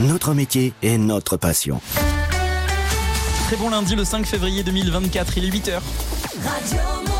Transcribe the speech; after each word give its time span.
Notre 0.00 0.34
métier 0.34 0.72
et 0.82 0.98
notre 0.98 1.36
passion. 1.36 1.80
Très 3.46 3.56
bon 3.56 3.70
lundi 3.70 3.94
le 3.94 4.04
5 4.04 4.26
février 4.26 4.62
2024, 4.62 5.38
il 5.38 5.44
est 5.44 5.50
8h. 5.50 5.80
Je 6.34 7.11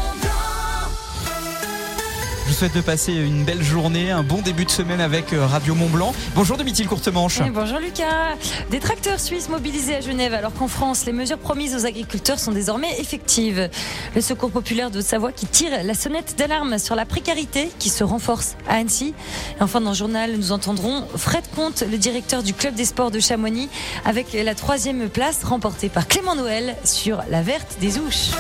vous 2.53 2.59
souhaite 2.59 2.77
de 2.77 2.83
passer 2.83 3.15
une 3.15 3.45
belle 3.45 3.63
journée, 3.63 4.11
un 4.11 4.23
bon 4.23 4.43
début 4.43 4.67
de 4.67 4.71
semaine 4.71 5.01
avec 5.01 5.33
euh, 5.33 5.47
Radio 5.47 5.75
Mont 5.75 5.89
Blanc. 5.89 6.13
Bonjour 6.35 6.59
Domitil 6.59 6.87
Courtemanche. 6.87 7.41
Et 7.41 7.49
bonjour 7.49 7.79
Lucas. 7.79 8.37
Des 8.71 8.79
tracteurs 8.79 9.21
suisses 9.21 9.49
mobilisés 9.49 9.97
à 9.97 10.01
Genève 10.03 10.35
alors 10.35 10.53
qu'en 10.53 10.69
France, 10.69 11.07
les 11.07 11.13
mesures 11.13 11.39
promises 11.39 11.75
aux 11.75 11.87
agriculteurs 11.87 12.39
sont 12.39 12.53
désormais 12.53 13.01
effectives. 13.01 13.71
Le 14.15 14.21
Secours 14.21 14.51
populaire 14.51 14.91
de 14.91 15.01
Savoie 15.01 15.33
qui 15.33 15.47
tire 15.47 15.83
la 15.83 15.95
sonnette 15.95 16.35
d'alarme 16.37 16.79
sur 16.79 16.95
la 16.95 17.07
précarité 17.07 17.71
qui 17.79 17.89
se 17.89 18.05
renforce 18.05 18.55
à 18.69 18.75
Annecy. 18.75 19.15
Et 19.59 19.63
enfin 19.63 19.81
dans 19.81 19.93
le 19.93 19.97
journal, 19.97 20.37
nous 20.37 20.53
entendrons 20.53 21.07
Fred 21.17 21.45
Comte, 21.57 21.85
le 21.91 21.97
directeur 21.97 22.43
du 22.43 22.53
club 22.53 22.75
des 22.75 22.85
sports 22.85 23.11
de 23.11 23.19
Chamonix, 23.19 23.71
avec 24.05 24.35
la 24.35 24.55
troisième 24.55 25.09
place 25.09 25.43
remportée 25.43 25.89
par 25.89 26.07
Clément 26.07 26.35
Noël 26.35 26.77
sur 26.85 27.23
la 27.31 27.41
verte 27.41 27.79
des 27.81 27.99
Ouches. 27.99 28.33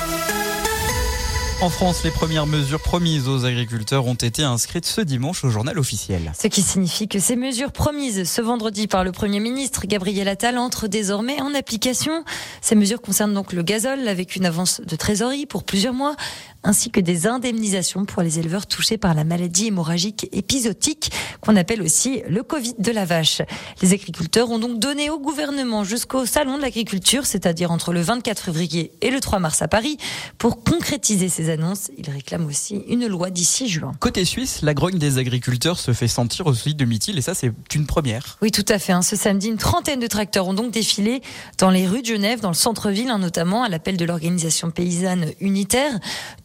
En 1.62 1.70
France, 1.70 2.02
les 2.02 2.10
premières 2.10 2.48
mesures 2.48 2.80
promises 2.80 3.28
aux 3.28 3.44
agriculteurs 3.44 4.06
ont 4.06 4.14
été 4.14 4.42
inscrites 4.42 4.84
ce 4.84 5.00
dimanche 5.00 5.44
au 5.44 5.48
journal 5.48 5.78
officiel. 5.78 6.32
Ce 6.36 6.48
qui 6.48 6.60
signifie 6.60 7.06
que 7.06 7.20
ces 7.20 7.36
mesures 7.36 7.70
promises 7.70 8.28
ce 8.28 8.42
vendredi 8.42 8.88
par 8.88 9.04
le 9.04 9.12
Premier 9.12 9.38
ministre 9.38 9.86
Gabriel 9.86 10.26
Attal 10.26 10.58
entrent 10.58 10.88
désormais 10.88 11.40
en 11.40 11.54
application. 11.54 12.24
Ces 12.62 12.74
mesures 12.74 13.00
concernent 13.00 13.32
donc 13.32 13.52
le 13.52 13.62
gazole 13.62 14.08
avec 14.08 14.34
une 14.34 14.44
avance 14.44 14.80
de 14.80 14.96
trésorerie 14.96 15.46
pour 15.46 15.62
plusieurs 15.62 15.94
mois, 15.94 16.16
ainsi 16.64 16.90
que 16.90 17.00
des 17.00 17.26
indemnisations 17.26 18.04
pour 18.04 18.22
les 18.22 18.38
éleveurs 18.38 18.66
touchés 18.66 18.98
par 18.98 19.14
la 19.14 19.24
maladie 19.24 19.66
hémorragique 19.66 20.28
épisodique 20.32 21.10
qu'on 21.40 21.56
appelle 21.56 21.82
aussi 21.82 22.22
le 22.28 22.42
Covid 22.42 22.74
de 22.78 22.92
la 22.92 23.04
vache. 23.04 23.42
Les 23.82 23.92
agriculteurs 23.92 24.50
ont 24.50 24.58
donc 24.58 24.78
donné 24.78 25.10
au 25.10 25.18
gouvernement 25.18 25.84
jusqu'au 25.84 26.26
salon 26.26 26.56
de 26.56 26.62
l'agriculture, 26.62 27.26
c'est-à-dire 27.26 27.70
entre 27.70 27.92
le 27.92 28.00
24 28.00 28.44
février 28.44 28.92
et 29.00 29.10
le 29.10 29.20
3 29.20 29.38
mars 29.38 29.62
à 29.62 29.68
Paris, 29.68 29.96
pour 30.38 30.62
concrétiser 30.62 31.28
ces 31.28 31.50
annonces. 31.50 31.90
Ils 31.98 32.08
réclament 32.10 32.46
aussi 32.46 32.82
une 32.88 33.06
loi 33.06 33.30
d'ici 33.30 33.68
juin. 33.68 33.92
Côté 34.00 34.24
suisse, 34.24 34.62
la 34.62 34.74
grogne 34.74 34.98
des 34.98 35.18
agriculteurs 35.18 35.78
se 35.78 35.92
fait 35.92 36.08
sentir 36.08 36.46
aussi 36.46 36.74
de 36.74 36.84
Mithil 36.84 37.18
et 37.18 37.22
ça 37.22 37.34
c'est 37.34 37.52
une 37.74 37.86
première. 37.86 38.38
Oui, 38.42 38.50
tout 38.50 38.64
à 38.68 38.78
fait. 38.78 38.92
Hein. 38.92 39.02
Ce 39.02 39.16
samedi, 39.16 39.48
une 39.48 39.56
trentaine 39.56 40.00
de 40.00 40.06
tracteurs 40.06 40.46
ont 40.46 40.54
donc 40.54 40.70
défilé 40.70 41.22
dans 41.58 41.70
les 41.70 41.86
rues 41.86 42.02
de 42.02 42.06
Genève, 42.06 42.40
dans 42.40 42.48
le 42.48 42.54
centre-ville 42.54 43.10
hein, 43.10 43.18
notamment, 43.18 43.62
à 43.62 43.68
l'appel 43.68 43.96
de 43.96 44.04
l'organisation 44.04 44.70
paysanne 44.70 45.26
unitaire. 45.40 45.98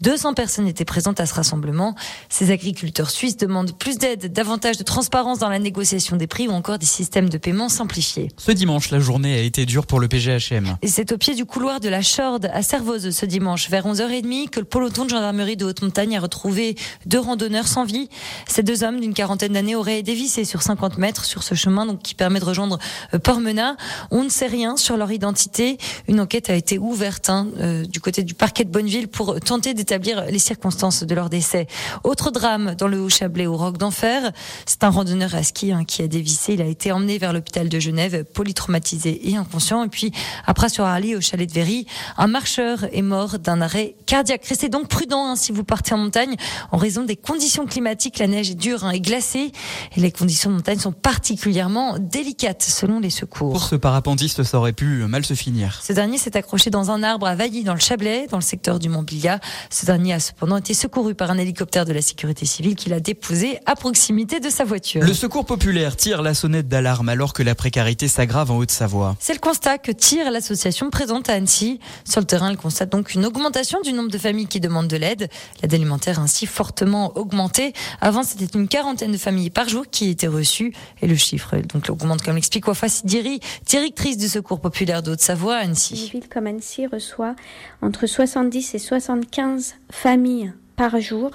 200 0.07 0.35
personnes 0.35 0.69
étaient 0.69 0.85
présentes 0.85 1.19
à 1.19 1.25
ce 1.25 1.33
rassemblement. 1.33 1.93
Ces 2.29 2.51
agriculteurs 2.51 3.09
suisses 3.09 3.35
demandent 3.35 3.77
plus 3.77 3.97
d'aide, 3.97 4.31
davantage 4.31 4.77
de 4.77 4.83
transparence 4.83 5.39
dans 5.39 5.49
la 5.49 5.59
négociation 5.59 6.15
des 6.15 6.27
prix 6.27 6.47
ou 6.47 6.51
encore 6.51 6.79
des 6.79 6.85
systèmes 6.85 7.27
de 7.27 7.37
paiement 7.37 7.67
simplifiés. 7.67 8.29
Ce 8.37 8.53
dimanche, 8.53 8.89
la 8.89 8.99
journée 8.99 9.37
a 9.37 9.41
été 9.41 9.65
dure 9.65 9.85
pour 9.85 9.99
le 9.99 10.07
PGHM. 10.07 10.77
Et 10.81 10.87
c'est 10.87 11.11
au 11.11 11.17
pied 11.17 11.35
du 11.35 11.43
couloir 11.43 11.81
de 11.81 11.89
la 11.89 11.99
Chorde 12.01 12.49
à 12.53 12.61
Servoz 12.61 13.09
ce 13.09 13.25
dimanche 13.25 13.69
vers 13.69 13.85
11h30 13.85 14.47
que 14.47 14.61
le 14.61 14.65
peloton 14.65 15.03
de 15.03 15.09
gendarmerie 15.09 15.57
de 15.57 15.65
Haute-Montagne 15.65 16.15
a 16.15 16.21
retrouvé 16.21 16.77
deux 17.05 17.19
randonneurs 17.19 17.67
sans 17.67 17.83
vie. 17.83 18.07
Ces 18.47 18.63
deux 18.63 18.85
hommes 18.85 19.01
d'une 19.01 19.13
quarantaine 19.13 19.51
d'années 19.51 19.75
auraient 19.75 20.03
dévissé 20.03 20.45
sur 20.45 20.61
50 20.61 20.99
mètres 20.99 21.25
sur 21.25 21.43
ce 21.43 21.53
chemin 21.53 21.85
donc 21.85 22.01
qui 22.01 22.15
permet 22.15 22.39
de 22.39 22.45
rejoindre 22.45 22.79
euh, 23.13 23.19
Pormena. 23.19 23.75
On 24.09 24.23
ne 24.23 24.29
sait 24.29 24.47
rien 24.47 24.77
sur 24.77 24.95
leur 24.95 25.11
identité. 25.11 25.77
Une 26.07 26.21
enquête 26.21 26.49
a 26.49 26.55
été 26.55 26.77
ouverte 26.77 27.29
hein, 27.29 27.49
euh, 27.59 27.83
du 27.83 27.99
côté 27.99 28.23
du 28.23 28.35
parquet 28.35 28.63
de 28.63 28.69
Bonneville 28.69 29.09
pour 29.09 29.37
tenter 29.41 29.73
d'établir 29.73 29.96
les 30.05 30.39
circonstances 30.39 31.03
de 31.03 31.15
leur 31.15 31.29
décès. 31.29 31.67
Autre 32.03 32.31
drame 32.31 32.75
dans 32.75 32.87
le 32.87 32.99
Haut-Chablais 32.99 33.47
au 33.47 33.57
Roc 33.57 33.77
d'Enfer. 33.77 34.31
C'est 34.65 34.83
un 34.83 34.89
randonneur 34.89 35.35
à 35.35 35.43
ski 35.43 35.71
hein, 35.71 35.83
qui 35.85 36.01
a 36.01 36.07
dévissé. 36.07 36.53
Il 36.53 36.61
a 36.61 36.65
été 36.65 36.91
emmené 36.91 37.17
vers 37.17 37.33
l'hôpital 37.33 37.69
de 37.69 37.79
Genève, 37.79 38.23
polytraumatisé 38.33 39.29
et 39.29 39.35
inconscient. 39.35 39.83
Et 39.83 39.89
puis, 39.89 40.11
après 40.45 40.69
sur 40.69 40.85
Arly, 40.85 41.15
au 41.15 41.21
chalet 41.21 41.47
de 41.47 41.53
Véry, 41.53 41.87
un 42.17 42.27
marcheur 42.27 42.85
est 42.93 43.01
mort 43.01 43.39
d'un 43.39 43.61
arrêt 43.61 43.95
cardiaque. 44.05 44.45
Restez 44.45 44.69
donc 44.69 44.87
prudent 44.87 45.31
hein, 45.31 45.35
si 45.35 45.51
vous 45.51 45.63
partez 45.63 45.93
en 45.93 45.97
montagne 45.97 46.35
en 46.71 46.77
raison 46.77 47.03
des 47.03 47.15
conditions 47.15 47.65
climatiques. 47.65 48.19
La 48.19 48.27
neige 48.27 48.51
est 48.51 48.55
dure 48.55 48.85
hein, 48.85 48.91
et 48.91 49.01
glacée. 49.01 49.51
Et 49.95 49.99
les 49.99 50.11
conditions 50.11 50.49
de 50.49 50.55
montagne 50.55 50.79
sont 50.79 50.91
particulièrement 50.91 51.97
délicates 51.99 52.63
selon 52.63 52.99
les 52.99 53.09
secours. 53.09 53.53
Pour 53.53 53.63
ce 53.63 53.75
parapentiste, 53.75 54.43
ça 54.43 54.57
aurait 54.57 54.73
pu 54.73 55.05
mal 55.07 55.25
se 55.25 55.33
finir. 55.33 55.79
Ce 55.83 55.93
dernier 55.93 56.17
s'est 56.17 56.37
accroché 56.37 56.69
dans 56.69 56.91
un 56.91 57.03
arbre 57.03 57.27
à 57.27 57.35
Vailly 57.35 57.63
dans 57.63 57.73
le 57.73 57.79
Chablais, 57.79 58.27
dans 58.29 58.37
le 58.37 58.43
secteur 58.43 58.79
du 58.79 58.89
Montbilia. 58.89 59.39
Ce 59.69 59.85
dernier 59.87 60.13
a 60.13 60.19
cependant 60.19 60.57
été 60.57 60.73
secouru 60.73 61.15
par 61.15 61.31
un 61.31 61.37
hélicoptère 61.37 61.85
de 61.85 61.93
la 61.93 62.01
sécurité 62.01 62.45
civile 62.45 62.75
qui 62.75 62.89
l'a 62.89 62.99
déposé 62.99 63.59
à 63.65 63.75
proximité 63.75 64.41
de 64.41 64.49
sa 64.49 64.65
voiture. 64.65 65.01
Le 65.01 65.13
secours 65.13 65.45
populaire 65.45 65.95
tire 65.95 66.21
la 66.21 66.33
sonnette 66.33 66.67
d'alarme 66.67 67.07
alors 67.07 67.31
que 67.31 67.41
la 67.41 67.55
précarité 67.55 68.09
s'aggrave 68.09 68.51
en 68.51 68.57
Haute-Savoie. 68.57 69.15
C'est 69.21 69.33
le 69.33 69.39
constat 69.39 69.77
que 69.77 69.93
tire 69.93 70.29
l'association 70.29 70.89
présente 70.89 71.29
à 71.29 71.33
Annecy. 71.33 71.79
Sur 72.03 72.19
le 72.19 72.25
terrain, 72.25 72.49
elle 72.49 72.57
constate 72.57 72.89
donc 72.89 73.13
une 73.13 73.25
augmentation 73.25 73.79
du 73.79 73.93
nombre 73.93 74.11
de 74.11 74.17
familles 74.17 74.47
qui 74.47 74.59
demandent 74.59 74.89
de 74.89 74.97
l'aide. 74.97 75.29
L'aide 75.61 75.73
alimentaire 75.73 76.19
a 76.19 76.23
ainsi 76.23 76.47
fortement 76.47 77.17
augmenté. 77.17 77.71
Avant, 78.01 78.23
c'était 78.23 78.57
une 78.57 78.67
quarantaine 78.67 79.13
de 79.13 79.17
familles 79.17 79.51
par 79.51 79.69
jour 79.69 79.85
qui 79.89 80.09
étaient 80.09 80.27
reçues 80.27 80.73
et 81.01 81.07
le 81.07 81.15
chiffre 81.15 81.55
donc 81.73 81.89
augmente 81.89 82.21
comme 82.23 82.35
l'explique 82.35 82.67
Wafa 82.67 82.89
Sidiri, 82.89 83.39
directrice 83.65 84.17
du 84.17 84.27
secours 84.27 84.59
populaire 84.59 85.01
de 85.01 85.11
Haute-Savoie 85.11 85.55
à 85.55 85.59
Annecy. 85.59 86.09
Une 86.13 86.19
ville 86.19 86.29
comme 86.29 86.47
Annecy 86.47 86.87
reçoit 86.87 87.35
entre 87.81 88.05
70 88.05 88.75
et 88.75 88.79
75 88.79 89.76
familles 89.89 90.53
par 90.75 90.99
jour 90.99 91.31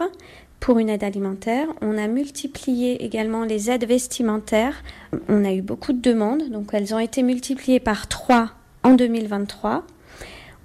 pour 0.61 0.79
une 0.79 0.89
aide 0.89 1.05
alimentaire. 1.05 1.67
On 1.81 1.99
a 1.99 2.07
multiplié 2.07 3.05
également 3.05 3.45
les 3.45 3.71
aides 3.71 3.87
vestimentaires. 3.87 4.83
On 5.29 5.45
a 5.45 5.53
eu 5.53 5.63
beaucoup 5.63 5.93
de 5.93 6.01
demandes, 6.01 6.49
donc 6.51 6.69
elles 6.73 6.95
ont 6.95 7.01
été 7.01 7.23
multipliées 7.23 7.81
par 7.81 8.07
3 8.07 8.51
en 8.85 8.95
2023. 8.95 9.85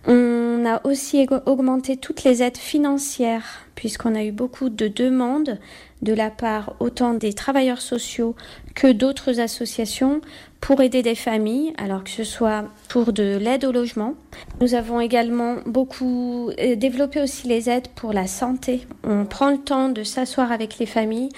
On 0.05 0.66
a 0.66 0.85
aussi 0.85 1.27
augmenté 1.45 1.97
toutes 1.97 2.23
les 2.23 2.41
aides 2.41 2.57
financières 2.57 3.67
puisqu'on 3.75 4.16
a 4.16 4.23
eu 4.23 4.31
beaucoup 4.31 4.69
de 4.69 4.87
demandes 4.87 5.59
de 6.02 6.13
la 6.13 6.30
part 6.30 6.75
autant 6.80 7.13
des 7.13 7.34
travailleurs 7.34 7.81
sociaux 7.81 8.35
que 8.75 8.91
d'autres 8.91 9.40
associations 9.40 10.22
pour 10.62 10.81
aider 10.81 11.02
des 11.02 11.16
familles, 11.16 11.74
alors 11.78 12.03
que 12.03 12.09
ce 12.09 12.24
soit 12.24 12.66
pour 12.90 13.13
de 13.13 13.38
l'aide 13.38 13.66
au 13.66 13.72
logement. 13.72 14.16
Nous 14.59 14.74
avons 14.74 15.00
également 15.00 15.58
beaucoup 15.66 16.50
euh, 16.59 16.75
développé 16.75 17.22
aussi 17.22 17.47
les 17.47 17.69
aides 17.69 17.88
pour 17.90 18.13
la 18.13 18.28
santé. 18.28 18.88
On 19.03 19.25
prend 19.25 19.52
le 19.52 19.59
temps 19.59 19.90
de 19.90 20.03
s'asseoir 20.03 20.52
avec 20.52 20.78
les 20.80 20.85
familles 20.85 21.30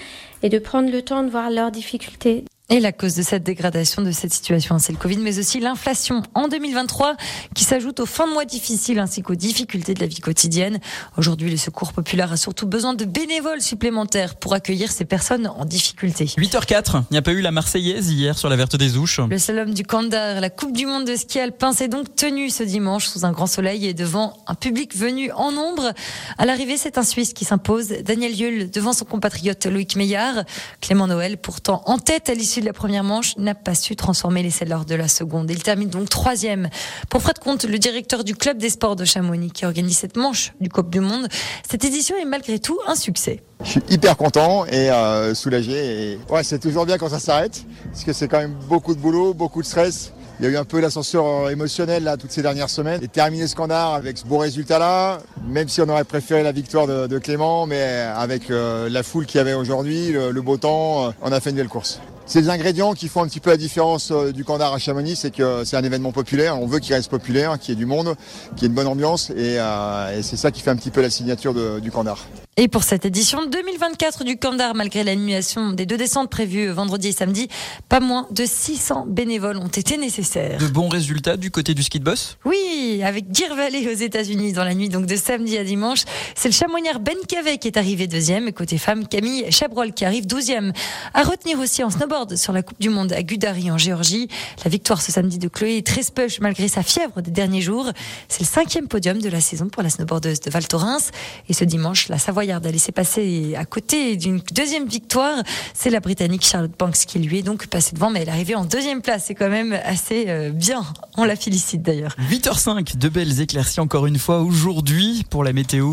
et 0.42 0.48
de 0.48 0.58
prendre 0.58 0.90
le 0.90 1.02
temps 1.02 1.22
de 1.22 1.30
voir 1.30 1.50
leurs 1.50 1.70
difficultés. 1.70 2.44
Et 2.72 2.78
la 2.78 2.92
cause 2.92 3.16
de 3.16 3.22
cette 3.22 3.42
dégradation 3.42 4.00
de 4.00 4.12
cette 4.12 4.32
situation, 4.32 4.78
c'est 4.78 4.92
le 4.92 4.98
Covid, 4.98 5.16
mais 5.16 5.40
aussi 5.40 5.58
l'inflation 5.58 6.22
en 6.34 6.46
2023 6.46 7.16
qui 7.52 7.64
s'ajoute 7.64 7.98
aux 7.98 8.06
fins 8.06 8.28
de 8.28 8.32
mois 8.32 8.44
difficiles 8.44 9.00
ainsi 9.00 9.22
qu'aux 9.22 9.34
difficultés 9.34 9.92
de 9.92 9.98
la 9.98 10.06
vie 10.06 10.20
quotidienne. 10.20 10.78
Aujourd'hui, 11.16 11.50
le 11.50 11.56
Secours 11.56 11.92
populaire 11.92 12.30
a 12.30 12.36
surtout 12.36 12.68
besoin 12.68 12.94
de 12.94 13.04
bénévoles 13.04 13.60
supplémentaires 13.60 14.36
pour 14.36 14.54
accueillir 14.54 14.92
ces 14.92 15.04
personnes 15.04 15.48
en 15.48 15.64
difficulté. 15.64 16.26
8h04, 16.26 17.02
il 17.10 17.14
n'y 17.14 17.18
a 17.18 17.22
pas 17.22 17.32
eu 17.32 17.40
la 17.40 17.50
Marseillaise 17.50 18.12
hier 18.12 18.38
sur 18.38 18.48
la 18.48 18.54
Verte 18.54 18.76
des 18.76 18.96
Ouches. 18.96 19.18
Le 19.18 19.38
slalom 19.38 19.74
du 19.74 19.82
Candar, 19.82 20.40
la 20.40 20.48
Coupe 20.48 20.72
du 20.72 20.86
Monde 20.86 21.06
de 21.06 21.16
ski 21.16 21.40
alpin 21.40 21.72
s'est 21.72 21.88
donc 21.88 22.14
tenue 22.14 22.50
ce 22.50 22.62
dimanche 22.62 23.06
sous 23.06 23.24
un 23.24 23.32
grand 23.32 23.48
soleil 23.48 23.88
et 23.88 23.94
devant 23.94 24.36
un 24.46 24.54
public 24.54 24.96
venu 24.96 25.32
en 25.32 25.50
nombre. 25.50 25.92
À 26.38 26.46
l'arrivée, 26.46 26.76
c'est 26.76 26.98
un 26.98 27.02
Suisse 27.02 27.32
qui 27.32 27.44
s'impose, 27.44 27.88
Daniel 28.04 28.40
Yule 28.40 28.70
devant 28.70 28.92
son 28.92 29.06
compatriote 29.06 29.66
Loïc 29.66 29.96
Meillard. 29.96 30.44
Clément 30.80 31.08
Noël, 31.08 31.36
pourtant 31.36 31.82
en 31.86 31.98
tête 31.98 32.28
à 32.30 32.34
l'issue 32.34 32.59
de 32.60 32.66
la 32.66 32.72
première 32.72 33.04
manche, 33.04 33.36
n'a 33.36 33.54
pas 33.54 33.74
su 33.74 33.96
transformer 33.96 34.42
l'essai 34.42 34.64
lors 34.64 34.84
de 34.84 34.94
la 34.94 35.08
seconde. 35.08 35.50
Il 35.50 35.62
termine 35.62 35.88
donc 35.88 36.08
troisième. 36.08 36.68
Pour 37.08 37.22
Fred 37.22 37.38
Comte, 37.38 37.64
le 37.64 37.78
directeur 37.78 38.24
du 38.24 38.34
club 38.34 38.58
des 38.58 38.70
sports 38.70 38.96
de 38.96 39.04
Chamonix, 39.04 39.50
qui 39.50 39.64
organise 39.64 39.98
cette 39.98 40.16
manche 40.16 40.52
du 40.60 40.68
Coupe 40.68 40.90
du 40.90 41.00
Monde, 41.00 41.28
cette 41.68 41.84
édition 41.84 42.16
est 42.16 42.24
malgré 42.24 42.58
tout 42.58 42.78
un 42.86 42.94
succès. 42.94 43.42
Je 43.62 43.70
suis 43.70 43.82
hyper 43.90 44.16
content 44.16 44.64
et 44.66 44.90
euh, 44.90 45.34
soulagé. 45.34 46.18
Ouais, 46.30 46.42
c'est 46.42 46.58
toujours 46.58 46.86
bien 46.86 46.96
quand 46.98 47.10
ça 47.10 47.18
s'arrête, 47.18 47.64
parce 47.92 48.04
que 48.04 48.12
c'est 48.12 48.28
quand 48.28 48.38
même 48.38 48.54
beaucoup 48.68 48.94
de 48.94 49.00
boulot, 49.00 49.34
beaucoup 49.34 49.60
de 49.60 49.66
stress. 49.66 50.12
Il 50.38 50.46
y 50.46 50.48
a 50.48 50.52
eu 50.52 50.56
un 50.56 50.64
peu 50.64 50.80
l'ascenseur 50.80 51.26
euh, 51.26 51.50
émotionnel 51.50 52.04
là 52.04 52.16
toutes 52.16 52.32
ces 52.32 52.40
dernières 52.40 52.70
semaines. 52.70 53.02
Et 53.02 53.08
terminer 53.08 53.42
ce 53.42 53.52
scandale 53.52 53.96
avec 53.96 54.16
ce 54.16 54.24
beau 54.24 54.38
résultat-là, 54.38 55.18
même 55.46 55.68
si 55.68 55.82
on 55.82 55.88
aurait 55.90 56.04
préféré 56.04 56.42
la 56.42 56.52
victoire 56.52 56.86
de, 56.86 57.18
Clément, 57.18 57.66
mais 57.66 57.82
avec 58.16 58.50
euh, 58.50 58.88
la 58.88 59.02
foule 59.02 59.26
qu'il 59.26 59.36
y 59.36 59.40
avait 59.40 59.52
aujourd'hui, 59.52 60.12
le, 60.12 60.40
beau 60.40 60.56
temps, 60.56 61.12
on 61.20 61.32
a 61.32 61.40
fait 61.40 61.50
une 61.50 61.56
belle 61.56 61.68
course. 61.68 62.00
C'est 62.30 62.42
des 62.42 62.48
ingrédients 62.48 62.94
qui 62.94 63.08
font 63.08 63.24
un 63.24 63.26
petit 63.26 63.40
peu 63.40 63.50
la 63.50 63.56
différence 63.56 64.12
du 64.12 64.44
Candar 64.44 64.72
à 64.72 64.78
Chamonix, 64.78 65.16
c'est 65.16 65.34
que 65.34 65.64
c'est 65.64 65.76
un 65.76 65.82
événement 65.82 66.12
populaire. 66.12 66.62
On 66.62 66.66
veut 66.66 66.78
qu'il 66.78 66.94
reste 66.94 67.10
populaire, 67.10 67.58
qu'il 67.58 67.70
y 67.70 67.76
ait 67.76 67.76
du 67.76 67.86
monde, 67.86 68.14
qu'il 68.54 68.62
y 68.62 68.64
ait 68.66 68.68
une 68.68 68.74
bonne 68.74 68.86
ambiance, 68.86 69.30
et, 69.30 69.56
et 69.56 70.22
c'est 70.22 70.36
ça 70.36 70.52
qui 70.52 70.60
fait 70.60 70.70
un 70.70 70.76
petit 70.76 70.92
peu 70.92 71.02
la 71.02 71.10
signature 71.10 71.54
de, 71.54 71.80
du 71.80 71.90
Candar. 71.90 72.24
Et 72.56 72.66
pour 72.66 72.82
cette 72.82 73.06
édition 73.06 73.46
2024 73.46 74.24
du 74.24 74.36
Camp 74.36 74.52
d'Art, 74.52 74.74
malgré 74.74 75.04
l'annulation 75.04 75.70
des 75.70 75.86
deux 75.86 75.96
descentes 75.96 76.28
prévues 76.28 76.68
vendredi 76.70 77.08
et 77.08 77.12
samedi, 77.12 77.48
pas 77.88 78.00
moins 78.00 78.26
de 78.32 78.44
600 78.44 79.06
bénévoles 79.08 79.56
ont 79.56 79.68
été 79.68 79.96
nécessaires. 79.96 80.58
De 80.58 80.66
bons 80.66 80.88
résultats 80.88 81.36
du 81.36 81.52
côté 81.52 81.74
du 81.74 81.84
ski 81.84 82.00
de 82.00 82.04
boss 82.04 82.38
Oui, 82.44 83.02
avec 83.04 83.30
Deer 83.30 83.54
Valley 83.54 83.86
aux 83.86 83.96
États-Unis 83.96 84.52
dans 84.52 84.64
la 84.64 84.74
nuit 84.74 84.88
donc 84.88 85.06
de 85.06 85.14
samedi 85.14 85.56
à 85.58 85.64
dimanche. 85.64 86.00
C'est 86.34 86.48
le 86.48 86.52
chamoignard 86.52 86.98
Ben 86.98 87.16
Cavet 87.28 87.58
qui 87.58 87.68
est 87.68 87.76
arrivé 87.76 88.08
deuxième. 88.08 88.48
Et 88.48 88.52
côté 88.52 88.78
femme, 88.78 89.06
Camille 89.06 89.50
Chabrol 89.50 89.92
qui 89.92 90.04
arrive 90.04 90.26
douzième. 90.26 90.72
À 91.14 91.22
retenir 91.22 91.58
aussi 91.60 91.84
en 91.84 91.90
snowboard 91.90 92.36
sur 92.36 92.52
la 92.52 92.62
Coupe 92.62 92.80
du 92.80 92.90
Monde 92.90 93.12
à 93.12 93.22
Gudari 93.22 93.70
en 93.70 93.78
Géorgie. 93.78 94.28
La 94.64 94.70
victoire 94.70 95.00
ce 95.00 95.12
samedi 95.12 95.38
de 95.38 95.46
Chloé 95.46 95.82
Trespeuch 95.82 96.40
malgré 96.40 96.66
sa 96.66 96.82
fièvre 96.82 97.22
des 97.22 97.30
derniers 97.30 97.62
jours. 97.62 97.90
C'est 98.28 98.40
le 98.40 98.46
cinquième 98.46 98.88
podium 98.88 99.20
de 99.20 99.28
la 99.28 99.40
saison 99.40 99.68
pour 99.68 99.84
la 99.84 99.88
snowboardeuse 99.88 100.40
de 100.40 100.50
Val 100.50 100.66
Thorens. 100.66 101.12
Et 101.48 101.54
ce 101.54 101.64
dimanche, 101.64 102.08
la 102.08 102.18
Savoie 102.18 102.39
d'aller 102.46 102.78
s'est 102.78 102.92
passer 102.92 103.54
à 103.56 103.64
côté 103.64 104.16
d'une 104.16 104.40
deuxième 104.52 104.86
victoire. 104.86 105.42
C'est 105.74 105.90
la 105.90 106.00
Britannique 106.00 106.44
Charlotte 106.44 106.72
Banks 106.78 106.96
qui 107.06 107.18
lui 107.18 107.38
est 107.38 107.42
donc 107.42 107.66
passée 107.66 107.92
devant, 107.94 108.10
mais 108.10 108.22
elle 108.22 108.28
est 108.28 108.32
arrivée 108.32 108.54
en 108.54 108.64
deuxième 108.64 109.02
place. 109.02 109.24
C'est 109.26 109.34
quand 109.34 109.50
même 109.50 109.78
assez 109.84 110.24
euh, 110.28 110.50
bien. 110.50 110.82
On 111.16 111.24
la 111.24 111.36
félicite 111.36 111.82
d'ailleurs. 111.82 112.16
8h05, 112.30 112.96
de 112.96 113.08
belles 113.08 113.40
éclaircies 113.40 113.80
encore 113.80 114.06
une 114.06 114.18
fois 114.18 114.40
aujourd'hui 114.40 115.24
pour 115.28 115.44
la 115.44 115.52
météo. 115.52 115.92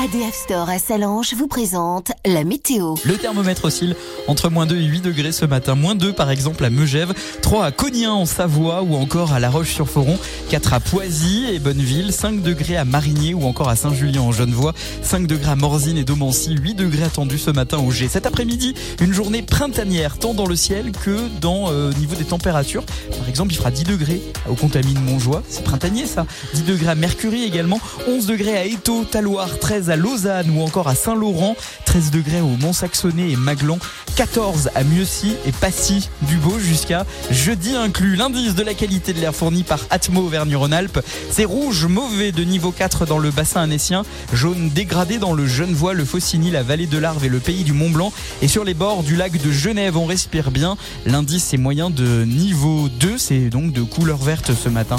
ADF 0.00 0.32
Store 0.32 0.70
à 0.70 0.78
Salange 0.78 1.34
vous 1.34 1.48
présente 1.48 2.12
la 2.24 2.44
météo. 2.44 2.94
Le 3.04 3.16
thermomètre 3.16 3.64
oscille 3.64 3.96
entre 4.28 4.48
moins 4.48 4.64
2 4.64 4.76
et 4.76 4.84
8 4.84 5.00
degrés 5.00 5.32
ce 5.32 5.44
matin. 5.44 5.74
Moins 5.74 5.96
2 5.96 6.12
par 6.12 6.30
exemple 6.30 6.64
à 6.64 6.70
Megève, 6.70 7.12
3 7.42 7.64
à 7.64 7.72
Cognien 7.72 8.12
en 8.12 8.24
Savoie 8.24 8.82
ou 8.82 8.94
encore 8.94 9.32
à 9.32 9.40
La 9.40 9.50
Roche-sur-Foron, 9.50 10.16
4 10.50 10.72
à 10.74 10.78
Poisy 10.78 11.46
et 11.52 11.58
Bonneville, 11.58 12.12
5 12.12 12.42
degrés 12.42 12.76
à 12.76 12.84
Marigné 12.84 13.34
ou 13.34 13.42
encore 13.44 13.68
à 13.68 13.74
Saint-Julien 13.74 14.20
en 14.20 14.30
Genevois, 14.30 14.72
5 15.02 15.26
degrés 15.26 15.50
à 15.50 15.56
Morzine 15.56 15.98
et 15.98 16.04
Domancy, 16.04 16.54
8 16.54 16.74
degrés 16.74 17.02
attendus 17.02 17.38
ce 17.38 17.50
matin 17.50 17.78
au 17.78 17.90
G. 17.90 18.06
Cet 18.06 18.24
après-midi, 18.24 18.74
une 19.00 19.12
journée 19.12 19.42
printanière 19.42 20.18
tant 20.18 20.32
dans 20.32 20.46
le 20.46 20.54
ciel 20.54 20.92
que 20.92 21.26
dans 21.40 21.72
euh, 21.72 21.92
niveau 21.94 22.14
des 22.14 22.24
températures. 22.24 22.84
Par 23.18 23.28
exemple, 23.28 23.52
il 23.52 23.56
fera 23.56 23.72
10 23.72 23.82
degrés 23.82 24.22
au 24.48 24.54
Contamine 24.54 25.00
Montjoie, 25.00 25.42
c'est 25.48 25.64
printanier 25.64 26.06
ça. 26.06 26.24
10 26.54 26.62
degrés 26.62 26.90
à 26.90 26.94
Mercury 26.94 27.42
également, 27.42 27.80
11 28.06 28.26
degrés 28.26 28.56
à 28.56 28.64
Étaux, 28.64 29.04
Taloir, 29.04 29.58
13 29.58 29.87
à 29.90 29.96
Lausanne 29.96 30.50
ou 30.50 30.62
encore 30.62 30.88
à 30.88 30.94
Saint-Laurent, 30.94 31.56
13 31.84 32.10
degrés 32.10 32.40
au 32.40 32.56
Mont-Saxonnet 32.60 33.30
et 33.30 33.36
Maglon, 33.36 33.78
14 34.16 34.70
à 34.74 34.84
Mieuxy 34.84 35.34
et 35.46 35.52
Passy, 35.52 36.10
du 36.22 36.36
beau 36.36 36.58
jusqu'à 36.58 37.06
jeudi 37.30 37.74
inclus. 37.74 38.16
L'indice 38.16 38.54
de 38.54 38.62
la 38.62 38.74
qualité 38.74 39.12
de 39.12 39.20
l'air 39.20 39.34
fourni 39.34 39.62
par 39.62 39.80
Atmo 39.90 40.22
Auvergne-Rhône-Alpes, 40.22 41.00
c'est 41.30 41.44
rouge 41.44 41.86
mauvais 41.86 42.32
de 42.32 42.44
niveau 42.44 42.70
4 42.70 43.06
dans 43.06 43.18
le 43.18 43.30
bassin 43.30 43.62
annécien, 43.62 44.04
jaune 44.32 44.70
dégradé 44.70 45.18
dans 45.18 45.32
le 45.32 45.46
Genevois, 45.46 45.94
le 45.94 46.04
Faucigny, 46.04 46.50
la 46.50 46.62
vallée 46.62 46.86
de 46.86 46.98
l'Arve 46.98 47.24
et 47.24 47.28
le 47.28 47.38
pays 47.38 47.64
du 47.64 47.72
Mont-Blanc. 47.72 48.12
Et 48.42 48.48
sur 48.48 48.64
les 48.64 48.74
bords 48.74 49.02
du 49.02 49.16
lac 49.16 49.40
de 49.40 49.50
Genève, 49.50 49.96
on 49.96 50.06
respire 50.06 50.50
bien. 50.50 50.76
L'indice 51.06 51.54
est 51.54 51.58
moyen 51.58 51.90
de 51.90 52.24
niveau 52.24 52.88
2, 52.88 53.18
c'est 53.18 53.50
donc 53.50 53.72
de 53.72 53.82
couleur 53.82 54.18
verte 54.18 54.52
ce 54.54 54.68
matin. 54.68 54.96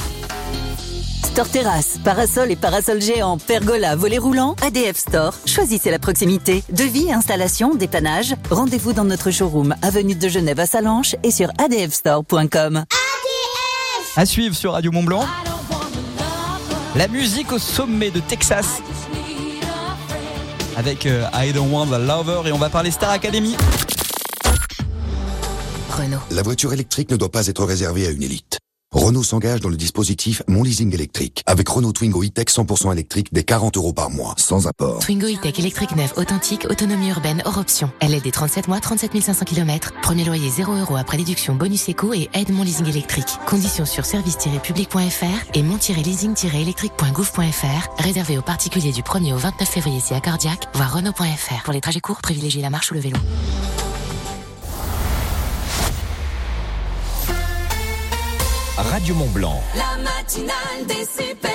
Store 1.39 1.51
Terrasse, 1.51 1.99
parasol 2.03 2.51
et 2.51 2.57
parasol 2.57 3.01
géant, 3.01 3.37
pergola, 3.37 3.95
volet 3.95 4.17
roulant, 4.17 4.57
ADF 4.61 4.97
Store. 4.97 5.33
Choisissez 5.45 5.89
la 5.89 5.97
proximité. 5.97 6.65
Devis, 6.69 7.13
installation, 7.13 7.75
dépannage. 7.75 8.35
Rendez-vous 8.51 8.91
dans 8.91 9.05
notre 9.05 9.31
showroom, 9.31 9.73
avenue 9.81 10.15
de 10.15 10.27
Genève 10.27 10.59
à 10.59 10.65
Salanches 10.65 11.15
et 11.23 11.31
sur 11.31 11.49
adfstore.com. 11.57 12.83
À 14.17 14.25
suivre 14.25 14.53
sur 14.53 14.73
Radio 14.73 14.91
Mont 14.91 15.03
Blanc. 15.03 15.25
La 16.97 17.07
musique 17.07 17.53
au 17.53 17.57
sommet 17.57 18.11
de 18.11 18.19
Texas. 18.19 18.81
Avec 20.75 21.05
euh, 21.05 21.25
I 21.33 21.53
Don't 21.53 21.71
Want 21.71 21.93
a 21.93 21.99
Lover 21.99 22.49
et 22.49 22.51
on 22.51 22.57
va 22.57 22.67
parler 22.67 22.91
Star 22.91 23.11
Academy. 23.11 23.55
Renault. 25.89 26.19
La 26.31 26.41
voiture 26.41 26.73
électrique 26.73 27.09
ne 27.09 27.15
doit 27.15 27.31
pas 27.31 27.47
être 27.47 27.63
réservée 27.63 28.07
à 28.07 28.09
une 28.09 28.23
élite. 28.23 28.59
Renault 28.91 29.23
s'engage 29.23 29.59
dans 29.59 29.69
le 29.69 29.77
dispositif 29.77 30.41
Mon 30.47 30.63
Leasing 30.63 30.91
électrique 30.95 31.43
avec 31.45 31.69
Renault 31.69 31.93
Twingo 31.93 32.23
e-Tech 32.23 32.47
100% 32.47 32.91
électrique 32.91 33.31
des 33.31 33.43
40 33.43 33.77
euros 33.77 33.93
par 33.93 34.09
mois, 34.09 34.33
sans 34.37 34.65
apport. 34.65 34.97
Twingo 34.97 35.27
e-Tech 35.27 35.59
électrique 35.59 35.95
neuf, 35.95 36.17
authentique, 36.17 36.65
autonomie 36.67 37.09
urbaine, 37.09 37.43
hors 37.45 37.59
option. 37.59 37.91
Elle 37.99 38.15
est 38.15 38.21
des 38.21 38.31
37 38.31 38.67
mois, 38.67 38.79
37 38.79 39.21
500 39.21 39.45
km. 39.45 39.93
Premier 40.01 40.25
loyer 40.25 40.49
0 40.49 40.73
euros 40.73 40.95
après 40.95 41.17
déduction 41.17 41.53
bonus 41.53 41.87
éco 41.87 42.15
et 42.15 42.31
aide 42.33 42.51
Mon 42.51 42.63
Leasing 42.63 42.87
électrique. 42.87 43.29
Conditions 43.45 43.85
sur 43.85 44.05
service-public.fr 44.05 45.51
et 45.53 45.61
mon-leasing-électrique.gouv.fr. 45.61 48.03
Réservé 48.03 48.39
aux 48.39 48.43
particuliers 48.43 48.91
du 48.91 49.03
1er 49.03 49.33
au 49.33 49.37
29 49.37 49.69
février 49.69 49.99
si 49.99 50.15
accordiaque, 50.15 50.67
voir 50.73 50.95
Renault.fr. 50.95 51.63
Pour 51.63 51.73
les 51.73 51.81
trajets 51.81 52.01
courts, 52.01 52.23
privilégiez 52.23 52.63
la 52.63 52.71
marche 52.71 52.89
ou 52.89 52.95
le 52.95 53.01
vélo. 53.01 53.17
Radio 58.89 59.13
Mont 59.13 59.29
Blanc. 59.29 59.61
La 59.75 60.01
matinale 60.01 60.85
des 60.87 61.05
super 61.05 61.51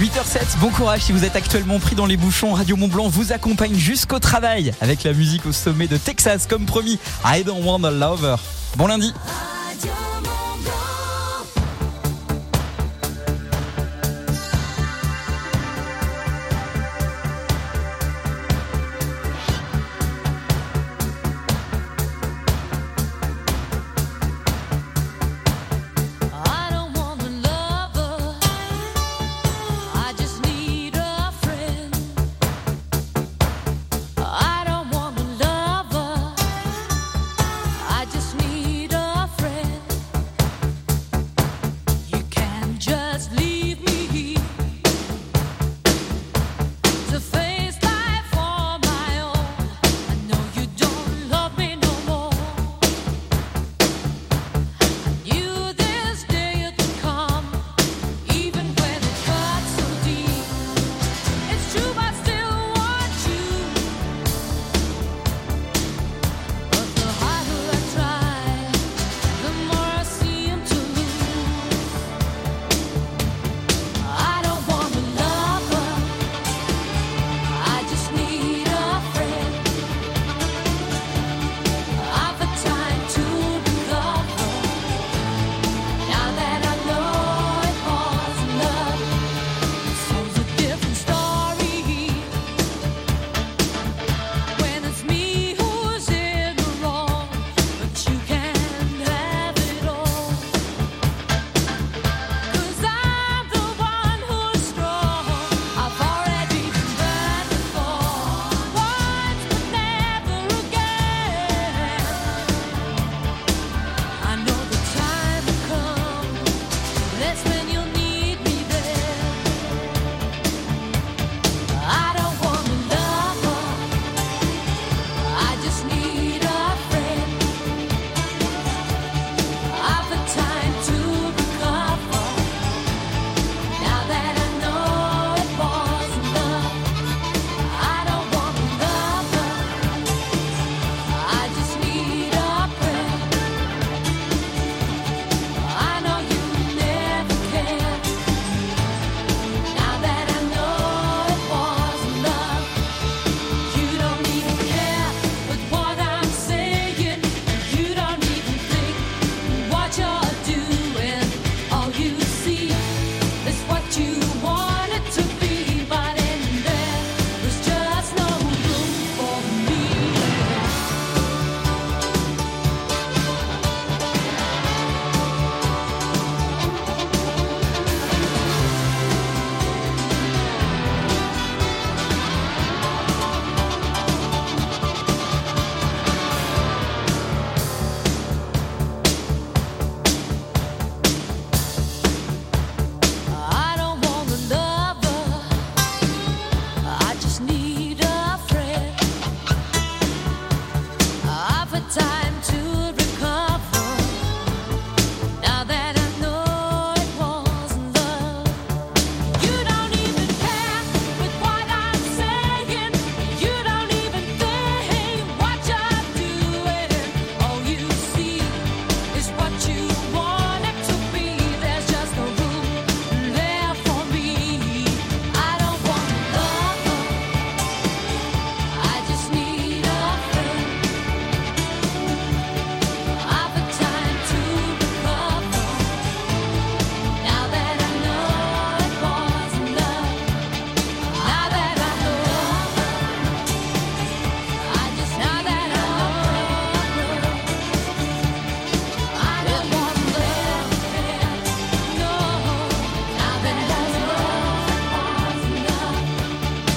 8h07, 0.00 0.58
bon 0.60 0.70
courage 0.70 1.02
si 1.02 1.12
vous 1.12 1.24
êtes 1.24 1.34
actuellement 1.34 1.78
pris 1.78 1.96
dans 1.96 2.06
les 2.06 2.16
bouchons. 2.16 2.54
Radio 2.54 2.76
Mont 2.76 2.88
Blanc 2.88 3.08
vous 3.08 3.32
accompagne 3.32 3.74
jusqu'au 3.74 4.18
travail 4.18 4.72
avec 4.80 5.02
la 5.02 5.12
musique 5.12 5.44
au 5.46 5.52
sommet 5.52 5.88
de 5.88 5.96
Texas 5.96 6.46
comme 6.46 6.64
promis. 6.64 6.98
I 7.24 7.42
don't 7.44 7.64
want 7.64 7.82
a 7.84 7.90
lover. 7.90 8.36
Bon 8.76 8.86
lundi. 8.86 9.12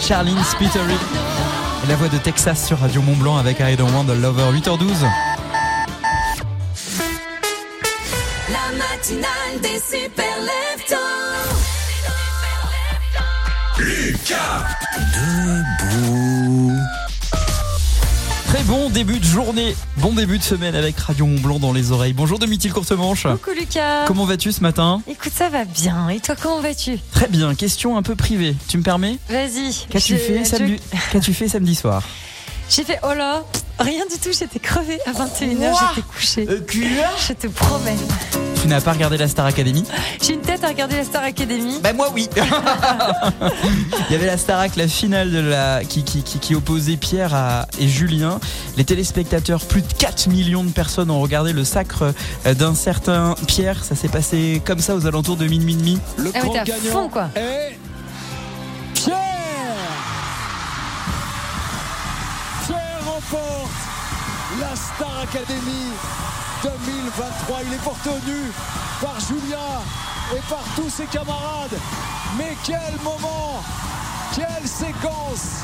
Charlene 0.08 0.44
Spittery. 0.44 0.98
Et 1.84 1.88
la 1.88 1.96
voix 1.96 2.10
de 2.10 2.18
Texas 2.18 2.68
sur 2.68 2.80
Radio 2.80 3.02
Mont 3.02 3.16
Blanc 3.16 3.38
avec 3.38 3.62
I 3.62 3.78
Don't 3.78 3.90
Want 3.94 4.10
a 4.10 4.16
Lover 4.16 4.52
8h12. 4.52 5.08
La 8.50 8.68
matinale 8.78 9.62
des 9.62 9.80
super 9.80 10.26
leftos. 10.42 10.96
Très 13.76 14.14
bon 18.74 18.90
début 18.90 19.20
de 19.20 19.24
journée, 19.24 19.76
bon 19.98 20.14
début 20.14 20.40
de 20.40 20.44
semaine 20.44 20.74
avec 20.74 20.98
Radio 20.98 21.28
Mont 21.28 21.40
Blanc 21.40 21.60
dans 21.60 21.74
les 21.74 21.92
oreilles. 21.92 22.14
Bonjour 22.14 22.40
Domitil 22.40 22.74
Courtemanche. 22.74 23.28
Coucou 23.28 23.52
Lucas. 23.56 24.06
Comment 24.08 24.26
vas-tu 24.26 24.52
ce 24.52 24.62
matin? 24.62 25.04
Écoute, 25.08 25.32
ça 25.32 25.48
va 25.48 25.64
bien. 25.64 26.10
Et 26.10 26.20
toi, 26.20 26.34
comment 26.42 26.60
vas-tu? 26.60 26.98
Très 27.12 27.28
bien, 27.28 27.54
question 27.54 27.98
un 27.98 28.02
peu 28.02 28.16
privée. 28.16 28.56
Tu 28.68 28.80
me 28.80 28.82
permets? 28.82 29.20
Vas-y. 29.30 29.86
Qu'as-tu 29.92 30.18
fait, 30.18 30.44
samedi... 30.44 30.80
Qu'as-tu 31.12 31.36
fait 31.36 31.50
samedi 31.50 31.76
soir? 31.76 32.02
J'ai 32.68 32.84
fait, 32.84 32.98
oh 33.04 33.14
là, 33.14 33.44
rien 33.78 34.06
du 34.12 34.18
tout, 34.18 34.32
j'étais 34.32 34.58
crevée 34.58 35.00
à 35.06 35.12
21h, 35.12 35.72
Ouah 35.72 35.92
j'étais 35.96 36.08
couchée. 36.08 36.48
Euh, 36.50 36.60
Je 37.28 37.34
te 37.34 37.46
promets. 37.46 37.98
Tu 38.64 38.70
n'as 38.70 38.80
pas 38.80 38.94
regardé 38.94 39.18
la 39.18 39.28
Star 39.28 39.46
Academy 39.46 39.84
J'ai 40.22 40.36
une 40.36 40.40
tête 40.40 40.64
à 40.64 40.70
regarder 40.70 40.96
la 40.96 41.04
Star 41.04 41.22
Academy. 41.22 41.82
Bah 41.84 41.92
moi 41.92 42.08
oui. 42.14 42.30
Il 44.10 44.14
y 44.14 44.16
avait 44.16 44.26
la 44.26 44.38
Starac, 44.38 44.78
la 44.78 44.88
finale 44.88 45.32
de 45.34 45.40
la 45.40 45.84
qui, 45.84 46.06
qui, 46.06 46.24
qui, 46.24 46.40
qui 46.40 46.56
opposait 46.56 46.96
Pierre 46.96 47.36
à, 47.36 47.66
et 47.78 47.90
Julien. 47.90 48.40
Les 48.78 48.86
téléspectateurs, 48.86 49.66
plus 49.66 49.82
de 49.82 49.92
4 49.92 50.28
millions 50.30 50.64
de 50.64 50.70
personnes 50.72 51.12
ont 51.12 51.20
regardé 51.20 51.52
le 51.52 51.66
sacre 51.66 52.14
euh, 52.46 52.54
d'un 52.54 52.74
certain 52.74 53.36
Pierre. 53.48 53.84
Ça 53.84 53.96
s'est 53.96 54.08
passé 54.08 54.62
comme 54.66 54.80
ça 54.80 54.96
aux 54.96 55.06
alentours 55.08 55.36
de 55.36 55.46
minuit 55.46 55.76
demi. 55.76 56.00
Le 56.18 56.32
Ah 56.34 56.40
grand 56.40 56.54
gagnant 56.54 56.74
fond, 56.90 57.10
quoi. 57.10 57.28
est 57.36 57.78
Pierre. 58.94 59.18
Pierre 62.66 62.78
remporte 63.06 63.72
la 64.62 64.74
Star 64.74 65.20
Academy 65.24 65.92
2023. 66.64 67.60
Il 67.66 67.74
est 67.74 67.84
porté 67.84 68.10
au 68.10 68.20
nu 68.26 68.52
par 69.02 69.20
Julien 69.20 69.82
et 70.36 70.42
par 70.50 70.64
tous 70.76 70.90
ses 70.90 71.06
camarades. 71.06 71.78
Mais 72.38 72.56
quel 72.64 72.96
moment, 73.04 73.62
quelle 74.34 74.68
séquence 74.68 75.62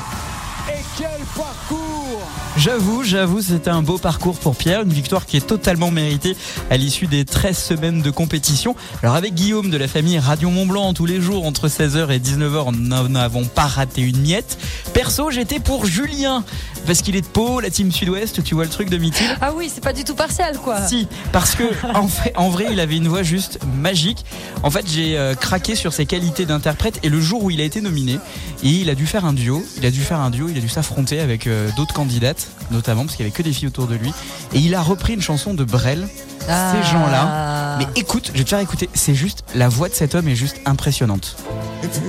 et 0.68 0.84
quel 0.98 1.08
parcours 1.36 2.28
J'avoue, 2.56 3.04
j'avoue, 3.04 3.40
c'était 3.40 3.70
un 3.70 3.82
beau 3.82 3.96
parcours 3.96 4.38
pour 4.38 4.56
Pierre, 4.56 4.82
une 4.82 4.92
victoire 4.92 5.24
qui 5.24 5.36
est 5.36 5.46
totalement 5.46 5.90
méritée 5.90 6.36
à 6.68 6.76
l'issue 6.76 7.06
des 7.06 7.24
13 7.24 7.56
semaines 7.56 8.02
de 8.02 8.10
compétition. 8.10 8.74
Alors 9.02 9.14
avec 9.14 9.34
Guillaume 9.34 9.70
de 9.70 9.76
la 9.78 9.88
famille 9.88 10.18
Radio 10.18 10.50
Mont 10.50 10.66
Blanc 10.66 10.92
tous 10.92 11.06
les 11.06 11.20
jours 11.20 11.46
entre 11.46 11.68
16h 11.68 12.10
et 12.10 12.18
19h, 12.18 12.74
nous 12.74 13.08
n'avons 13.08 13.44
pas 13.44 13.66
raté 13.66 14.02
une 14.02 14.20
miette. 14.20 14.58
Perso, 14.92 15.30
j'étais 15.30 15.60
pour 15.60 15.86
Julien 15.86 16.44
parce 16.86 17.02
qu'il 17.02 17.16
est 17.16 17.20
de 17.20 17.26
Pau, 17.26 17.60
la 17.60 17.70
team 17.70 17.92
Sud-Ouest, 17.92 18.42
tu 18.42 18.54
vois 18.54 18.64
le 18.64 18.70
truc 18.70 18.90
de 18.90 18.96
Mithil 18.96 19.26
Ah 19.40 19.52
oui, 19.54 19.70
c'est 19.72 19.82
pas 19.82 19.92
du 19.92 20.04
tout 20.04 20.14
partial, 20.14 20.58
quoi. 20.58 20.80
Si, 20.86 21.06
parce 21.32 21.54
que 21.54 21.64
en 21.94 22.06
vrai, 22.06 22.32
en 22.36 22.48
vrai, 22.48 22.66
il 22.70 22.80
avait 22.80 22.96
une 22.96 23.08
voix 23.08 23.22
juste 23.22 23.58
magique. 23.76 24.24
En 24.62 24.70
fait, 24.70 24.86
j'ai 24.90 25.16
euh, 25.16 25.34
craqué 25.34 25.74
sur 25.74 25.92
ses 25.92 26.06
qualités 26.06 26.46
d'interprète 26.46 26.98
et 27.02 27.08
le 27.08 27.20
jour 27.20 27.44
où 27.44 27.50
il 27.50 27.60
a 27.60 27.64
été 27.64 27.80
nominé, 27.80 28.18
et 28.62 28.68
il 28.68 28.90
a 28.90 28.94
dû 28.94 29.06
faire 29.06 29.24
un 29.24 29.32
duo. 29.32 29.64
Il 29.76 29.86
a 29.86 29.90
dû 29.90 30.00
faire 30.00 30.20
un 30.20 30.30
duo. 30.30 30.48
Il 30.50 30.58
a 30.58 30.60
dû 30.60 30.68
s'affronter 30.68 31.20
avec 31.20 31.46
euh, 31.46 31.70
d'autres 31.76 31.94
candidates, 31.94 32.48
notamment 32.70 33.04
parce 33.04 33.16
qu'il 33.16 33.24
y 33.24 33.28
avait 33.28 33.36
que 33.36 33.42
des 33.42 33.52
filles 33.52 33.68
autour 33.68 33.86
de 33.86 33.94
lui. 33.94 34.12
Et 34.52 34.58
il 34.58 34.74
a 34.74 34.82
repris 34.82 35.14
une 35.14 35.22
chanson 35.22 35.54
de 35.54 35.64
Brel. 35.64 36.08
Ah. 36.48 36.72
Ces 36.72 36.90
gens-là. 36.90 37.76
Mais 37.78 37.86
écoute, 37.96 38.30
je 38.32 38.38
vais 38.38 38.44
te 38.44 38.48
faire 38.48 38.58
écouter. 38.58 38.88
C'est 38.94 39.14
juste 39.14 39.44
la 39.54 39.68
voix 39.68 39.88
de 39.88 39.94
cet 39.94 40.14
homme 40.14 40.28
est 40.28 40.34
juste 40.34 40.56
impressionnante. 40.66 41.36
Et 41.82 41.86
puis, 41.86 42.00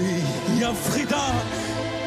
il 0.50 0.60
y 0.60 0.63
a 0.63 0.71
Frida, 0.74 1.17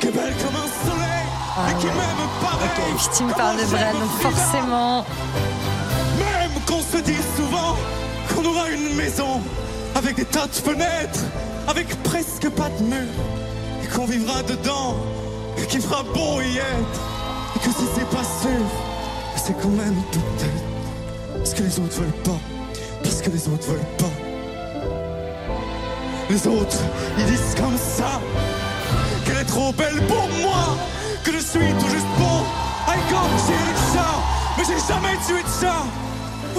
qui 0.00 0.08
est 0.08 0.10
belle 0.10 0.32
comme 0.42 0.56
un 0.56 0.90
soleil, 0.90 1.70
et 1.70 1.80
qui 1.80 1.86
m'aime 1.86 2.28
pareil. 2.40 2.70
Puis 2.96 3.06
tu 3.16 3.24
me 3.24 3.32
parles 3.32 3.56
de 3.58 3.64
Brel, 3.64 3.92
donc 3.92 4.34
forcément. 4.34 5.04
Même 6.18 6.50
qu'on 6.66 6.80
se 6.80 7.02
dit 7.02 7.22
souvent 7.36 7.76
qu'on 8.34 8.44
aura 8.48 8.70
une 8.70 8.96
maison 8.96 9.40
avec 9.94 10.16
des 10.16 10.24
tas 10.24 10.46
de 10.46 10.52
fenêtres, 10.52 11.20
avec 11.68 11.88
presque 12.02 12.48
pas 12.50 12.70
de 12.78 12.84
mur, 12.84 13.12
et 13.82 13.86
qu'on 13.94 14.06
vivra 14.06 14.42
dedans, 14.42 14.96
qu'il 15.62 15.80
fera 15.80 16.02
beau 16.02 16.40
y 16.40 16.58
être, 16.58 17.00
et 17.56 17.58
que 17.58 17.70
si 17.70 17.84
c'est 17.94 18.08
pas 18.08 18.24
sûr, 18.42 18.64
c'est 19.36 19.54
quand 19.60 19.68
même 19.68 19.96
peut-être 20.12 20.74
parce 21.38 21.54
que 21.54 21.62
les 21.62 21.78
autres 21.78 22.00
veulent 22.00 22.22
pas, 22.22 22.40
parce 23.02 23.20
que 23.20 23.30
les 23.30 23.48
autres 23.48 23.66
veulent 23.66 23.96
pas. 23.98 24.14
Les 26.30 26.46
autres, 26.46 26.78
ils 27.18 27.26
disent 27.26 27.54
comme 27.56 27.76
ça 27.76 28.20
qu'elle 29.24 29.36
est 29.36 29.44
trop 29.44 29.72
belle 29.72 30.00
pour 30.06 30.26
moi, 30.40 30.76
que 31.22 31.32
je 31.32 31.38
suis 31.38 31.72
tout 31.78 31.88
juste 31.90 32.06
bon. 32.18 32.42
I 32.88 32.96
got 33.10 33.28
de 33.28 33.96
ça, 33.96 34.06
mais 34.56 34.64
j'ai 34.64 34.78
jamais 34.88 35.16
tué 35.26 35.42
de 35.42 35.48
ça. 35.48 35.84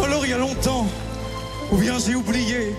Alors 0.03 0.25
il 0.25 0.31
y 0.31 0.33
a 0.33 0.37
longtemps, 0.37 0.85
ou 1.71 1.77
bien 1.77 1.97
j'ai 1.97 2.15
oublié. 2.15 2.75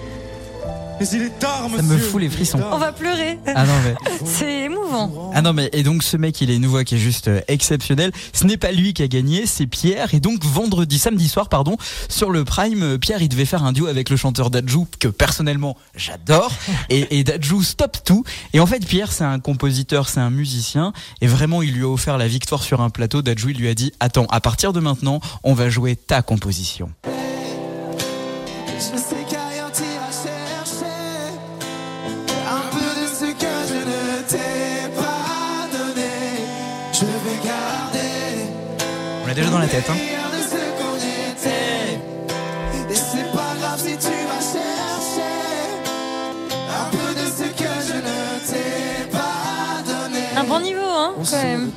Mais 0.99 1.07
il 1.09 1.23
est 1.23 1.39
tard, 1.39 1.69
monsieur. 1.69 1.87
Ça 1.87 1.95
me 1.95 1.99
fout 1.99 2.21
les 2.21 2.31
frissons. 2.31 2.61
On 2.73 2.79
va 2.79 2.91
pleurer. 2.93 3.39
Ah 3.55 3.67
non 3.67 3.75
mais. 3.85 3.95
C'est 4.25 4.63
émouvant. 4.63 5.31
Ah 5.35 5.43
non 5.43 5.53
mais 5.53 5.69
et 5.73 5.83
donc 5.83 6.03
ce 6.03 6.17
mec 6.17 6.41
il 6.41 6.51
a 6.51 6.55
une 6.55 6.67
voix 6.67 6.85
qui 6.85 6.95
est 6.95 6.99
juste 6.99 7.29
euh, 7.29 7.41
exceptionnelle. 7.49 8.13
Ce 8.33 8.45
n'est 8.45 8.57
pas 8.57 8.73
lui 8.73 8.95
qui 8.95 9.03
a 9.03 9.09
gagné, 9.09 9.47
c'est 9.47 9.67
Pierre. 9.67 10.15
Et 10.15 10.21
donc 10.21 10.43
vendredi, 10.43 10.99
samedi 10.99 11.29
soir 11.29 11.49
pardon, 11.49 11.77
sur 12.09 12.31
le 12.31 12.45
Prime, 12.45 12.83
euh, 12.83 12.99
Pierre 12.99 13.21
il 13.21 13.29
devait 13.29 13.45
faire 13.45 13.63
un 13.65 13.73
duo 13.73 13.87
avec 13.87 14.09
le 14.09 14.17
chanteur 14.17 14.51
Dajou 14.51 14.87
que 14.99 15.09
personnellement 15.09 15.77
j'adore. 15.95 16.51
Et, 16.89 17.19
et 17.19 17.25
Dajou 17.25 17.63
stop 17.63 17.99
tout. 18.05 18.25
Et 18.53 18.61
en 18.61 18.67
fait 18.67 18.85
Pierre 18.87 19.13
c'est 19.13 19.25
un 19.25 19.39
compositeur, 19.39 20.09
c'est 20.09 20.21
un 20.21 20.31
musicien. 20.31 20.93
Et 21.21 21.27
vraiment 21.27 21.63
il 21.63 21.75
lui 21.75 21.85
a 21.85 21.89
offert 21.89 22.17
la 22.17 22.29
victoire 22.29 22.63
sur 22.63 22.81
un 22.81 22.91
plateau. 22.91 23.23
Dajou 23.23 23.51
il 23.51 23.59
lui 23.59 23.69
a 23.69 23.75
dit 23.75 23.93
attends 24.01 24.27
à 24.31 24.41
partir 24.41 24.73
de 24.73 24.81
maintenant 24.81 25.21
on 25.43 25.53
va 25.53 25.69
jouer 25.69 25.97
ta 25.97 26.23
composition. 26.23 26.91
Déjà 39.47 39.51
dans 39.51 39.59
la 39.59 39.67
tête 39.69 39.85
hein. 39.89 39.95
meilleur 39.95 40.31
de 40.31 40.43
ce 40.43 40.57
qu'on 40.79 40.97
était. 41.33 42.93
Et 42.93 42.95
c'est 42.95 43.33
pas 43.33 43.55
grave 43.61 43.79
si 43.79 43.97
tu 43.97 44.13
vas 44.27 44.41
chercher 44.41 45.33
un 46.71 46.91
peu 46.91 47.15
de 47.15 47.27
ce 47.27 47.43
que 47.53 47.71
je 47.87 47.97
ne 47.97 48.53
t'ai 48.53 49.11
pas 49.11 49.83
donné. 49.87 50.21
Un 50.37 50.45
bon 50.45 50.61
niveau, 50.61 50.81
hein, 50.83 51.13
quand 51.31 51.43
même. 51.43 51.71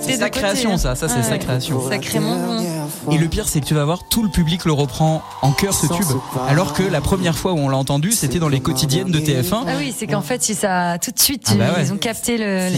C'est 0.00 0.12
Des 0.12 0.18
sa 0.18 0.30
création 0.30 0.72
hein. 0.74 0.78
ça, 0.78 0.94
ça 0.94 1.08
c'est 1.08 1.16
Ouais. 1.18 1.22
sa 1.22 1.38
création. 1.38 1.88
Sacrément 1.88 2.36
bon. 2.36 3.12
Et 3.12 3.18
le 3.18 3.28
pire, 3.28 3.48
c'est 3.48 3.60
que 3.60 3.66
tu 3.66 3.74
vas 3.74 3.84
voir, 3.84 4.00
tout 4.10 4.22
le 4.22 4.28
public 4.28 4.64
le 4.64 4.72
reprend 4.72 5.22
en 5.42 5.52
cœur 5.52 5.72
ce 5.74 5.86
tube. 5.86 6.06
Alors 6.48 6.72
que 6.74 6.82
la 6.82 7.00
première 7.00 7.36
fois 7.36 7.52
où 7.52 7.58
on 7.58 7.68
l'a 7.68 7.76
entendu, 7.76 8.12
c'était 8.12 8.38
dans 8.38 8.48
les 8.48 8.60
quotidiennes 8.60 9.10
de 9.10 9.18
TF1. 9.20 9.64
Ah 9.66 9.72
oui, 9.78 9.94
c'est 9.96 10.06
qu'en 10.06 10.20
fait, 10.22 10.42
si 10.42 10.54
ça, 10.54 10.98
tout 10.98 11.10
de 11.10 11.18
suite, 11.18 11.46
Ah 11.52 11.54
bah 11.54 11.64
ouais. 11.76 11.84
ils 11.84 11.92
ont 11.92 11.96
capté 11.96 12.36
le, 12.38 12.56
la 12.56 12.68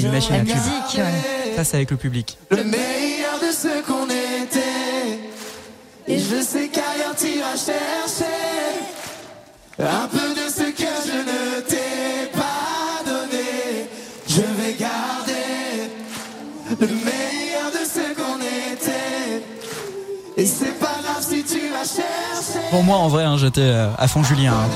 musique. 0.42 0.96
ouais. 0.96 1.54
Ça, 1.56 1.64
c'est 1.64 1.76
avec 1.76 1.90
le 1.90 1.96
public. 1.96 2.38
Le 2.50 2.62
meilleur 2.64 3.19
de 3.50 3.54
ce 3.54 3.82
qu'on 3.82 4.06
était. 4.06 5.18
Et 6.06 6.18
je 6.18 6.40
sais 6.42 6.68
qu'ailleurs 6.68 7.14
t'iras 7.16 7.56
chercher 7.56 8.24
un 9.78 10.06
peu 10.08 10.28
de 10.34 10.48
ce 10.48 10.70
que 10.70 10.92
je 11.06 11.18
ne 11.30 11.60
t'ai 11.62 12.30
pas 12.32 13.02
donné. 13.04 13.88
Je 14.28 14.42
vais 14.42 14.74
garder 14.74 15.90
le 16.80 16.86
meilleur 16.86 17.70
de 17.72 17.84
ce 17.84 18.14
qu'on 18.14 18.38
était. 18.72 19.42
Et 20.36 20.46
c'est 20.46 20.78
pas 20.78 20.96
grave 21.02 21.20
si 21.28 21.42
tu 21.42 21.58
vas 21.70 21.84
chercher. 21.84 22.60
Pour 22.70 22.84
moi, 22.84 22.98
en 22.98 23.08
vrai, 23.08 23.24
hein, 23.24 23.36
j'étais 23.36 23.60
euh, 23.62 23.88
à 23.98 24.06
fond 24.06 24.22
Julien. 24.22 24.52
hein. 24.54 24.68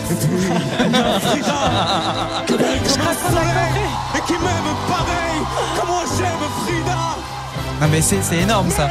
Qui 4.27 4.33
m'aime 4.33 4.75
pareil. 4.89 5.41
Comment 5.79 6.01
j'aime 6.17 6.45
Frida. 6.65 6.84
Non, 7.81 7.89
mais 7.91 8.01
c'est 8.01 8.37
énorme 8.37 8.71
ça. 8.71 8.91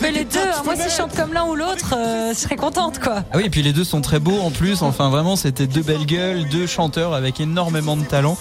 Mais 0.00 0.12
les 0.12 0.24
deux, 0.24 0.38
hein, 0.38 0.62
moi, 0.64 0.76
si 0.76 0.84
je 0.84 0.94
chante 0.94 1.14
comme 1.14 1.32
l'un 1.32 1.44
ou 1.44 1.54
l'autre, 1.54 1.94
euh, 1.96 2.32
je 2.32 2.38
serais 2.38 2.56
contente, 2.56 2.98
quoi. 2.98 3.22
Ah 3.32 3.36
oui, 3.36 3.44
et 3.44 3.50
puis 3.50 3.62
les 3.62 3.72
deux 3.72 3.84
sont 3.84 4.00
très 4.00 4.18
beaux 4.18 4.40
en 4.40 4.50
plus. 4.50 4.82
Enfin, 4.82 5.10
vraiment, 5.10 5.36
c'était 5.36 5.66
deux 5.66 5.82
belles 5.82 6.06
gueules, 6.06 6.48
deux 6.48 6.66
chanteurs 6.66 7.12
avec 7.14 7.40
énormément 7.40 7.96
de 7.96 8.04
talent. 8.04 8.36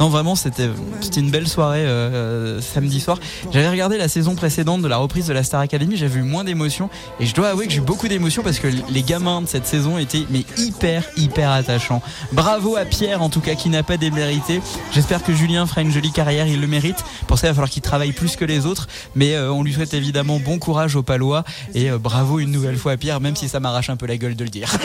Non, 0.00 0.08
vraiment, 0.08 0.34
c'était 0.34 0.70
c'était 1.02 1.20
une 1.20 1.30
belle 1.30 1.46
soirée 1.46 1.84
euh, 1.84 2.56
euh, 2.56 2.60
samedi 2.62 3.00
soir. 3.00 3.18
J'avais 3.52 3.68
regardé 3.68 3.98
la 3.98 4.08
saison 4.08 4.34
précédente 4.34 4.80
de 4.80 4.88
la 4.88 4.96
reprise 4.96 5.26
de 5.26 5.34
la 5.34 5.42
Star 5.42 5.60
Academy, 5.60 5.96
j'avais 5.96 6.20
eu 6.20 6.22
moins 6.22 6.42
d'émotions. 6.42 6.88
Et 7.20 7.26
je 7.26 7.34
dois 7.34 7.48
avouer 7.48 7.66
que 7.66 7.72
j'ai 7.72 7.80
eu 7.80 7.82
beaucoup 7.82 8.08
d'émotions 8.08 8.42
parce 8.42 8.60
que 8.60 8.68
les 8.68 9.02
gamins 9.02 9.42
de 9.42 9.46
cette 9.46 9.66
saison 9.66 9.98
étaient 9.98 10.24
mais 10.30 10.44
hyper, 10.56 11.04
hyper 11.18 11.50
attachants. 11.50 12.00
Bravo 12.32 12.76
à 12.76 12.86
Pierre, 12.86 13.20
en 13.20 13.28
tout 13.28 13.40
cas, 13.40 13.54
qui 13.56 13.68
n'a 13.68 13.82
pas 13.82 13.98
démérité. 13.98 14.62
J'espère 14.92 15.22
que 15.22 15.34
Julien 15.34 15.66
fera 15.66 15.82
une 15.82 15.92
jolie 15.92 16.12
carrière, 16.12 16.46
il 16.46 16.62
le 16.62 16.66
mérite. 16.66 17.04
Pour 17.26 17.38
ça, 17.38 17.48
il 17.48 17.50
va 17.50 17.54
falloir 17.54 17.70
qu'il 17.70 17.82
travaille 17.82 18.12
plus 18.12 18.36
que 18.36 18.46
les 18.46 18.64
autres. 18.64 18.88
Mais 19.14 19.34
euh, 19.34 19.52
on 19.52 19.62
lui 19.62 19.74
souhaite 19.74 19.92
évidemment 19.92 20.38
bon 20.38 20.58
courage 20.58 20.96
au 20.96 20.99
Palois. 21.02 21.44
Et 21.74 21.90
euh, 21.90 21.98
bravo 21.98 22.38
une 22.38 22.50
nouvelle 22.50 22.76
fois 22.76 22.92
à 22.92 22.96
Pierre, 22.96 23.20
même 23.20 23.36
si 23.36 23.48
ça 23.48 23.60
m'arrache 23.60 23.90
un 23.90 23.96
peu 23.96 24.06
la 24.06 24.16
gueule 24.16 24.36
de 24.36 24.44
le 24.44 24.50
dire. 24.50 24.68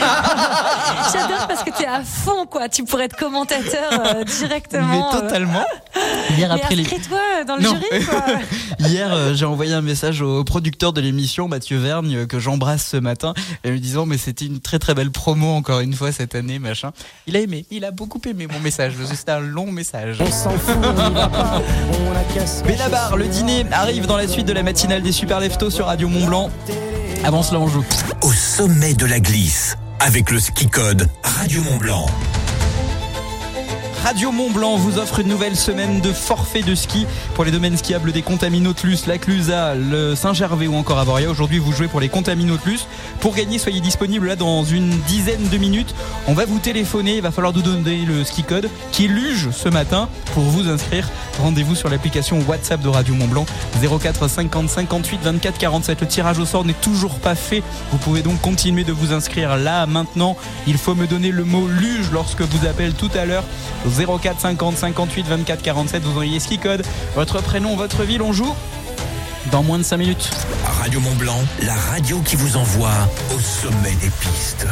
J'adore 1.13 1.47
parce 1.47 1.63
que 1.63 1.71
t'es 1.71 1.85
à 1.85 2.03
fond, 2.03 2.45
quoi. 2.45 2.69
Tu 2.69 2.83
pourrais 2.83 3.05
être 3.05 3.15
commentateur 3.15 3.91
euh, 3.91 4.23
directement. 4.23 5.09
Mais 5.11 5.17
euh. 5.17 5.21
totalement. 5.21 5.65
Hier 6.37 6.49
Mais 6.53 6.61
après 6.61 6.75
les... 6.75 6.83
inscris-toi 6.83 7.43
dans 7.47 7.55
le 7.55 7.63
Non. 7.63 7.69
jury, 7.89 8.05
quoi. 8.09 8.23
Hier, 8.79 9.13
euh, 9.13 9.33
j'ai 9.33 9.45
envoyé 9.45 9.73
un 9.73 9.81
message 9.81 10.21
au 10.21 10.43
producteur 10.43 10.93
de 10.93 11.01
l'émission, 11.01 11.47
Mathieu 11.47 11.77
Vergne, 11.77 12.25
que 12.25 12.39
j'embrasse 12.39 12.85
ce 12.85 12.97
matin, 12.97 13.33
et 13.63 13.69
lui 13.69 13.79
disant 13.79 14.05
mais 14.05 14.17
c'était 14.17 14.45
une 14.45 14.59
très 14.59 14.79
très 14.79 14.93
belle 14.93 15.11
promo 15.11 15.53
encore 15.53 15.79
une 15.79 15.93
fois 15.93 16.11
cette 16.11 16.35
année, 16.35 16.59
machin. 16.59 16.91
Il 17.27 17.35
a 17.35 17.39
aimé, 17.39 17.65
il 17.71 17.85
a 17.85 17.91
beaucoup 17.91 18.21
aimé 18.25 18.47
mon 18.51 18.59
message. 18.59 18.93
C'était 19.13 19.31
un 19.31 19.39
long 19.39 19.71
message. 19.71 20.17
On 20.19 20.31
s'en 20.31 20.51
fout, 20.51 20.75
on 20.83 21.09
y 21.09 21.13
va 21.13 21.27
pas, 21.27 21.61
on 22.07 22.11
a 22.11 22.65
Benabar, 22.67 23.17
le 23.17 23.27
dîner 23.27 23.65
arrive 23.71 24.07
dans 24.07 24.17
la 24.17 24.27
suite 24.27 24.45
de 24.45 24.53
la 24.53 24.63
matinale 24.63 25.01
des 25.01 25.11
Super 25.11 25.39
Leftos 25.39 25.69
sur 25.69 25.85
Radio 25.85 26.04
Mont 26.09 26.25
Blanc. 26.25 26.49
Avant 27.23 27.43
cela, 27.43 27.59
on. 27.59 27.69
Au 28.21 28.31
sommet 28.31 28.93
de 28.93 29.05
la 29.05 29.19
glisse, 29.19 29.77
avec 29.99 30.31
le 30.31 30.39
ski 30.39 30.67
code 30.67 31.07
Radio 31.23 31.61
Mont 31.63 31.77
Blanc. 31.77 32.05
Radio 34.05 34.31
Mont 34.31 34.51
Blanc 34.51 34.75
vous 34.75 34.99
offre 34.99 35.21
une 35.21 35.29
nouvelle 35.29 35.55
semaine 35.55 35.99
de 35.99 36.13
forfait 36.13 36.61
de 36.61 36.75
ski 36.75 37.07
pour 37.33 37.43
les 37.43 37.49
domaines 37.49 37.75
skiables 37.75 38.11
des 38.11 38.21
Contaminotlus, 38.21 38.99
la 39.07 39.17
Clusa, 39.17 39.73
le 39.73 40.13
Saint-Gervais 40.13 40.67
ou 40.67 40.75
encore 40.75 40.99
Avoria. 40.99 41.27
Aujourd'hui, 41.27 41.57
vous 41.57 41.71
jouez 41.71 41.87
pour 41.87 41.99
les 41.99 42.07
Contaminotlus. 42.07 42.81
Pour 43.19 43.33
gagner, 43.33 43.57
soyez 43.57 43.81
disponible 43.81 44.27
là 44.27 44.35
dans 44.35 44.63
une 44.63 44.91
dizaine 45.07 45.49
de 45.49 45.57
minutes. 45.57 45.95
On 46.27 46.35
va 46.35 46.45
vous 46.45 46.59
téléphoner. 46.59 47.15
Il 47.15 47.23
va 47.23 47.31
falloir 47.31 47.51
nous 47.51 47.63
donner 47.63 48.05
le 48.05 48.23
ski 48.23 48.43
code 48.43 48.69
qui 48.91 49.05
est 49.05 49.07
luge 49.07 49.49
ce 49.49 49.69
matin 49.69 50.07
pour 50.35 50.43
vous 50.43 50.69
inscrire. 50.69 51.09
Rendez-vous 51.41 51.73
sur 51.73 51.89
l'application 51.89 52.39
WhatsApp 52.47 52.81
de 52.81 52.89
Radio 52.89 53.15
Mont 53.15 53.27
Blanc 53.27 53.47
04 53.81 54.29
50 54.29 54.69
58 54.69 55.19
24 55.23 55.57
47. 55.57 56.01
Le 56.01 56.07
tirage 56.07 56.37
au 56.37 56.45
sort 56.45 56.63
n'est 56.63 56.73
toujours 56.73 57.15
pas 57.15 57.33
fait. 57.33 57.63
Vous 57.91 57.97
pouvez 57.97 58.21
donc 58.21 58.39
continuer 58.39 58.83
de 58.83 58.93
vous 58.93 59.13
inscrire 59.13 59.57
là 59.57 59.87
maintenant. 59.87 60.37
Il 60.67 60.77
faut 60.77 60.93
me 60.93 61.07
donner 61.07 61.31
le 61.31 61.43
mot 61.43 61.67
luge 61.67 62.11
lorsque 62.13 62.41
vous 62.41 62.67
appelle 62.67 62.93
tout 62.93 63.09
à 63.15 63.25
l'heure 63.25 63.45
04 63.95 64.39
50 64.39 64.77
58 64.77 65.25
24 65.27 65.61
47. 65.61 66.03
Vous 66.03 66.09
envoyez 66.11 66.39
ski 66.39 66.57
code, 66.59 66.85
votre 67.15 67.41
prénom, 67.41 67.75
votre 67.75 68.03
ville. 68.03 68.21
On 68.21 68.33
joue 68.33 68.53
dans 69.51 69.63
moins 69.63 69.77
de 69.77 69.83
5 69.83 69.97
minutes. 69.97 70.29
Radio 70.81 70.99
Mont 70.99 71.15
Blanc, 71.15 71.39
la 71.63 71.75
radio 71.75 72.19
qui 72.21 72.35
vous 72.35 72.57
envoie 72.57 72.91
au 73.35 73.39
sommet 73.39 73.93
des 74.01 74.09
pistes. 74.19 74.67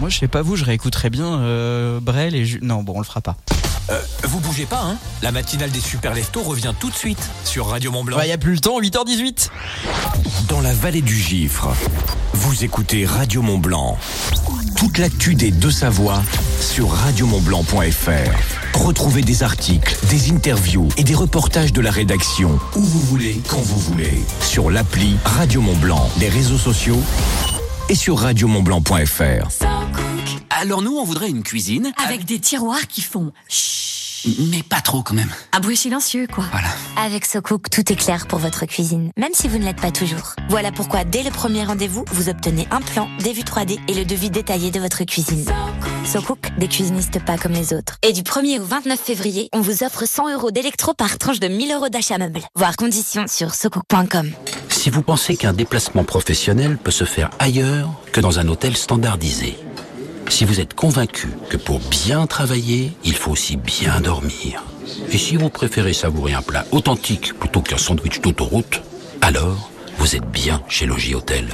Moi, 0.00 0.08
je 0.10 0.18
sais 0.18 0.28
pas 0.28 0.42
vous, 0.42 0.56
je 0.56 0.64
réécouterais 0.64 1.10
bien 1.10 1.38
euh, 1.38 2.00
Brel 2.00 2.34
et 2.34 2.44
Ju- 2.44 2.58
non, 2.62 2.82
bon, 2.82 2.94
on 2.96 2.98
le 2.98 3.04
fera 3.04 3.20
pas. 3.20 3.36
Euh, 3.90 4.00
vous 4.24 4.40
bougez 4.40 4.64
pas, 4.66 4.80
hein? 4.82 4.96
La 5.22 5.30
matinale 5.30 5.70
des 5.70 5.78
Super 5.80 6.14
Leftos 6.14 6.42
revient 6.42 6.72
tout 6.80 6.90
de 6.90 6.94
suite 6.94 7.22
sur 7.44 7.66
Radio 7.68 7.92
Mont 7.92 8.02
Blanc. 8.02 8.18
Il 8.22 8.28
y 8.28 8.32
a 8.32 8.38
plus 8.38 8.54
le 8.54 8.58
temps, 8.58 8.80
8h18. 8.80 9.50
Dans 10.48 10.60
la 10.60 10.72
vallée 10.72 11.02
du 11.02 11.16
Gifre, 11.16 11.68
vous 12.32 12.64
écoutez 12.64 13.04
Radio 13.06 13.42
Mont 13.42 13.58
Blanc. 13.58 13.96
Toute 14.76 14.98
l'actu 14.98 15.34
des 15.34 15.50
Deux-Savoies 15.50 16.22
sur 16.60 16.90
radiomontblanc.fr. 16.90 18.78
Retrouvez 18.78 19.22
des 19.22 19.42
articles, 19.42 19.96
des 20.10 20.30
interviews 20.30 20.88
et 20.96 21.04
des 21.04 21.14
reportages 21.14 21.72
de 21.72 21.80
la 21.80 21.90
rédaction 21.90 22.58
où 22.74 22.80
vous 22.80 23.00
voulez, 23.00 23.40
quand 23.48 23.60
vous 23.60 23.78
voulez. 23.78 24.22
Sur 24.40 24.70
l'appli 24.70 25.16
Radio 25.24 25.60
Mont 25.60 25.76
Blanc, 25.76 26.10
les 26.18 26.28
réseaux 26.28 26.58
sociaux 26.58 27.00
et 27.88 27.94
sur 27.94 28.18
radiomontblanc.fr. 28.18 29.64
Alors 30.50 30.82
nous, 30.82 30.96
on 30.96 31.04
voudrait 31.04 31.30
une 31.30 31.42
cuisine. 31.42 31.92
Avec 32.04 32.24
des 32.24 32.38
tiroirs 32.38 32.86
qui 32.88 33.00
font 33.00 33.32
chut. 33.48 33.93
Mais 34.50 34.62
pas 34.62 34.80
trop 34.80 35.02
quand 35.02 35.14
même. 35.14 35.30
Un 35.52 35.60
bruit 35.60 35.76
silencieux, 35.76 36.26
quoi. 36.26 36.44
Voilà. 36.50 36.68
Avec 36.96 37.24
SoCook, 37.26 37.68
tout 37.70 37.92
est 37.92 37.96
clair 37.96 38.26
pour 38.26 38.38
votre 38.38 38.66
cuisine, 38.66 39.10
même 39.16 39.32
si 39.34 39.48
vous 39.48 39.58
ne 39.58 39.64
l'êtes 39.64 39.80
pas 39.80 39.90
toujours. 39.90 40.34
Voilà 40.48 40.72
pourquoi, 40.72 41.04
dès 41.04 41.22
le 41.22 41.30
premier 41.30 41.64
rendez-vous, 41.64 42.04
vous 42.12 42.28
obtenez 42.28 42.66
un 42.70 42.80
plan, 42.80 43.08
des 43.20 43.32
vues 43.32 43.42
3D 43.42 43.78
et 43.88 43.94
le 43.94 44.04
devis 44.04 44.30
détaillé 44.30 44.70
de 44.70 44.80
votre 44.80 45.04
cuisine. 45.04 45.44
SoCook, 46.04 46.38
des 46.58 46.68
cuisinistes 46.68 47.22
pas 47.24 47.38
comme 47.38 47.52
les 47.52 47.72
autres. 47.72 47.98
Et 48.02 48.12
du 48.12 48.22
1er 48.22 48.60
au 48.60 48.64
29 48.64 48.98
février, 48.98 49.48
on 49.52 49.60
vous 49.60 49.82
offre 49.82 50.06
100 50.06 50.32
euros 50.34 50.50
d'électro 50.50 50.94
par 50.94 51.18
tranche 51.18 51.40
de 51.40 51.48
1000 51.48 51.72
euros 51.72 51.88
d'achat 51.88 52.18
meuble. 52.18 52.40
Voir 52.54 52.76
conditions 52.76 53.26
sur 53.26 53.54
socook.com. 53.54 54.30
Si 54.68 54.90
vous 54.90 55.02
pensez 55.02 55.36
qu'un 55.36 55.52
déplacement 55.52 56.04
professionnel 56.04 56.76
peut 56.76 56.90
se 56.90 57.04
faire 57.04 57.30
ailleurs 57.38 57.90
que 58.12 58.20
dans 58.20 58.38
un 58.38 58.48
hôtel 58.48 58.76
standardisé, 58.76 59.56
si 60.28 60.44
vous 60.44 60.60
êtes 60.60 60.74
convaincu 60.74 61.28
que 61.48 61.56
pour 61.56 61.80
bien 61.90 62.26
travailler, 62.26 62.92
il 63.04 63.14
faut 63.14 63.32
aussi 63.32 63.56
bien 63.56 64.00
dormir, 64.00 64.64
et 65.10 65.18
si 65.18 65.36
vous 65.36 65.48
préférez 65.48 65.92
savourer 65.92 66.34
un 66.34 66.42
plat 66.42 66.64
authentique 66.72 67.34
plutôt 67.38 67.60
qu'un 67.60 67.78
sandwich 67.78 68.20
d'autoroute, 68.20 68.82
alors 69.20 69.70
vous 69.98 70.16
êtes 70.16 70.28
bien 70.30 70.62
chez 70.68 70.86
Logis 70.86 71.14
Hôtel. 71.14 71.46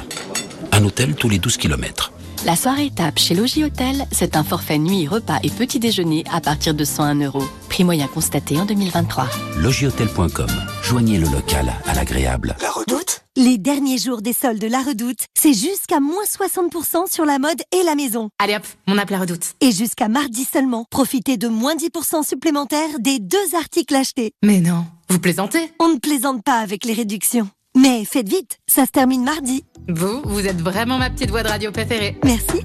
Un 0.73 0.85
hôtel 0.85 1.15
tous 1.15 1.29
les 1.29 1.39
12 1.39 1.57
kilomètres. 1.57 2.13
La 2.47 2.57
soirée 2.57 2.87
étape 2.87 3.19
chez 3.19 3.35
Logis 3.35 3.65
Hôtel, 3.65 4.07
c'est 4.13 4.35
un 4.35 4.45
forfait 4.45 4.79
nuit, 4.79 5.07
repas 5.07 5.39
et 5.43 5.51
petit 5.51 5.79
déjeuner 5.79 6.25
à 6.33 6.41
partir 6.41 6.73
de 6.73 6.85
101 6.85 7.21
euros. 7.21 7.45
Prix 7.69 7.85
moyen 7.85 8.07
constaté 8.07 8.59
en 8.59 8.65
2023. 8.65 9.29
Logishôtel.com. 9.59 10.49
Joignez 10.83 11.19
le 11.19 11.29
local 11.29 11.71
à 11.87 11.95
l'agréable. 11.95 12.57
La 12.63 12.71
Redoute 12.71 13.00
Les 13.43 13.57
derniers 13.57 13.97
jours 13.97 14.21
des 14.21 14.35
soldes 14.35 14.63
La 14.65 14.83
Redoute, 14.83 15.21
c'est 15.35 15.55
jusqu'à 15.55 15.99
moins 15.99 16.25
60% 16.25 17.11
sur 17.11 17.25
la 17.25 17.39
mode 17.39 17.63
et 17.73 17.83
la 17.85 17.95
maison. 17.95 18.29
Allez 18.39 18.55
hop, 18.55 18.67
mon 18.87 18.99
appel 18.99 19.17
à 19.17 19.21
redoute. 19.21 19.55
Et 19.63 19.73
jusqu'à 19.73 20.09
mardi 20.09 20.45
seulement, 20.45 20.85
profitez 20.91 21.39
de 21.39 21.49
moins 21.49 21.75
10% 21.75 22.23
supplémentaires 22.23 22.99
des 22.99 23.19
deux 23.19 23.55
articles 23.57 23.97
achetés. 23.97 24.33
Mais 24.45 24.61
non, 24.61 24.85
vous 25.09 25.21
plaisantez? 25.21 25.73
On 25.81 25.89
ne 25.89 25.97
plaisante 25.97 26.45
pas 26.45 26.59
avec 26.59 26.85
les 26.85 26.93
réductions. 26.93 27.49
Mais 27.75 28.05
faites 28.05 28.29
vite, 28.29 28.59
ça 28.67 28.85
se 28.85 28.91
termine 28.91 29.25
mardi. 29.25 29.65
Vous, 29.89 30.21
vous 30.27 30.47
êtes 30.47 30.61
vraiment 30.61 30.99
ma 30.99 31.09
petite 31.09 31.31
voix 31.31 31.43
de 31.43 31.49
radio 31.49 31.73
préférée. 31.73 32.19
Merci. 32.23 32.61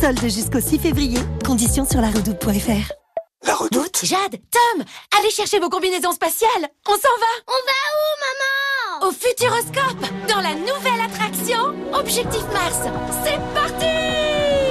Solde 0.00 0.22
jusqu'au 0.22 0.60
6 0.60 0.78
février. 0.78 1.18
Conditions 1.44 1.84
sur 1.86 2.00
la 2.00 2.08
redoute.fr. 2.08 2.92
La 3.46 3.54
redoute? 3.54 4.00
Jade, 4.04 4.40
Tom, 4.50 4.84
allez 5.18 5.30
chercher 5.30 5.58
vos 5.60 5.68
combinaisons 5.68 6.12
spatiales. 6.12 6.70
On 6.88 6.92
s'en 6.92 6.96
va 7.20 7.34
On 7.46 7.52
va 7.52 7.78
où, 7.92 8.08
maman? 8.24 8.57
Au 9.00 9.12
Futuroscope, 9.12 10.04
dans 10.28 10.40
la 10.40 10.54
nouvelle 10.54 11.00
attraction 11.04 11.74
Objectif 11.92 12.42
Mars. 12.52 12.80
C'est 13.24 13.38
parti 13.54 13.86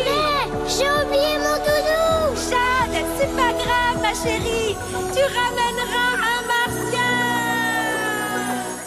Mais 0.06 0.48
j'ai 0.68 0.90
oublié 0.92 1.38
mon 1.38 1.56
doudou 1.58 2.36
Jade, 2.36 3.06
c'est 3.18 3.34
pas 3.36 3.54
grave, 3.54 4.02
ma 4.02 4.14
chérie. 4.14 4.76
Tu 5.14 5.22
ramèneras 5.24 6.14
un 6.18 6.42
martien. 6.48 7.00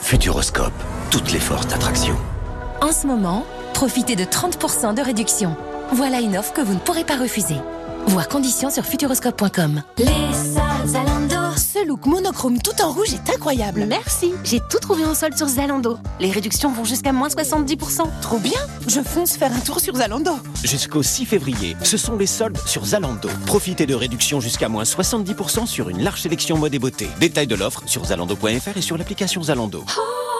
Futuroscope. 0.03 0.73
Toutes 1.11 1.33
les 1.33 1.41
forces 1.41 1.67
d'attraction. 1.69 2.17
En 2.83 2.93
ce 2.93 3.07
moment, 3.07 3.47
profitez 3.73 4.17
de 4.17 4.25
30% 4.25 4.95
de 4.95 5.03
réduction. 5.03 5.57
Voilà 5.93 6.21
une 6.21 6.37
offre 6.37 6.53
que 6.53 6.61
vous 6.61 6.75
ne 6.75 6.79
pourrez 6.79 7.05
pas 7.05 7.17
refuser. 7.17 7.57
Voir 8.07 8.29
conditions 8.29 8.71
sur 8.71 8.85
futuroscope.com. 8.85 9.83
Les 9.99 10.05
soldes 10.05 10.87
Zalando. 10.87 11.40
Ce 11.61 11.87
look 11.87 12.07
monochrome 12.07 12.59
tout 12.59 12.83
en 12.83 12.91
rouge 12.91 13.13
est 13.13 13.31
incroyable. 13.35 13.85
Merci, 13.87 14.33
j'ai 14.45 14.61
tout 14.61 14.79
trouvé 14.79 15.05
en 15.05 15.15
solde 15.15 15.37
sur 15.37 15.47
Zalando. 15.47 15.99
Les 16.19 16.31
réductions 16.31 16.73
vont 16.73 16.85
jusqu'à 16.85 17.13
moins 17.13 17.29
70%. 17.29 18.05
Trop 18.23 18.39
bien 18.39 18.59
Je 18.89 19.01
fonce 19.03 19.37
faire 19.37 19.53
un 19.53 19.61
tour 19.61 19.79
sur 19.79 19.95
Zalando. 19.95 20.33
Jusqu'au 20.65 21.03
6 21.03 21.27
février, 21.27 21.77
ce 21.83 21.99
sont 21.99 22.17
les 22.17 22.27
soldes 22.27 22.59
sur 22.65 22.87
Zalando. 22.87 23.29
Profitez 23.45 23.85
de 23.85 23.95
réductions 23.95 24.41
jusqu'à 24.41 24.71
moins 24.71 24.85
70% 24.85 25.67
sur 25.67 25.91
une 25.91 26.03
large 26.03 26.23
sélection 26.23 26.57
mode 26.57 26.75
et 26.75 26.79
beauté. 26.79 27.09
Détail 27.21 27.47
de 27.47 27.57
l'offre 27.57 27.83
sur 27.85 28.07
zalando.fr 28.07 28.77
et 28.77 28.83
sur 28.83 28.97
l'application 28.97 29.43
Zalando. 29.43 29.85
Léo 29.85 30.40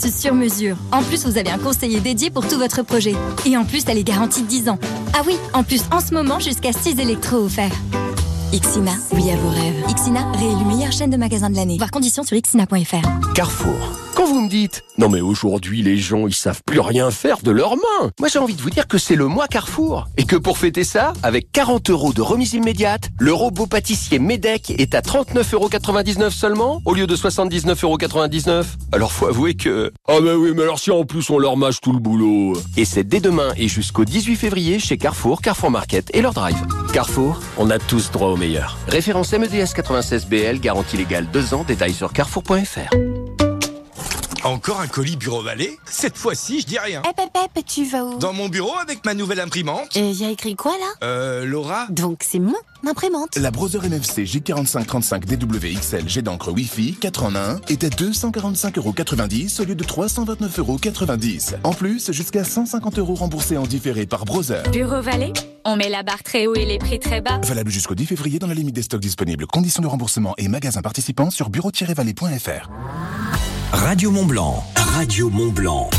sur 0.09 0.33
mesure. 0.33 0.77
En 0.91 1.03
plus, 1.03 1.25
vous 1.25 1.37
avez 1.37 1.49
un 1.49 1.57
conseiller 1.57 1.99
dédié 1.99 2.29
pour 2.29 2.47
tout 2.47 2.57
votre 2.57 2.83
projet. 2.83 3.15
Et 3.45 3.57
en 3.57 3.65
plus, 3.65 3.83
elle 3.87 3.97
est 3.97 4.03
garantie 4.03 4.43
10 4.43 4.69
ans. 4.69 4.79
Ah 5.13 5.21
oui, 5.25 5.35
en 5.53 5.63
plus, 5.63 5.83
en 5.91 5.99
ce 5.99 6.13
moment, 6.13 6.39
jusqu'à 6.39 6.73
6 6.73 6.99
électros 6.99 7.45
offerts. 7.45 7.71
Xina, 8.59 8.91
oui 9.13 9.31
à 9.31 9.37
vos 9.37 9.49
rêves. 9.49 9.85
Xina, 9.95 10.29
réélu 10.33 10.65
meilleure 10.65 10.91
chaîne 10.91 11.09
de 11.09 11.15
magasins 11.15 11.49
de 11.49 11.55
l'année. 11.55 11.77
Voir 11.77 11.89
conditions 11.89 12.23
sur 12.23 12.37
xina.fr. 12.37 13.33
Carrefour. 13.33 13.77
Quand 14.13 14.25
vous 14.25 14.41
me 14.41 14.49
dites, 14.49 14.83
non 14.97 15.07
mais 15.07 15.21
aujourd'hui 15.21 15.81
les 15.81 15.97
gens 15.97 16.27
ils 16.27 16.35
savent 16.35 16.61
plus 16.65 16.81
rien 16.81 17.11
faire 17.11 17.37
de 17.41 17.49
leurs 17.49 17.77
mains, 17.77 18.11
moi 18.19 18.27
j'ai 18.27 18.39
envie 18.39 18.55
de 18.55 18.61
vous 18.61 18.69
dire 18.69 18.87
que 18.87 18.97
c'est 18.97 19.15
le 19.15 19.25
mois 19.25 19.47
Carrefour. 19.47 20.09
Et 20.17 20.25
que 20.25 20.35
pour 20.35 20.57
fêter 20.57 20.83
ça, 20.83 21.13
avec 21.23 21.49
40 21.53 21.89
euros 21.89 22.11
de 22.11 22.21
remise 22.21 22.53
immédiate, 22.53 23.09
le 23.19 23.33
robot 23.33 23.67
pâtissier 23.67 24.19
Medec 24.19 24.69
est 24.77 24.95
à 24.95 24.99
39,99€ 24.99 26.29
seulement, 26.31 26.81
au 26.83 26.93
lieu 26.93 27.07
de 27.07 27.15
79,99€. 27.15 28.65
Alors 28.91 29.13
faut 29.13 29.27
avouer 29.27 29.53
que... 29.53 29.93
Ah 30.09 30.19
bah 30.19 30.35
oui, 30.35 30.51
mais 30.53 30.63
alors 30.63 30.79
si 30.79 30.91
en 30.91 31.05
plus 31.05 31.29
on 31.29 31.39
leur 31.39 31.55
mâche 31.55 31.79
tout 31.79 31.93
le 31.93 31.99
boulot. 31.99 32.57
Et 32.75 32.83
c'est 32.83 33.05
dès 33.05 33.21
demain 33.21 33.53
et 33.55 33.69
jusqu'au 33.69 34.03
18 34.03 34.35
février 34.35 34.79
chez 34.79 34.97
Carrefour, 34.97 35.41
Carrefour 35.41 35.71
Market 35.71 36.11
et 36.13 36.21
leur 36.21 36.33
drive. 36.33 36.57
Carrefour, 36.93 37.39
on 37.57 37.69
a 37.69 37.79
tous 37.79 38.11
droit 38.11 38.29
Référence 38.87 39.33
MEDS 39.33 39.73
96BL, 39.75 40.59
garantie 40.59 40.97
légale 40.97 41.27
2 41.31 41.53
ans, 41.53 41.63
détails 41.63 41.93
sur 41.93 42.11
carrefour.fr. 42.11 43.50
Encore 44.43 44.81
un 44.81 44.87
colis 44.87 45.17
Bureau 45.17 45.43
Vallée 45.43 45.77
Cette 45.85 46.17
fois-ci, 46.17 46.61
je 46.61 46.65
dis 46.65 46.79
rien. 46.79 47.03
Eh 47.07 47.13
Pépé, 47.13 47.61
tu 47.63 47.85
vas 47.85 48.03
où 48.03 48.17
Dans 48.17 48.33
mon 48.33 48.49
bureau 48.49 48.75
avec 48.81 49.05
ma 49.05 49.13
nouvelle 49.13 49.39
imprimante. 49.39 49.95
Et 49.95 50.09
y 50.13 50.25
a 50.25 50.31
écrit 50.31 50.55
quoi 50.55 50.71
là 50.71 51.07
Euh, 51.07 51.45
Laura 51.45 51.85
Donc 51.91 52.21
c'est 52.25 52.39
mon 52.39 52.55
imprimante. 52.87 53.35
La 53.35 53.51
Brother 53.51 53.83
MFC 53.83 54.23
G4535 54.23 55.25
DWXL 55.25 56.09
G 56.09 56.23
d'encre 56.23 56.51
Wi-Fi 56.53 56.93
4 56.95 57.23
en 57.23 57.35
1 57.35 57.59
est 57.69 57.83
à 57.83 57.89
245,90€ 57.89 59.61
au 59.61 59.65
lieu 59.65 59.75
de 59.75 59.83
329,90€. 59.83 61.57
En 61.63 61.73
plus, 61.73 62.11
jusqu'à 62.11 62.43
150 62.43 62.97
euros 62.97 63.13
remboursés 63.13 63.57
en 63.57 63.67
différé 63.67 64.07
par 64.07 64.25
Brother. 64.25 64.63
Bureau 64.71 65.01
Vallée 65.01 65.33
On 65.65 65.75
met 65.75 65.89
la 65.89 66.01
barre 66.01 66.23
très 66.23 66.47
haut 66.47 66.55
et 66.55 66.65
les 66.65 66.79
prix 66.79 66.97
très 66.99 67.21
bas. 67.21 67.39
Valable 67.43 67.69
jusqu'au 67.69 67.93
10 67.93 68.07
février 68.07 68.39
dans 68.39 68.47
la 68.47 68.55
limite 68.55 68.73
des 68.73 68.81
stocks 68.81 69.01
disponibles. 69.01 69.45
Conditions 69.45 69.83
de 69.83 69.87
remboursement 69.87 70.33
et 70.39 70.47
magasins 70.47 70.81
participants 70.81 71.29
sur 71.29 71.51
bureau-vallée.fr. 71.51 72.69
Radio 73.73 74.11
Mont 74.11 74.25
Blanc. 74.25 74.63
Radio 74.75 75.29
Mont 75.29 75.51
Blanc. 75.51 75.89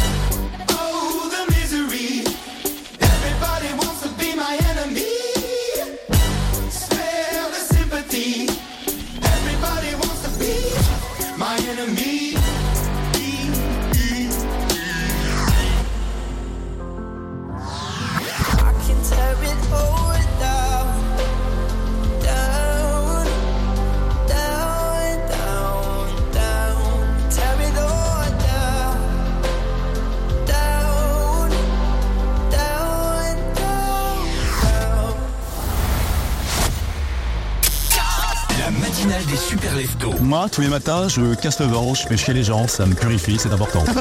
Moi, 40.43 40.49
tous 40.49 40.61
les 40.61 40.69
matins, 40.69 41.07
je 41.07 41.37
casse 41.37 41.61
le 41.61 41.67
ventre, 41.67 42.01
je 42.01 42.09
fais 42.09 42.17
chier 42.17 42.35
les 42.35 42.43
gens, 42.43 42.67
ça 42.67 42.85
me 42.85 42.97
purifie, 42.97 43.37
c'est 43.39 43.53
important. 43.53 43.85
9h30 43.85 43.95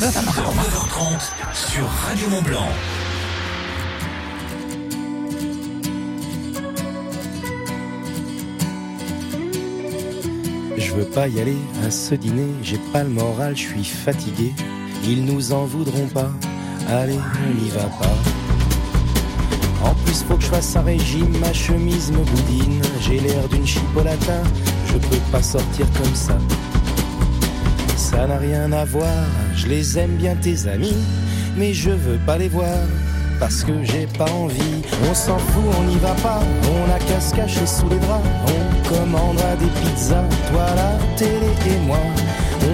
sur 1.53 1.85
Radio 1.87 2.29
Mont 2.29 2.41
Blanc. 2.41 2.67
Je 10.77 10.93
veux 10.93 11.05
pas 11.05 11.27
y 11.27 11.39
aller 11.39 11.57
à 11.85 11.91
ce 11.91 12.15
dîner, 12.15 12.47
j'ai 12.63 12.79
pas 12.91 13.03
le 13.03 13.09
moral, 13.09 13.55
je 13.55 13.61
suis 13.61 13.83
fatigué. 13.83 14.51
Ils 15.03 15.23
nous 15.23 15.53
en 15.53 15.65
voudront 15.65 16.07
pas, 16.07 16.31
allez, 16.89 17.19
on 17.19 17.53
n'y 17.61 17.69
va 17.69 17.83
pas. 17.83 18.17
En 19.83 19.93
plus, 19.93 20.23
faut 20.23 20.37
que 20.37 20.43
je 20.43 20.47
fasse 20.47 20.75
un 20.75 20.81
régime, 20.81 21.37
ma 21.37 21.53
chemise 21.53 22.11
me 22.11 22.23
boudine. 22.23 22.81
J'ai 23.01 23.19
l'air 23.19 23.47
d'une 23.49 23.67
chipolata, 23.67 24.41
je 24.91 24.97
peux 24.97 25.31
pas 25.31 25.41
sortir 25.41 25.85
comme 25.97 26.15
ça. 26.15 26.37
Ça 27.95 28.27
n'a 28.27 28.37
rien 28.37 28.71
à 28.71 28.85
voir, 28.85 29.07
je 29.55 29.67
les 29.67 29.97
aime 29.97 30.15
bien 30.17 30.35
tes 30.35 30.67
amis, 30.67 30.97
mais 31.57 31.73
je 31.73 31.91
veux 31.91 32.19
pas 32.25 32.37
les 32.37 32.49
voir. 32.49 32.77
Parce 33.39 33.63
que 33.63 33.71
j'ai 33.83 34.05
pas 34.19 34.29
envie, 34.29 34.83
on 35.09 35.15
s'en 35.15 35.39
fout, 35.39 35.63
on 35.79 35.83
n'y 35.85 35.95
va 35.95 36.13
pas, 36.21 36.41
on 36.69 36.91
a 36.93 36.99
qu'à 36.99 37.19
se 37.19 37.33
cacher 37.33 37.65
sous 37.65 37.89
les 37.89 37.97
draps, 37.97 38.23
on 38.45 38.89
commandera 38.89 39.55
des 39.55 39.65
pizzas, 39.81 40.23
toi 40.51 40.65
la 40.75 41.17
télé 41.17 41.47
et 41.65 41.87
moi. 41.87 41.97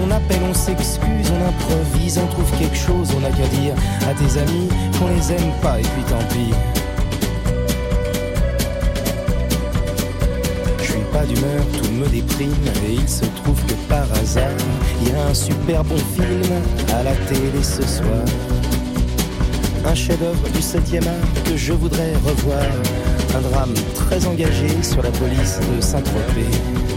On 0.04 0.12
appelle, 0.12 0.42
on 0.50 0.54
s'excuse, 0.54 1.32
on 1.32 1.48
improvise, 1.48 2.18
on 2.18 2.28
trouve 2.28 2.52
quelque 2.60 2.76
chose, 2.76 3.10
on 3.18 3.24
a 3.24 3.30
qu'à 3.30 3.48
dire 3.48 3.76
à 4.10 4.14
tes 4.14 4.40
amis 4.40 4.68
qu'on 5.00 5.08
les 5.08 5.32
aime 5.32 5.52
pas 5.62 5.80
et 5.80 5.84
puis 5.84 6.04
tant 6.04 6.20
pis. 6.34 6.77
D'humeur, 11.28 11.64
tout 11.78 11.92
me 11.92 12.08
déprime 12.08 12.54
et 12.88 12.94
il 12.94 13.10
se 13.10 13.26
trouve 13.26 13.60
que 13.66 13.74
par 13.88 14.06
hasard, 14.20 14.50
il 15.02 15.10
y 15.10 15.12
a 15.12 15.28
un 15.28 15.34
super 15.34 15.84
bon 15.84 15.98
film 15.98 16.54
à 16.94 17.04
la 17.04 17.16
télé 17.16 17.64
ce 17.64 17.82
soir. 17.82 18.26
Un 19.86 19.96
chef-d'œuvre 19.96 20.50
du 20.50 20.60
7e 20.60 21.08
art 21.08 21.44
que 21.46 21.56
je 21.56 21.74
voudrais 21.74 22.14
revoir. 22.26 22.66
Un 23.36 23.42
drame 23.42 23.74
très 23.96 24.26
engagé 24.26 24.70
sur 24.82 25.02
la 25.02 25.12
police 25.12 25.60
de 25.60 25.82
Saint-Tropez. 25.82 26.97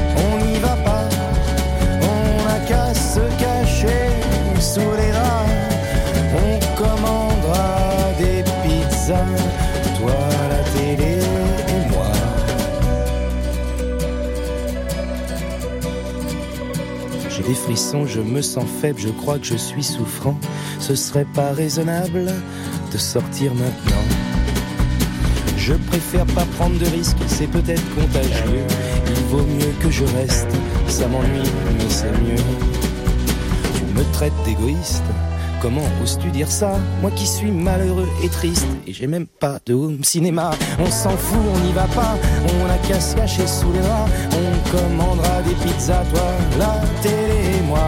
des 17.51 17.57
frissons, 17.57 18.05
je 18.05 18.21
me 18.21 18.41
sens 18.41 18.63
faible, 18.81 18.97
je 18.97 19.09
crois 19.09 19.37
que 19.37 19.45
je 19.45 19.57
suis 19.57 19.83
souffrant. 19.83 20.37
Ce 20.79 20.95
serait 20.95 21.27
pas 21.33 21.51
raisonnable 21.51 22.31
de 22.93 22.97
sortir 22.97 23.53
maintenant. 23.55 24.05
Je 25.57 25.73
préfère 25.73 26.25
pas 26.27 26.45
prendre 26.57 26.79
de 26.79 26.85
risques, 26.85 27.17
c'est 27.27 27.47
peut-être 27.47 27.83
contagieux. 27.93 28.65
Il 29.05 29.23
vaut 29.25 29.43
mieux 29.43 29.73
que 29.81 29.91
je 29.91 30.05
reste, 30.17 30.47
ça 30.87 31.09
m'ennuie, 31.09 31.51
mais 31.77 31.89
c'est 31.89 32.11
mieux. 32.21 32.41
Tu 33.75 33.83
me 33.99 34.03
traites 34.13 34.31
d'égoïste, 34.45 35.03
comment 35.61 35.89
oses-tu 36.01 36.29
dire 36.29 36.49
ça? 36.49 36.79
Moi 37.01 37.11
qui 37.11 37.27
suis 37.27 37.51
malheureux 37.51 38.07
et 38.23 38.29
triste, 38.29 38.65
et 38.87 38.93
j'ai 38.93 39.07
même 39.07 39.27
pas 39.27 39.59
de 39.65 39.73
home 39.73 40.05
cinéma. 40.05 40.51
On 40.79 40.89
s'en 40.89 41.17
fout, 41.17 41.39
on 41.53 41.59
n'y 41.65 41.73
va 41.73 41.87
pas, 41.87 42.15
on 42.45 42.69
a 42.69 42.77
qu'à 42.87 43.01
se 43.01 43.13
cacher 43.13 43.45
sous 43.45 43.73
les 43.73 43.79
draps. 43.79 44.09
On 44.31 44.71
commandera 44.71 45.40
des 45.51 45.65
pizzas, 45.65 46.03
toi, 46.13 46.21
la 46.57 46.79
télé 47.01 47.57
et 47.57 47.61
moi. 47.67 47.87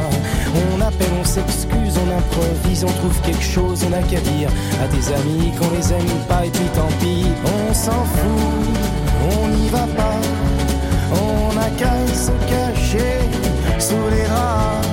On 0.76 0.82
appelle, 0.82 1.12
on 1.20 1.24
s'excuse, 1.24 1.96
on 1.98 2.18
improvise, 2.18 2.84
on 2.84 2.92
trouve 3.00 3.20
quelque 3.22 3.44
chose, 3.44 3.86
on 3.88 3.94
a 3.94 4.02
qu'à 4.04 4.20
dire 4.20 4.50
à 4.82 4.88
tes 4.88 5.14
amis 5.14 5.52
qu'on 5.58 5.70
les 5.76 5.94
aime 5.94 6.20
pas 6.28 6.46
et 6.46 6.50
puis 6.50 6.70
tant 6.76 6.90
pis, 7.00 7.26
on 7.46 7.74
s'en 7.74 8.04
fout, 8.16 8.74
on 9.32 9.48
n'y 9.48 9.70
va 9.70 9.88
pas, 9.98 10.20
on 11.12 11.58
a 11.58 11.70
qu'à 11.78 11.96
se 12.08 12.32
cacher 12.52 13.20
sous 13.80 14.08
les 14.12 14.24
draps, 14.24 14.88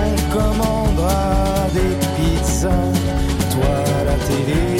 on 0.00 0.32
commandera 0.32 1.66
des 1.74 1.94
pizzas, 2.16 2.70
toi 3.50 3.84
la 4.06 4.14
télé 4.26 4.75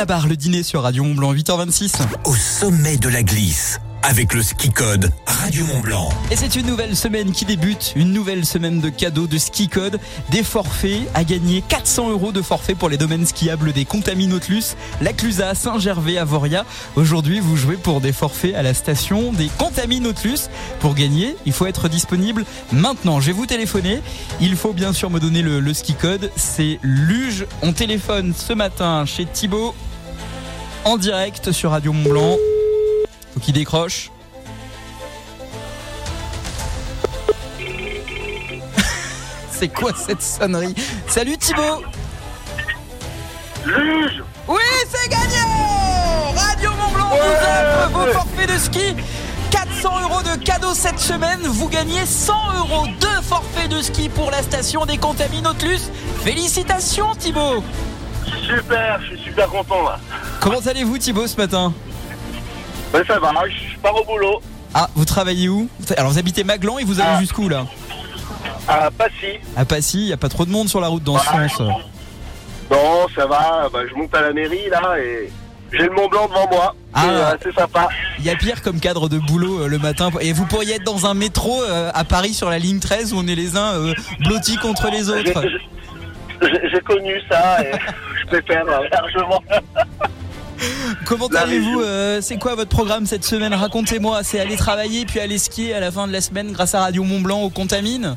Pénabar, 0.00 0.28
le 0.28 0.36
dîner 0.36 0.62
sur 0.62 0.82
Radio 0.82 1.04
Mont 1.04 1.14
Blanc, 1.14 1.34
8h26. 1.34 1.96
Au 2.24 2.34
sommet 2.34 2.96
de 2.96 3.10
la 3.10 3.22
glisse, 3.22 3.80
avec 4.02 4.32
le 4.32 4.42
ski 4.42 4.70
code 4.70 5.12
Radio 5.26 5.66
Mont 5.66 5.80
Blanc. 5.80 6.08
Et 6.30 6.36
c'est 6.36 6.56
une 6.56 6.64
nouvelle 6.64 6.96
semaine 6.96 7.32
qui 7.32 7.44
débute, 7.44 7.92
une 7.96 8.14
nouvelle 8.14 8.46
semaine 8.46 8.80
de 8.80 8.88
cadeaux 8.88 9.26
de 9.26 9.36
ski 9.36 9.68
code, 9.68 10.00
des 10.30 10.42
forfaits 10.42 11.02
à 11.12 11.22
gagner 11.22 11.62
400 11.68 12.08
euros 12.08 12.32
de 12.32 12.40
forfait 12.40 12.74
pour 12.74 12.88
les 12.88 12.96
domaines 12.96 13.26
skiables 13.26 13.74
des 13.74 13.84
Contamis 13.84 14.26
Nautilus, 14.26 14.74
la 15.02 15.12
Clusa, 15.12 15.54
Saint-Gervais, 15.54 16.16
Avoria. 16.16 16.64
Aujourd'hui, 16.96 17.38
vous 17.38 17.58
jouez 17.58 17.76
pour 17.76 18.00
des 18.00 18.14
forfaits 18.14 18.54
à 18.54 18.62
la 18.62 18.72
station 18.72 19.34
des 19.34 19.50
Contamis 19.58 20.00
Nautilus. 20.00 20.48
Pour 20.78 20.94
gagner, 20.94 21.36
il 21.44 21.52
faut 21.52 21.66
être 21.66 21.90
disponible 21.90 22.46
maintenant. 22.72 23.20
Je 23.20 23.26
vais 23.26 23.32
vous 23.32 23.44
téléphoner. 23.44 24.00
Il 24.40 24.56
faut 24.56 24.72
bien 24.72 24.94
sûr 24.94 25.10
me 25.10 25.20
donner 25.20 25.42
le, 25.42 25.60
le 25.60 25.74
ski 25.74 25.92
code. 25.92 26.30
C'est 26.36 26.78
Luge. 26.82 27.44
On 27.60 27.74
téléphone 27.74 28.32
ce 28.34 28.54
matin 28.54 29.04
chez 29.04 29.26
Thibaut 29.26 29.74
en 30.84 30.96
direct 30.96 31.52
sur 31.52 31.70
Radio 31.70 31.92
Mont 31.92 32.10
Blanc. 32.10 32.36
Faut 33.34 33.40
qu'il 33.40 33.54
décroche. 33.54 34.10
C'est 39.50 39.68
quoi 39.68 39.92
cette 39.94 40.22
sonnerie? 40.22 40.74
Salut 41.06 41.36
Thibaut. 41.36 41.82
Luge 43.66 44.22
Oui, 44.48 44.62
c'est 44.88 45.10
gagné! 45.10 45.36
Radio 46.34 46.70
Mont 46.70 46.90
Blanc 46.94 47.10
vous 47.10 47.16
offre 47.18 47.90
vos 47.92 48.06
forfaits 48.12 48.50
de 48.50 48.58
ski. 48.58 48.94
400 49.50 50.02
euros 50.02 50.22
de 50.22 50.42
cadeaux 50.42 50.72
cette 50.72 50.98
semaine, 50.98 51.40
vous 51.42 51.68
gagnez 51.68 52.06
100 52.06 52.32
euros 52.56 52.86
de 52.86 53.22
forfaits 53.22 53.68
de 53.68 53.82
ski 53.82 54.08
pour 54.08 54.30
la 54.30 54.42
station 54.42 54.86
des 54.86 54.96
Contamis 54.96 55.42
Nautilus. 55.42 55.90
Félicitations 56.24 57.14
Thibaut 57.16 57.62
Super, 58.56 59.00
je 59.02 59.16
suis 59.16 59.24
super 59.30 59.48
content 59.48 59.82
là. 59.84 59.98
Comment 60.40 60.58
allez-vous 60.66 60.98
Thibaut 60.98 61.26
ce 61.26 61.36
matin 61.36 61.72
Ben 62.92 63.02
ça 63.06 63.18
va, 63.18 63.30
je 63.48 63.78
pars 63.78 63.94
au 63.94 64.04
boulot. 64.04 64.40
Ah, 64.74 64.88
vous 64.94 65.04
travaillez 65.04 65.48
où 65.48 65.68
Alors 65.96 66.12
vous 66.12 66.18
habitez 66.18 66.44
Maglan 66.44 66.78
et 66.78 66.84
vous 66.84 67.00
allez 67.00 67.10
Ah. 67.16 67.20
jusqu'où 67.20 67.48
là 67.48 67.66
À 68.68 68.90
Passy. 68.90 69.38
À 69.56 69.64
Passy, 69.64 69.98
il 70.00 70.06
n'y 70.06 70.12
a 70.12 70.16
pas 70.16 70.28
trop 70.28 70.44
de 70.44 70.50
monde 70.50 70.68
sur 70.68 70.80
la 70.80 70.88
route 70.88 71.02
dans 71.02 71.18
ce 71.18 71.28
Ouais. 71.36 71.48
sens. 71.48 71.80
Non, 72.70 73.06
ça 73.16 73.26
va, 73.26 73.68
ben, 73.72 73.80
je 73.90 73.94
monte 73.96 74.14
à 74.14 74.20
la 74.22 74.32
mairie 74.32 74.68
là 74.70 74.96
et 74.98 75.30
j'ai 75.72 75.78
le 75.84 75.90
Mont 75.90 76.08
Blanc 76.08 76.28
devant 76.28 76.48
moi. 76.50 76.74
Ah. 76.94 77.00
C'est, 77.02 77.08
euh, 77.10 77.36
c'est 77.52 77.54
sympa. 77.60 77.88
Il 78.20 78.24
y 78.24 78.30
a 78.30 78.36
pire 78.36 78.62
comme 78.62 78.78
cadre 78.80 79.08
de 79.08 79.18
boulot 79.18 79.62
euh, 79.62 79.68
le 79.68 79.78
matin. 79.78 80.10
Et 80.20 80.32
vous 80.32 80.46
pourriez 80.46 80.74
être 80.76 80.84
dans 80.84 81.06
un 81.06 81.14
métro 81.14 81.62
euh, 81.62 81.90
à 81.94 82.04
Paris 82.04 82.34
sur 82.34 82.48
la 82.50 82.58
ligne 82.58 82.78
13 82.80 83.12
où 83.12 83.18
on 83.18 83.26
est 83.26 83.34
les 83.34 83.56
uns 83.56 83.72
blottis 84.20 84.56
contre 84.56 84.88
les 84.90 85.08
autres. 85.10 85.42
J'ai 86.42 86.80
connu 86.80 87.20
ça 87.30 87.62
et 87.62 87.72
je 88.20 88.26
préfère 88.26 88.66
euh, 88.68 88.88
largement. 88.90 89.42
Comment 91.06 91.26
allez-vous 91.28 91.80
euh, 91.80 92.20
C'est 92.20 92.36
quoi 92.36 92.54
votre 92.54 92.70
programme 92.70 93.06
cette 93.06 93.24
semaine? 93.24 93.54
Racontez-moi. 93.54 94.22
C'est 94.22 94.40
aller 94.40 94.56
travailler 94.56 95.06
puis 95.06 95.20
aller 95.20 95.38
skier 95.38 95.74
à 95.74 95.80
la 95.80 95.90
fin 95.90 96.06
de 96.06 96.12
la 96.12 96.20
semaine 96.20 96.52
grâce 96.52 96.74
à 96.74 96.80
Radio 96.80 97.04
Mont 97.04 97.20
Blanc 97.20 97.42
au 97.42 97.50
Contamine? 97.50 98.16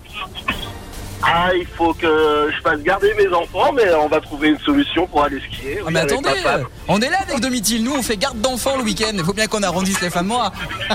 Ah, 1.26 1.52
il 1.56 1.66
faut 1.66 1.94
que 1.94 2.50
je 2.54 2.62
fasse 2.62 2.82
garder 2.82 3.14
mes 3.18 3.28
enfants, 3.34 3.72
mais 3.74 3.94
on 3.94 4.08
va 4.10 4.20
trouver 4.20 4.50
une 4.50 4.60
solution 4.60 5.08
pour 5.08 5.24
aller 5.24 5.40
skier. 5.40 5.78
Ah, 5.80 5.84
oui, 5.88 5.94
mais 5.94 6.00
attendez, 6.02 6.30
euh, 6.46 6.64
on 6.88 7.00
est 7.02 7.10
là 7.10 7.18
avec 7.22 7.40
Domitil. 7.40 7.82
Nous, 7.84 7.94
on 7.96 8.02
fait 8.02 8.18
garde 8.18 8.40
d'enfants 8.42 8.76
le 8.78 8.84
week-end. 8.84 9.12
Il 9.14 9.24
faut 9.24 9.34
bien 9.34 9.48
qu'on 9.48 9.64
arrondisse 9.64 10.02
les 10.02 10.10
fins 10.10 10.24
de 10.24 10.28
mois. 10.28 10.52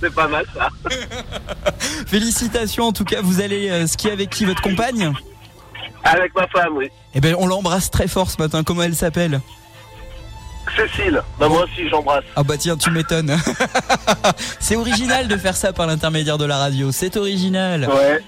C'est- 0.00 0.10
pas 0.14 0.28
mal 0.28 0.44
ça. 0.54 0.68
Félicitations 2.06 2.84
en 2.88 2.92
tout 2.92 3.04
cas. 3.04 3.20
Vous 3.22 3.40
allez 3.40 3.70
euh, 3.70 3.86
skier 3.86 4.12
avec 4.12 4.30
qui 4.30 4.44
Votre 4.44 4.62
compagne? 4.62 5.12
Avec 6.04 6.34
ma 6.34 6.46
femme, 6.48 6.76
oui. 6.76 6.88
Eh 7.14 7.20
ben, 7.20 7.34
on 7.38 7.46
l'embrasse 7.46 7.90
très 7.90 8.08
fort 8.08 8.30
ce 8.30 8.40
matin. 8.40 8.62
Comment 8.64 8.82
elle 8.82 8.94
s'appelle? 8.94 9.40
Cécile, 10.76 11.22
bah, 11.38 11.48
moi 11.48 11.64
aussi 11.64 11.88
j'embrasse. 11.88 12.24
Ah 12.36 12.42
bah 12.42 12.56
tiens, 12.58 12.76
tu 12.76 12.90
m'étonnes. 12.90 13.36
c'est 14.58 14.76
original 14.76 15.28
de 15.28 15.36
faire 15.36 15.56
ça 15.56 15.72
par 15.72 15.86
l'intermédiaire 15.86 16.38
de 16.38 16.44
la 16.44 16.58
radio. 16.58 16.90
C'est 16.90 17.16
original. 17.16 17.88
Ouais. 17.88 18.22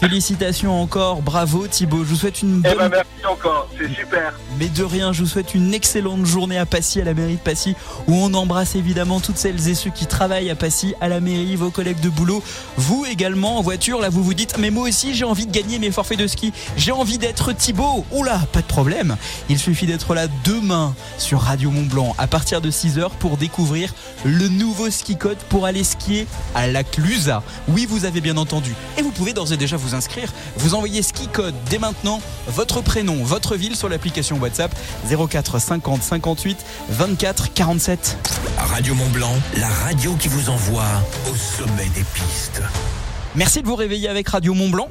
Félicitations 0.00 0.80
encore. 0.80 1.22
Bravo 1.22 1.66
Thibaut. 1.66 2.04
Je 2.04 2.10
vous 2.10 2.16
souhaite 2.16 2.42
une 2.42 2.62
Eh 2.64 2.68
bonne... 2.68 2.78
ben 2.78 2.88
merci 2.90 3.26
encore, 3.26 3.68
c'est 3.78 3.88
super. 3.94 4.32
Mais 4.58 4.68
de 4.68 4.84
rien, 4.84 5.12
je 5.12 5.22
vous 5.22 5.28
souhaite 5.28 5.54
une 5.54 5.74
excellente 5.74 6.24
journée 6.24 6.58
à 6.58 6.66
Passy, 6.66 7.00
à 7.00 7.04
la 7.04 7.14
mairie 7.14 7.34
de 7.34 7.40
Passy, 7.40 7.74
où 8.06 8.14
on 8.14 8.32
embrasse 8.34 8.74
évidemment 8.74 9.20
toutes 9.20 9.36
celles 9.36 9.68
et 9.68 9.74
ceux 9.74 9.90
qui 9.90 10.06
travaillent 10.06 10.50
à 10.50 10.54
Passy, 10.54 10.94
à 11.00 11.08
la 11.08 11.20
mairie, 11.20 11.56
vos 11.56 11.70
collègues 11.70 12.00
de 12.00 12.08
boulot. 12.08 12.42
Vous 12.76 13.04
également 13.10 13.58
en 13.58 13.62
voiture, 13.62 14.00
là 14.00 14.08
vous 14.08 14.22
vous 14.22 14.34
dites, 14.34 14.58
mais 14.58 14.70
moi 14.70 14.88
aussi 14.88 15.14
j'ai 15.14 15.24
envie 15.24 15.46
de 15.46 15.52
gagner 15.52 15.78
mes 15.78 15.90
forfaits 15.90 16.18
de 16.18 16.26
ski. 16.26 16.52
J'ai 16.76 16.92
envie 16.92 17.18
d'être 17.18 17.52
Thibaut. 17.52 18.04
Oula, 18.12 18.40
pas 18.52 18.60
de 18.62 18.66
problème. 18.66 19.16
Il 19.48 19.58
suffit 19.58 19.86
d'être 19.86 20.14
là 20.14 20.26
demain 20.44 20.94
sur 21.18 21.40
Radio 21.40 21.70
Mont 21.70 21.86
Blanc 21.86 22.14
à 22.18 22.26
partir 22.26 22.60
de 22.60 22.70
6h 22.70 23.10
pour 23.18 23.36
découvrir 23.36 23.92
le 24.24 24.48
nouveau 24.48 24.90
ski 24.90 25.16
code 25.16 25.38
pour 25.48 25.66
aller 25.66 25.84
skier 25.84 26.26
à 26.54 26.66
la 26.66 26.84
Clusa. 26.84 27.42
Oui, 27.68 27.86
vous 27.88 28.04
avez 28.04 28.20
bien 28.20 28.36
entendu. 28.36 28.74
Et 28.98 29.02
vous 29.02 29.10
pouvez 29.10 29.32
d'ores 29.32 29.52
et 29.56 29.58
déjà 29.58 29.76
vous 29.76 29.94
inscrire. 29.94 30.32
Vous 30.56 30.74
envoyez 30.74 31.02
ski 31.02 31.26
code 31.28 31.54
dès 31.70 31.78
maintenant, 31.78 32.20
votre 32.46 32.82
prénom, 32.82 33.24
votre 33.24 33.56
ville 33.56 33.74
sur 33.74 33.88
l'application 33.88 34.38
WhatsApp 34.38 34.74
04 35.10 35.58
50 35.58 36.02
58 36.02 36.64
24 36.90 37.52
47. 37.52 38.18
Radio 38.58 38.94
Mont 38.94 39.08
Blanc, 39.08 39.34
la 39.56 39.68
radio 39.68 40.14
qui 40.14 40.28
vous 40.28 40.50
envoie 40.50 40.84
au 41.30 41.34
sommet 41.34 41.88
des 41.94 42.04
pistes. 42.14 42.62
Merci 43.34 43.62
de 43.62 43.66
vous 43.66 43.76
réveiller 43.76 44.08
avec 44.08 44.28
Radio 44.28 44.54
Mont 44.54 44.68
Blanc. 44.68 44.88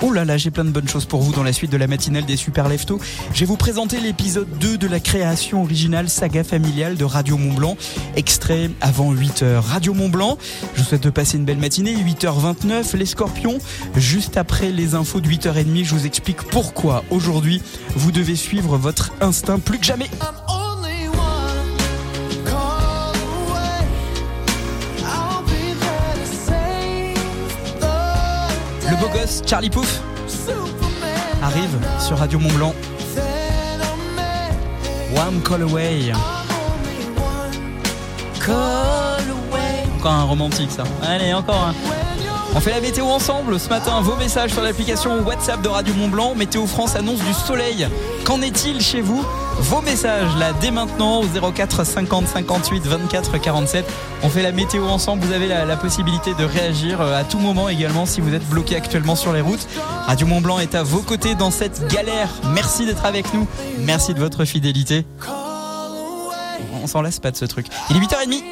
Oh 0.00 0.12
là 0.12 0.24
là, 0.24 0.36
j'ai 0.36 0.52
plein 0.52 0.64
de 0.64 0.70
bonnes 0.70 0.88
choses 0.88 1.06
pour 1.06 1.22
vous 1.22 1.32
dans 1.32 1.42
la 1.42 1.52
suite 1.52 1.72
de 1.72 1.76
la 1.76 1.88
matinale 1.88 2.24
des 2.24 2.36
Super 2.36 2.68
Leftos. 2.68 3.00
Je 3.34 3.40
vais 3.40 3.46
vous 3.46 3.56
présenter 3.56 3.98
l'épisode 3.98 4.48
2 4.60 4.78
de 4.78 4.86
la 4.86 5.00
création 5.00 5.62
originale 5.62 6.08
saga 6.08 6.44
familiale 6.44 6.96
de 6.96 7.04
Radio 7.04 7.36
Mont 7.36 7.52
Blanc, 7.52 7.76
extrait 8.14 8.70
avant 8.80 9.12
8h. 9.12 9.58
Radio 9.58 9.94
Mont 9.94 10.08
Blanc, 10.08 10.38
je 10.74 10.82
vous 10.82 10.86
souhaite 10.86 11.02
de 11.02 11.10
passer 11.10 11.36
une 11.36 11.44
belle 11.44 11.58
matinée, 11.58 11.96
8h29, 11.96 12.96
les 12.96 13.06
scorpions. 13.06 13.58
Juste 13.96 14.36
après 14.36 14.70
les 14.70 14.94
infos 14.94 15.20
de 15.20 15.28
8h30, 15.28 15.84
je 15.84 15.94
vous 15.94 16.06
explique 16.06 16.44
pourquoi 16.44 17.02
aujourd'hui 17.10 17.60
vous 17.96 18.12
devez 18.12 18.36
suivre 18.36 18.76
votre 18.78 19.12
instinct 19.20 19.58
plus 19.58 19.78
que 19.78 19.86
jamais. 19.86 20.08
Beau 28.98 29.08
gosse 29.08 29.42
Charlie 29.46 29.70
Pouf 29.70 30.00
arrive 31.42 31.78
sur 32.00 32.18
Radio 32.18 32.38
Mont 32.38 32.52
Blanc. 32.52 32.74
One 35.16 35.40
Call 35.42 35.62
Away. 35.62 36.12
Encore 39.96 40.12
un 40.12 40.24
romantique 40.24 40.70
ça. 40.70 40.84
Allez, 41.02 41.32
encore 41.32 41.68
un. 41.68 42.07
On 42.58 42.60
fait 42.60 42.72
la 42.72 42.80
météo 42.80 43.04
ensemble 43.04 43.60
ce 43.60 43.68
matin. 43.68 44.00
Vos 44.00 44.16
messages 44.16 44.50
sur 44.50 44.62
l'application 44.62 45.24
WhatsApp 45.24 45.62
de 45.62 45.68
Radio 45.68 45.94
Mont 45.94 46.08
Blanc. 46.08 46.34
Météo 46.34 46.66
France 46.66 46.96
annonce 46.96 47.20
du 47.20 47.32
soleil. 47.32 47.86
Qu'en 48.24 48.42
est-il 48.42 48.80
chez 48.80 49.00
vous? 49.00 49.24
Vos 49.60 49.80
messages 49.80 50.34
là 50.36 50.52
dès 50.60 50.72
maintenant 50.72 51.20
au 51.20 51.52
04 51.52 51.84
50 51.84 52.26
58 52.26 52.84
24 52.84 53.40
47. 53.40 53.84
On 54.24 54.28
fait 54.28 54.42
la 54.42 54.50
météo 54.50 54.86
ensemble. 54.86 55.24
Vous 55.24 55.32
avez 55.32 55.46
la, 55.46 55.76
possibilité 55.76 56.34
de 56.34 56.42
réagir 56.44 57.00
euh, 57.00 57.20
à 57.20 57.22
tout 57.22 57.38
moment 57.38 57.68
également 57.68 58.06
si 58.06 58.20
vous 58.20 58.34
êtes 58.34 58.48
bloqué 58.48 58.74
actuellement 58.74 59.14
sur 59.14 59.32
les 59.32 59.40
routes. 59.40 59.68
Radio 60.08 60.26
Mont 60.26 60.40
Blanc 60.40 60.58
est 60.58 60.74
à 60.74 60.82
vos 60.82 61.02
côtés 61.02 61.36
dans 61.36 61.52
cette 61.52 61.86
galère. 61.86 62.28
Merci 62.54 62.86
d'être 62.86 63.04
avec 63.04 63.32
nous. 63.34 63.46
Merci 63.78 64.14
de 64.14 64.18
votre 64.18 64.44
fidélité. 64.44 65.06
On 66.82 66.88
s'en 66.88 67.02
lasse 67.02 67.20
pas 67.20 67.30
de 67.30 67.36
ce 67.36 67.44
truc. 67.44 67.66
Il 67.90 67.98
est 67.98 68.00
8h30. 68.00 68.42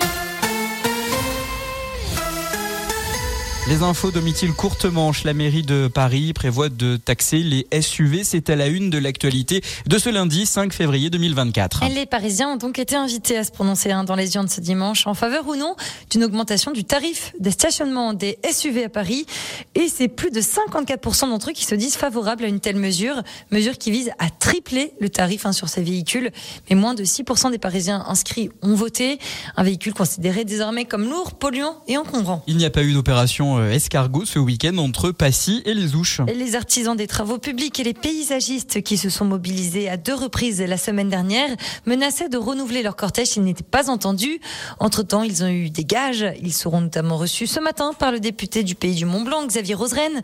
Les 3.68 3.83
infos 3.83 4.12
Domitil 4.12 4.52
courte 4.52 4.85
manche. 4.85 5.24
La 5.24 5.35
mairie 5.35 5.64
de 5.64 5.88
Paris 5.88 6.33
prévoit 6.33 6.68
de 6.68 6.96
taxer 6.96 7.38
les 7.38 7.66
SUV. 7.81 8.22
C'est 8.22 8.48
à 8.48 8.55
la 8.55 8.68
une 8.68 8.90
de 8.90 8.98
l'actualité 8.98 9.61
de 9.88 9.98
ce 9.98 10.09
lundi 10.09 10.46
5 10.46 10.72
février 10.72 11.11
2024. 11.11 11.83
Et 11.83 11.88
les 11.88 12.07
Parisiens 12.07 12.50
ont 12.50 12.57
donc 12.57 12.79
été 12.79 12.94
invités 12.94 13.37
à 13.37 13.42
se 13.42 13.50
prononcer 13.50 13.90
hein, 13.90 14.05
dans 14.05 14.14
les 14.14 14.37
urnes 14.37 14.46
ce 14.46 14.61
dimanche 14.61 15.09
en 15.09 15.14
faveur 15.14 15.48
ou 15.48 15.57
non 15.57 15.74
d'une 16.11 16.22
augmentation 16.22 16.70
du 16.70 16.85
tarif 16.85 17.33
des 17.40 17.50
stationnements 17.50 18.12
des 18.12 18.38
SUV 18.48 18.85
à 18.85 18.88
Paris. 18.88 19.26
Et 19.74 19.88
c'est 19.88 20.07
plus 20.07 20.31
de 20.31 20.40
54% 20.40 21.29
d'entre 21.29 21.50
eux 21.50 21.52
qui 21.52 21.64
se 21.64 21.74
disent 21.74 21.96
favorables 21.96 22.44
à 22.44 22.46
une 22.46 22.61
telle 22.61 22.76
mesure, 22.76 23.20
mesure 23.50 23.79
qui 23.79 23.90
vise 23.90 24.12
à 24.20 24.31
tripler 24.31 24.92
le 25.00 25.09
tarif 25.09 25.44
hein, 25.44 25.52
sur 25.52 25.68
ces 25.68 25.83
véhicules. 25.83 26.31
Mais 26.70 26.76
moins 26.76 26.94
de 26.94 27.02
6% 27.02 27.50
des 27.50 27.59
Parisiens 27.59 28.05
inscrits 28.07 28.48
ont 28.62 28.76
voté. 28.76 29.18
Un 29.57 29.64
véhicule 29.64 29.92
considéré 29.92 30.44
désormais 30.44 30.85
comme 30.85 31.11
lourd, 31.11 31.33
polluant 31.35 31.79
et 31.88 31.96
encombrant. 31.98 32.44
Il 32.46 32.59
n'y 32.59 32.64
a 32.64 32.70
pas 32.70 32.85
eu 32.85 32.92
d'opération 32.92 33.56
euh, 33.59 33.71
escargot 33.73 34.25
ce 34.25 34.38
week-end 34.38 34.77
entre 34.79 35.11
Passy 35.11 35.62
et 35.64 35.75
les 35.75 35.95
Ouches. 35.95 36.21
Les 36.35 36.55
artisans 36.57 36.97
des 36.97 37.07
travaux 37.07 37.38
publics 37.38 37.79
et 37.81 37.85
les 37.85 37.95
paysagistes 37.95 38.83
qui 38.83 38.97
se 38.97 39.11
sont 39.11 39.25
mobilisés 39.25 39.88
à 39.88 39.97
deux 39.97 40.14
reprises 40.14 40.61
la 40.61 40.77
semaine 40.77 41.09
dernière 41.09 41.49
menaçaient 41.87 42.29
de 42.29 42.37
renouveler 42.37 42.83
leur 42.83 42.97
cortège 42.97 43.29
s'ils 43.29 43.45
n'étaient 43.45 43.62
pas 43.62 43.90
entendus. 43.90 44.40
Entre-temps, 44.81 45.23
ils 45.23 45.45
ont 45.45 45.49
eu 45.49 45.71
des 45.71 45.85
gages. 45.85 46.27
Ils 46.42 46.53
seront 46.53 46.81
notamment 46.81 47.16
reçus 47.16 47.47
ce 47.47 47.61
matin 47.61 47.92
par 47.99 48.12
le 48.12 48.21
député 48.21 48.62
du 48.62 48.75
Pays 48.75 48.95
du 48.95 49.05
Mont-Blanc, 49.05 49.47
Xavier 49.47 49.75
Roseren. 49.75 50.23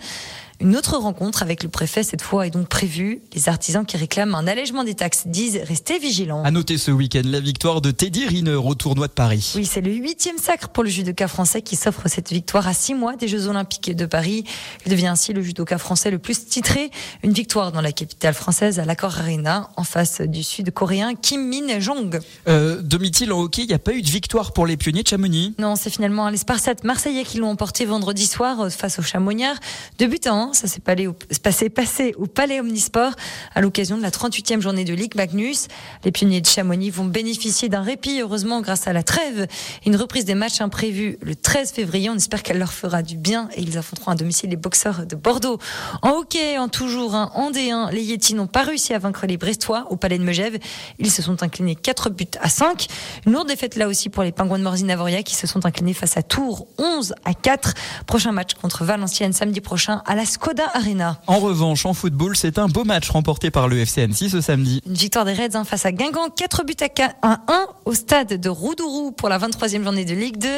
Une 0.61 0.77
autre 0.77 0.97
rencontre 0.97 1.43
avec 1.43 1.63
le 1.63 1.69
préfet 1.69 2.03
cette 2.03 2.23
fois 2.23 2.47
est 2.47 2.51
donc 2.51 2.69
prévue. 2.69 3.21
Les 3.35 3.49
artisans 3.49 3.85
qui 3.85 3.97
réclament 3.97 4.35
un 4.35 4.47
allègement 4.47 4.85
des 4.85 4.95
taxes 4.95 5.27
disent 5.27 5.61
rester 5.65 5.99
vigilants. 5.99 6.45
À 6.45 6.51
noter 6.51 6.79
ce 6.79 6.91
week-end 6.91 7.23
la 7.25 7.41
victoire 7.41 7.81
de 7.81 7.91
Teddy 7.91 8.27
Riner 8.27 8.55
au 8.55 8.75
tournoi 8.75 9.09
de 9.09 9.13
Paris. 9.13 9.53
Oui, 9.57 9.67
c'est 9.67 9.81
le 9.81 9.93
huitième 9.93 10.39
sacre 10.39 10.69
pour 10.69 10.85
le 10.85 10.91
judoka 10.91 11.29
français 11.29 11.63
qui 11.63 11.77
s'offre 11.77 12.09
cette 12.09 12.31
victoire 12.31 12.69
à 12.69 12.75
six 12.75 12.95
mois 12.95 13.17
des 13.17 13.29
Jeux 13.29 13.49
Olympiques 13.49 13.95
de 13.95 14.07
Paris. 14.07 14.45
Il 14.87 14.93
devient 14.93 15.09
ainsi 15.09 15.33
le 15.33 15.43
judoka 15.43 15.79
français 15.79 16.11
le 16.11 16.19
plus 16.19 16.47
titré. 16.47 16.91
Une 17.23 17.33
victoire 17.33 17.73
dans 17.73 17.81
la 17.81 17.93
capitale 17.93 18.35
française 18.35 18.79
à 18.79 18.85
l'Accor 18.85 19.19
Arena 19.19 19.71
en 19.77 19.85
face 19.85 20.21
du 20.21 20.43
sud-coréen 20.43 21.15
Kim 21.15 21.49
Min 21.49 21.81
Jong. 21.81 22.21
Euh, 22.49 22.83
en 23.31 23.41
hockey, 23.41 23.63
il 23.63 23.69
n'y 23.69 23.75
a 23.75 23.79
pas 23.79 23.93
eu 23.93 24.03
de 24.03 24.11
victoire 24.11 24.53
pour 24.53 24.67
les 24.67 24.77
pionniers 24.77 25.03
de 25.03 25.09
Chamonix. 25.09 25.55
Non, 25.59 25.77
c'est 25.77 25.91
finalement 25.91 26.29
les 26.29 26.37
Spartates 26.37 26.85
marseillais 26.85 27.25
qui 27.25 27.39
l'ont 27.39 27.51
emporté 27.51 27.85
vendredi 27.85 28.27
soir 28.27 28.61
euh, 28.61 28.71
face 28.71 28.99
aux 28.99 29.03
Chamonnières. 29.03 29.59
De 29.99 30.07
but 30.07 30.27
à 30.27 30.35
ça 30.53 30.67
s'est 30.67 31.69
passé, 31.71 32.15
au 32.19 32.27
Palais 32.27 32.61
Omnisport 32.61 33.13
à 33.55 33.61
l'occasion 33.61 33.97
de 33.97 34.03
la 34.03 34.11
38e 34.11 34.61
journée 34.61 34.85
de 34.85 34.95
Ligue 34.95 35.15
Magnus? 35.15 35.69
Les 36.05 36.13
pionniers 36.13 36.41
de 36.41 36.47
Chamonix 36.47 36.91
vont 36.91 37.05
bénéficier 37.05 37.69
d'un 37.69 37.83
répit, 37.83 38.21
heureusement, 38.21 38.61
grâce 38.61 38.87
à 38.87 38.93
la 38.93 39.03
trêve. 39.03 39.47
Une 39.87 39.97
reprise 39.97 40.25
des 40.25 40.35
matchs 40.35 40.61
imprévus 40.61 41.19
le 41.23 41.35
13 41.35 41.73
février. 41.73 42.11
On 42.11 42.17
espère 42.17 42.43
qu'elle 42.43 42.59
leur 42.59 42.73
fera 42.73 43.03
du 43.03 43.17
bien 43.17 43.49
et 43.57 43.63
ils 43.63 43.79
affronteront 43.79 44.13
à 44.13 44.15
domicile 44.15 44.51
les 44.51 44.57
boxeurs 44.57 45.07
de 45.07 45.17
Bordeaux. 45.17 45.59
En 46.03 46.11
hockey, 46.11 46.59
en 46.59 46.69
toujours 46.69 47.15
un 47.15 47.31
en 47.35 47.51
D1, 47.51 47.91
les 47.93 48.03
Yetis 48.03 48.35
n'ont 48.35 48.47
pas 48.47 48.63
réussi 48.63 48.95
à 48.95 48.99
vaincre 48.99 49.27
les 49.27 49.37
Brestois 49.37 49.87
au 49.91 49.97
Palais 49.97 50.19
de 50.19 50.25
Megève. 50.25 50.59
Ils 50.99 51.11
se 51.11 51.23
sont 51.23 51.43
inclinés 51.43 51.75
4 51.75 52.11
buts 52.11 52.27
à 52.41 52.49
5. 52.49 52.87
Une 53.27 53.33
lourde 53.33 53.49
défaite 53.49 53.77
là 53.77 53.89
aussi 53.89 54.09
pour 54.09 54.23
les 54.23 54.33
Pingouins 54.33 54.59
de 54.59 54.65
Morzine-Avoria 54.65 55.23
qui 55.23 55.35
se 55.35 55.47
sont 55.47 55.67
inclinés 55.67 55.95
face 55.95 56.17
à 56.17 56.23
Tours 56.23 56.67
11 56.79 57.15
à 57.25 57.35
4. 57.35 57.75
Prochain 58.07 58.33
match 58.33 58.55
contre 58.55 58.85
Valenciennes 58.85 59.33
samedi 59.33 59.61
prochain 59.61 60.03
à 60.07 60.15
la 60.15 60.25
Skoda 60.33 60.71
Arena. 60.73 61.21
En 61.27 61.39
revanche, 61.39 61.85
en 61.85 61.93
football, 61.93 62.37
c'est 62.37 62.59
un 62.59 62.67
beau 62.67 62.85
match 62.85 63.11
remporté 63.11 63.51
par 63.51 63.69
le 63.69 63.77
FCN6 63.85 64.31
ce 64.31 64.41
samedi. 64.41 64.81
Une 64.87 64.95
victoire 64.95 65.27
des 65.27 65.35
Reds 65.35 65.55
hein, 65.57 65.65
face 65.65 65.85
à 65.85 65.93
Guingamp, 65.93 66.31
4 66.31 66.65
buts 66.65 66.75
à 67.23 67.41
1 67.49 67.67
au 67.85 67.93
stade 67.93 68.41
de 68.41 68.49
Roudourou 68.49 69.13
pour 69.13 69.29
la 69.29 69.39
23e 69.39 69.83
journée 69.83 70.07
de 70.07 70.15
Ligue 70.15 70.39
2. 70.39 70.49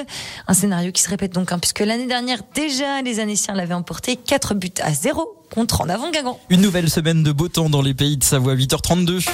Un 0.47 0.55
scénario 0.55 0.93
qui 0.93 1.03
se 1.03 1.11
répète 1.11 1.33
donc, 1.33 1.51
hein, 1.51 1.59
puisque 1.59 1.81
l'année 1.81 2.07
dernière, 2.07 2.43
déjà, 2.55 3.03
les 3.03 3.19
Annéciens 3.19 3.55
l'avaient 3.55 3.75
emporté 3.75 4.15
4 4.15 4.55
buts 4.55 4.71
à 4.81 4.95
0 4.95 5.43
contre 5.53 5.81
en 5.81 5.89
avant 5.89 6.13
Guingamp. 6.13 6.39
Une 6.51 6.61
nouvelle 6.61 6.89
semaine 6.89 7.25
de 7.25 7.33
beau 7.33 7.49
temps 7.49 7.69
dans 7.69 7.83
les 7.83 7.95
pays 7.95 8.17
de 8.17 8.23
Savoie, 8.23 8.55
8h32. 8.55 9.27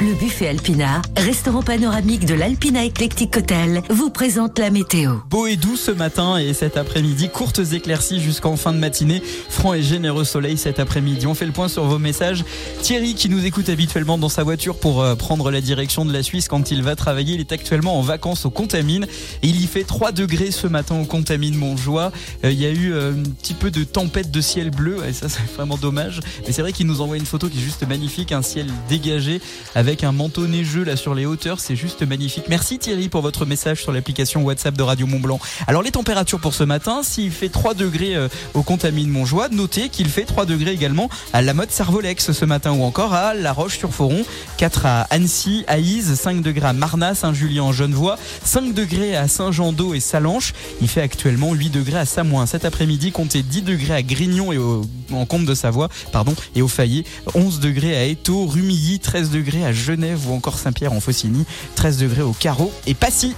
Le 0.00 0.12
buffet 0.12 0.48
Alpina, 0.48 1.02
restaurant 1.16 1.62
panoramique 1.62 2.26
de 2.26 2.34
l'Alpina 2.34 2.84
Eclectic 2.84 3.36
Hotel, 3.36 3.80
vous 3.90 4.10
présente 4.10 4.58
la 4.58 4.70
météo. 4.70 5.18
Beau 5.30 5.46
et 5.46 5.54
doux 5.54 5.76
ce 5.76 5.92
matin 5.92 6.36
et 6.36 6.52
cet 6.52 6.76
après-midi, 6.76 7.28
courtes 7.28 7.60
éclaircies 7.72 8.18
jusqu'en 8.18 8.56
fin 8.56 8.72
de 8.72 8.78
matinée, 8.78 9.22
franc 9.48 9.72
et 9.72 9.82
généreux 9.82 10.24
soleil 10.24 10.58
cet 10.58 10.80
après-midi. 10.80 11.28
On 11.28 11.34
fait 11.34 11.46
le 11.46 11.52
point 11.52 11.68
sur 11.68 11.84
vos 11.84 12.00
messages. 12.00 12.44
Thierry, 12.82 13.14
qui 13.14 13.28
nous 13.28 13.46
écoute 13.46 13.68
habituellement 13.68 14.18
dans 14.18 14.28
sa 14.28 14.42
voiture 14.42 14.76
pour 14.76 15.00
euh, 15.00 15.14
prendre 15.14 15.52
la 15.52 15.60
direction 15.60 16.04
de 16.04 16.12
la 16.12 16.24
Suisse 16.24 16.48
quand 16.48 16.72
il 16.72 16.82
va 16.82 16.96
travailler, 16.96 17.34
il 17.34 17.40
est 17.40 17.52
actuellement 17.52 17.96
en 17.96 18.02
vacances 18.02 18.46
au 18.46 18.50
Contamine 18.50 19.06
il 19.42 19.60
y 19.62 19.66
fait 19.66 19.84
3 19.84 20.10
degrés 20.10 20.50
ce 20.50 20.66
matin 20.66 21.00
au 21.00 21.04
Contamine 21.04 21.54
Montjoie. 21.54 22.10
Euh, 22.44 22.50
il 22.50 22.60
y 22.60 22.66
a 22.66 22.70
eu 22.70 22.92
euh, 22.92 23.12
un 23.12 23.22
petit 23.22 23.54
peu 23.54 23.70
de 23.70 23.84
tempête 23.84 24.30
de 24.30 24.40
ciel 24.40 24.70
bleu 24.70 24.98
et 25.08 25.12
ça 25.12 25.28
c'est 25.28 25.54
vraiment 25.54 25.76
dommage. 25.76 26.20
Mais 26.46 26.52
c'est 26.52 26.62
vrai 26.62 26.72
qu'il 26.72 26.86
nous 26.86 27.00
envoie 27.00 27.16
une 27.16 27.26
photo 27.26 27.48
qui 27.48 27.58
est 27.58 27.62
juste 27.62 27.86
magnifique, 27.86 28.32
un 28.32 28.42
ciel 28.42 28.66
dégagé 28.88 29.40
un 29.84 30.12
manteau 30.12 30.46
neigeux 30.46 30.82
là 30.82 30.96
sur 30.96 31.14
les 31.14 31.26
hauteurs, 31.26 31.60
c'est 31.60 31.76
juste 31.76 32.02
magnifique. 32.02 32.46
Merci 32.48 32.78
Thierry 32.78 33.10
pour 33.10 33.20
votre 33.20 33.44
message 33.44 33.82
sur 33.82 33.92
l'application 33.92 34.42
WhatsApp 34.42 34.74
de 34.74 34.82
Radio 34.82 35.06
Mont 35.06 35.20
Blanc. 35.20 35.38
Alors 35.66 35.82
les 35.82 35.90
températures 35.90 36.40
pour 36.40 36.54
ce 36.54 36.64
matin, 36.64 37.02
s'il 37.02 37.30
fait 37.30 37.50
3 37.50 37.74
degrés 37.74 38.16
euh, 38.16 38.28
au 38.54 38.62
Contamine 38.62 39.10
Montjoie, 39.10 39.50
notez 39.50 39.90
qu'il 39.90 40.08
fait 40.08 40.24
3 40.24 40.46
degrés 40.46 40.72
également 40.72 41.10
à 41.34 41.42
la 41.42 41.52
mode 41.52 41.70
Servolex 41.70 42.32
ce 42.32 42.44
matin 42.46 42.72
ou 42.72 42.82
encore 42.82 43.12
à 43.12 43.34
La 43.34 43.52
Roche-sur-Foron, 43.52 44.24
4 44.56 44.86
à 44.86 45.00
Annecy, 45.10 45.64
à 45.68 45.78
Ise, 45.78 46.14
5 46.14 46.40
degrés 46.40 46.68
à 46.68 46.72
Marnas, 46.72 47.16
Saint-Julien 47.16 47.64
en 47.64 47.72
Genevois, 47.72 48.18
5 48.42 48.72
degrés 48.72 49.14
à 49.14 49.28
Saint-Jean-d'Eau 49.28 49.92
et 49.92 50.00
Salanches. 50.00 50.54
Il 50.80 50.88
fait 50.88 51.02
actuellement 51.02 51.52
8 51.52 51.70
degrés 51.70 51.98
à 51.98 52.06
Samoin. 52.06 52.46
Cet 52.46 52.64
après-midi, 52.64 53.12
comptez 53.12 53.42
10 53.42 53.62
degrés 53.62 53.94
à 53.94 54.02
Grignon 54.02 54.50
et 54.50 54.58
au, 54.58 54.82
en 55.12 55.26
Comte 55.26 55.44
de 55.44 55.54
Savoie, 55.54 55.90
pardon, 56.10 56.34
et 56.56 56.62
au 56.62 56.68
Fayet, 56.68 57.04
11 57.34 57.60
degrés 57.60 57.96
à 57.96 58.04
Étaux, 58.04 58.46
Rumilly, 58.46 58.98
13 58.98 59.30
degrés 59.30 59.64
à 59.64 59.73
Genève 59.74 60.28
ou 60.28 60.34
encore 60.34 60.58
Saint-Pierre 60.58 60.92
en 60.92 61.00
Faucigny, 61.00 61.44
13 61.74 61.98
degrés 61.98 62.22
au 62.22 62.32
Carreau 62.32 62.72
et 62.86 62.94
Passy. 62.94 63.34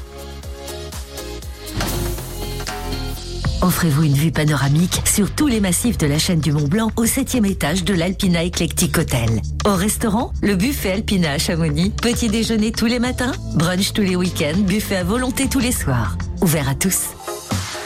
Offrez-vous 3.62 4.04
une 4.04 4.14
vue 4.14 4.30
panoramique 4.30 5.02
sur 5.06 5.30
tous 5.32 5.48
les 5.48 5.58
massifs 5.60 5.98
de 5.98 6.06
la 6.06 6.18
chaîne 6.18 6.38
du 6.38 6.52
Mont 6.52 6.68
Blanc 6.68 6.92
au 6.96 7.04
7 7.04 7.34
étage 7.46 7.82
de 7.82 7.94
l'Alpina 7.94 8.44
Eclectic 8.44 8.96
Hotel. 8.96 9.42
Au 9.64 9.74
restaurant, 9.74 10.32
le 10.40 10.54
buffet 10.54 10.92
Alpina 10.92 11.32
à 11.32 11.38
Chamonix. 11.38 11.90
Petit 11.90 12.28
déjeuner 12.28 12.70
tous 12.70 12.86
les 12.86 13.00
matins, 13.00 13.32
brunch 13.54 13.92
tous 13.92 14.02
les 14.02 14.14
week-ends, 14.14 14.60
buffet 14.60 14.96
à 14.96 15.04
volonté 15.04 15.48
tous 15.48 15.58
les 15.58 15.72
soirs. 15.72 16.16
Ouvert 16.42 16.68
à 16.68 16.76
tous. 16.76 17.06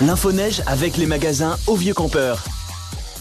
L'info-neige 0.02 0.62
avec 0.66 0.98
les 0.98 1.06
magasins 1.06 1.56
au 1.66 1.76
Vieux 1.76 1.94
Campeur. 1.94 2.44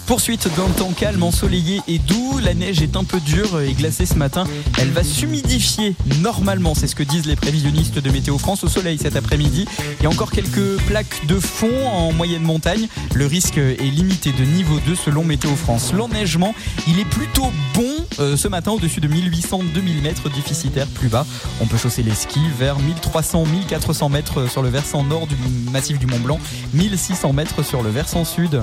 Poursuite 0.10 0.50
d'un 0.58 0.68
temps 0.70 0.92
calme, 0.92 1.22
ensoleillé 1.22 1.82
et 1.88 2.00
doux. 2.00 2.40
La 2.42 2.56
neige 2.56 2.82
est 2.82 2.96
un 2.96 3.04
peu 3.04 3.20
dure 3.20 3.62
et 3.62 3.74
glacée 3.74 4.08
ce 4.08 4.16
matin. 4.16 4.44
Elle 4.80 4.90
va 4.90 5.04
s'humidifier 5.04 5.96
normalement, 6.24 6.74
c'est 6.74 6.88
ce 6.88 6.96
que 6.96 7.04
disent 7.04 7.28
les 7.28 7.36
prévisionnistes 7.36 8.00
de 8.00 8.10
Météo 8.10 8.40
France. 8.40 8.64
Au 8.64 8.68
soleil 8.68 8.98
cet 8.98 9.16
après-midi, 9.16 9.68
il 10.00 10.04
y 10.04 10.08
a 10.08 10.10
encore 10.10 10.32
quelques 10.32 10.82
plaques 10.88 11.28
de 11.28 11.40
fond 11.40 11.88
en 11.88 12.12
moyenne 12.12 12.42
montagne. 12.42 12.88
Le 13.14 13.28
risque 13.28 13.60
est 13.60 13.78
limité 13.84 14.32
de 14.32 14.44
niveau 14.46 14.80
2 14.80 14.96
selon 14.96 15.24
Météo 15.24 15.56
France. 15.56 15.94
L'enneigement, 15.94 16.56
il 16.88 17.00
est 17.00 17.06
plutôt 17.06 17.52
bon 17.76 17.94
euh, 18.20 18.36
ce 18.36 18.48
matin 18.48 18.72
au-dessus 18.72 19.02
de 19.02 19.08
1800-2000 19.08 20.02
mètres, 20.02 20.28
déficitaire 20.32 20.88
plus 20.88 21.10
bas. 21.10 21.28
On 21.62 21.68
peut 21.68 21.78
chausser 21.78 22.02
les 22.02 22.16
skis 22.16 22.50
vers 22.58 22.78
1300-1400 22.80 24.12
mètres 24.12 24.50
sur 24.50 24.64
le 24.64 24.70
versant 24.70 25.04
nord 25.04 25.28
du 25.28 25.36
massif 25.72 26.00
du 26.00 26.08
Mont 26.08 26.20
Blanc, 26.20 26.40
1600 26.74 27.32
mètres 27.34 27.64
sur 27.64 27.84
le 27.84 27.92
versant 27.92 28.26
sud. 28.26 28.60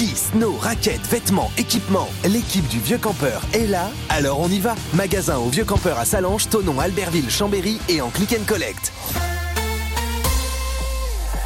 Ski, 0.00 0.16
snow, 0.16 0.56
raquettes, 0.58 1.06
vêtements, 1.10 1.50
équipements. 1.58 2.08
L'équipe 2.24 2.66
du 2.68 2.80
Vieux 2.80 2.96
Campeur 2.96 3.42
est 3.52 3.66
là, 3.66 3.90
alors 4.08 4.40
on 4.40 4.48
y 4.48 4.58
va. 4.58 4.74
Magasin 4.94 5.36
au 5.36 5.50
Vieux 5.50 5.66
Campeur 5.66 5.98
à 5.98 6.06
Salange, 6.06 6.48
Tonon, 6.48 6.80
Albertville, 6.80 7.28
Chambéry 7.28 7.78
et 7.86 8.00
en 8.00 8.08
click 8.08 8.32
and 8.32 8.46
collect. 8.46 8.94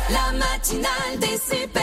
La 0.08 0.38
matinale 0.38 1.18
des 1.20 1.36
super. 1.36 1.82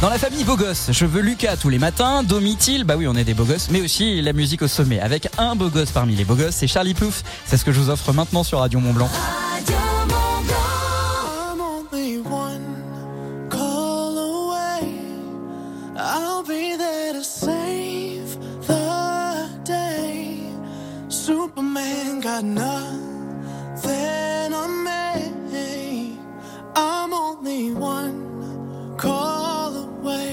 Dans 0.00 0.08
la 0.08 0.16
famille 0.16 0.44
Beau 0.44 0.56
Gosse, 0.56 0.92
je 0.92 1.04
veux 1.04 1.20
Lucas 1.20 1.58
tous 1.58 1.68
les 1.68 1.78
matins, 1.78 2.22
Domitil, 2.22 2.84
bah 2.84 2.94
oui 2.96 3.06
on 3.06 3.14
est 3.14 3.24
des 3.24 3.34
beaux 3.34 3.44
gosses, 3.44 3.68
mais 3.70 3.82
aussi 3.82 4.22
la 4.22 4.32
musique 4.32 4.62
au 4.62 4.68
sommet. 4.68 4.98
Avec 4.98 5.28
un 5.36 5.56
beau 5.56 5.68
gosse 5.68 5.90
parmi 5.90 6.16
les 6.16 6.24
beaux 6.24 6.36
gosses, 6.36 6.54
c'est 6.54 6.68
Charlie 6.68 6.94
Plouf. 6.94 7.22
C'est 7.44 7.58
ce 7.58 7.66
que 7.66 7.72
je 7.72 7.80
vous 7.80 7.90
offre 7.90 8.14
maintenant 8.14 8.44
sur 8.44 8.60
Radio 8.60 8.80
Mont 8.80 8.94
Blanc. 8.94 9.10
I'll 16.00 16.44
be 16.44 16.76
there 16.76 17.12
to 17.12 17.24
save 17.24 18.38
the 18.68 19.50
day. 19.64 20.38
Superman 21.08 22.20
got 22.20 22.44
nothing 22.44 23.02
on 24.54 24.84
me. 24.84 26.18
I'm 26.76 27.12
only 27.12 27.72
one 27.72 28.96
call 28.96 29.74
away. 29.74 30.30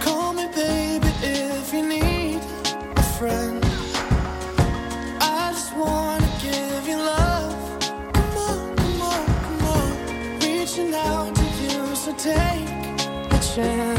Call 0.00 0.32
me, 0.32 0.46
baby, 0.54 0.87
take 12.18 12.68
a 13.30 13.38
chance. 13.38 13.97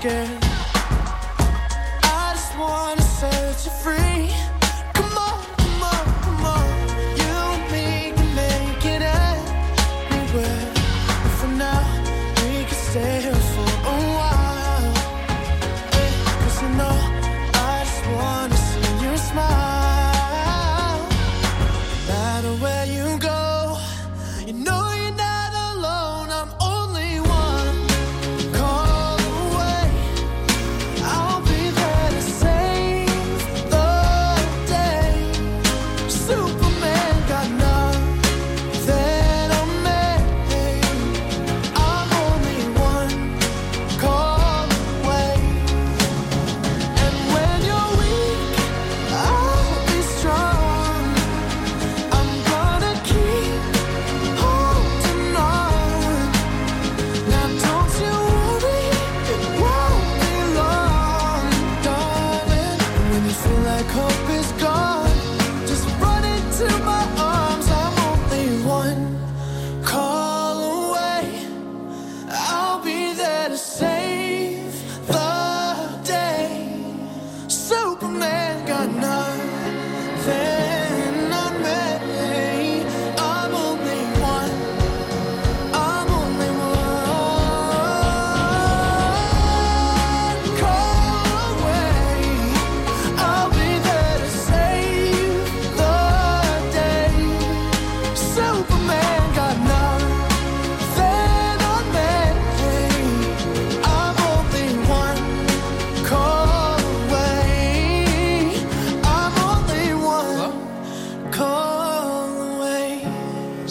Scared. 0.00 0.39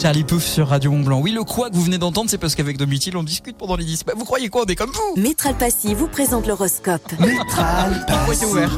Charlie 0.00 0.24
Pouf 0.24 0.42
sur 0.42 0.68
Radio 0.68 0.90
Mont 0.92 1.00
Blanc. 1.00 1.20
Oui, 1.20 1.30
le 1.30 1.44
quoi 1.44 1.68
que 1.68 1.74
vous 1.74 1.82
venez 1.82 1.98
d'entendre, 1.98 2.30
c'est 2.30 2.38
parce 2.38 2.54
qu'avec 2.54 2.78
Domitil, 2.78 3.18
on 3.18 3.22
discute 3.22 3.58
pendant 3.58 3.76
les 3.76 3.84
disques. 3.84 4.06
Bah, 4.06 4.14
vous 4.16 4.24
croyez 4.24 4.48
quoi 4.48 4.62
On 4.62 4.64
est 4.64 4.74
comme 4.74 4.90
vous 4.90 5.20
Métral 5.20 5.54
Passy 5.58 5.94
vous 5.94 6.08
présente 6.08 6.46
l'horoscope. 6.46 7.02
Métral 7.20 8.06
Passy. 8.06 8.46
ouvert. 8.46 8.70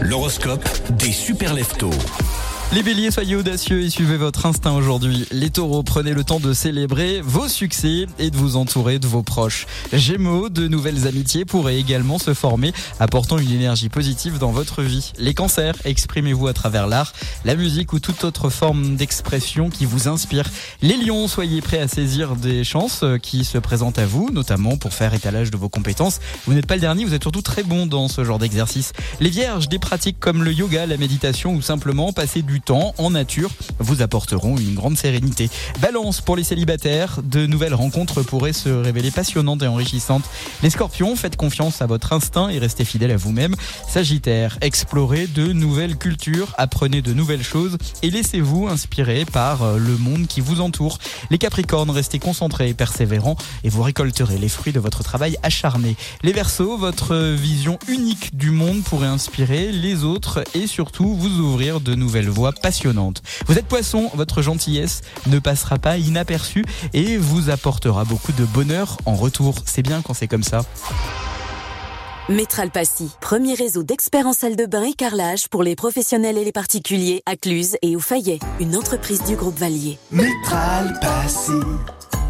L'horoscope 0.00 0.62
des 0.96 1.10
super 1.10 1.54
leftos. 1.54 1.90
Les 2.74 2.82
béliers, 2.82 3.12
soyez 3.12 3.36
audacieux 3.36 3.82
et 3.82 3.88
suivez 3.88 4.16
votre 4.16 4.46
instinct 4.46 4.72
aujourd'hui. 4.72 5.28
Les 5.30 5.48
taureaux, 5.48 5.84
prenez 5.84 6.12
le 6.12 6.24
temps 6.24 6.40
de 6.40 6.52
célébrer 6.52 7.20
vos 7.20 7.46
succès 7.46 8.06
et 8.18 8.30
de 8.30 8.36
vous 8.36 8.56
entourer 8.56 8.98
de 8.98 9.06
vos 9.06 9.22
proches. 9.22 9.66
Gémeaux, 9.92 10.48
de 10.48 10.66
nouvelles 10.66 11.06
amitiés 11.06 11.44
pourraient 11.44 11.78
également 11.78 12.18
se 12.18 12.34
former, 12.34 12.72
apportant 12.98 13.38
une 13.38 13.52
énergie 13.52 13.88
positive 13.88 14.38
dans 14.38 14.50
votre 14.50 14.82
vie. 14.82 15.12
Les 15.18 15.34
cancers, 15.34 15.76
exprimez-vous 15.84 16.48
à 16.48 16.52
travers 16.52 16.88
l'art, 16.88 17.12
la 17.44 17.54
musique 17.54 17.92
ou 17.92 18.00
toute 18.00 18.24
autre 18.24 18.50
forme 18.50 18.96
d'expression 18.96 19.70
qui 19.70 19.84
vous 19.84 20.08
inspire. 20.08 20.50
Les 20.82 20.96
lions, 20.96 21.28
soyez 21.28 21.60
prêts 21.60 21.78
à 21.78 21.86
saisir 21.86 22.34
des 22.34 22.64
chances 22.64 23.04
qui 23.22 23.44
se 23.44 23.58
présentent 23.58 24.00
à 24.00 24.06
vous, 24.06 24.30
notamment 24.32 24.76
pour 24.78 24.94
faire 24.94 25.14
étalage 25.14 25.52
de 25.52 25.56
vos 25.56 25.68
compétences. 25.68 26.18
Vous 26.44 26.54
n'êtes 26.54 26.66
pas 26.66 26.74
le 26.74 26.80
dernier, 26.80 27.04
vous 27.04 27.14
êtes 27.14 27.22
surtout 27.22 27.40
très 27.40 27.62
bon 27.62 27.86
dans 27.86 28.08
ce 28.08 28.24
genre 28.24 28.40
d'exercice. 28.40 28.94
Les 29.20 29.30
vierges, 29.30 29.68
des 29.68 29.78
pratiques 29.78 30.18
comme 30.18 30.42
le 30.42 30.52
yoga, 30.52 30.86
la 30.86 30.96
méditation 30.96 31.54
ou 31.54 31.62
simplement 31.62 32.12
passer 32.12 32.42
du 32.42 32.63
temps 32.64 32.94
en 32.98 33.10
nature 33.10 33.50
vous 33.78 34.02
apporteront 34.02 34.56
une 34.56 34.74
grande 34.74 34.96
sérénité. 34.96 35.50
Balance 35.80 36.20
pour 36.20 36.36
les 36.36 36.44
célibataires, 36.44 37.20
de 37.22 37.46
nouvelles 37.46 37.74
rencontres 37.74 38.22
pourraient 38.22 38.52
se 38.52 38.68
révéler 38.68 39.10
passionnantes 39.10 39.62
et 39.62 39.66
enrichissantes. 39.66 40.24
Les 40.62 40.70
scorpions, 40.70 41.16
faites 41.16 41.36
confiance 41.36 41.82
à 41.82 41.86
votre 41.86 42.12
instinct 42.12 42.48
et 42.48 42.58
restez 42.58 42.84
fidèles 42.84 43.10
à 43.10 43.16
vous-même. 43.16 43.54
Sagittaire, 43.88 44.58
explorez 44.60 45.26
de 45.26 45.52
nouvelles 45.52 45.96
cultures, 45.96 46.54
apprenez 46.56 47.02
de 47.02 47.12
nouvelles 47.12 47.42
choses 47.42 47.76
et 48.02 48.10
laissez-vous 48.10 48.68
inspirer 48.68 49.24
par 49.24 49.62
euh, 49.62 49.78
le 49.78 49.96
monde 49.96 50.26
qui 50.26 50.40
vous 50.40 50.60
entoure. 50.60 50.98
Les 51.30 51.38
capricornes, 51.38 51.90
restez 51.90 52.18
concentrés 52.18 52.68
et 52.68 52.74
persévérants 52.74 53.36
et 53.62 53.68
vous 53.68 53.82
récolterez 53.82 54.38
les 54.38 54.48
fruits 54.48 54.72
de 54.72 54.80
votre 54.80 55.02
travail 55.02 55.36
acharné. 55.42 55.96
Les 56.22 56.32
versos, 56.32 56.76
votre 56.78 57.14
vision 57.34 57.78
unique 57.88 58.36
du 58.36 58.50
monde 58.50 58.82
pourrait 58.82 59.06
inspirer 59.08 59.72
les 59.72 60.04
autres 60.04 60.44
et 60.54 60.66
surtout 60.66 61.14
vous 61.14 61.40
ouvrir 61.40 61.80
de 61.80 61.94
nouvelles 61.94 62.28
voies 62.28 62.43
passionnantes. 62.52 63.22
Vous 63.46 63.58
êtes 63.58 63.66
poisson, 63.66 64.10
votre 64.14 64.42
gentillesse 64.42 65.02
ne 65.26 65.38
passera 65.38 65.78
pas 65.78 65.96
inaperçue 65.96 66.64
et 66.92 67.16
vous 67.16 67.50
apportera 67.50 68.04
beaucoup 68.04 68.32
de 68.32 68.44
bonheur 68.44 68.96
en 69.06 69.14
retour. 69.14 69.54
C'est 69.64 69.82
bien 69.82 70.02
quand 70.02 70.14
c'est 70.14 70.28
comme 70.28 70.42
ça. 70.42 70.62
Métral 72.30 72.70
Passy, 72.70 73.10
premier 73.20 73.52
réseau 73.52 73.82
d'experts 73.82 74.26
en 74.26 74.32
salle 74.32 74.56
de 74.56 74.64
bain 74.64 74.82
et 74.84 74.94
carrelage 74.94 75.48
pour 75.48 75.62
les 75.62 75.76
professionnels 75.76 76.38
et 76.38 76.44
les 76.44 76.52
particuliers 76.52 77.22
à 77.26 77.36
Cluse 77.36 77.76
et 77.82 77.96
au 77.96 78.00
Fayet, 78.00 78.38
une 78.60 78.76
entreprise 78.76 79.22
du 79.24 79.36
groupe 79.36 79.58
Valier. 79.58 79.98
Métral 80.10 80.98
Passy, 81.02 81.52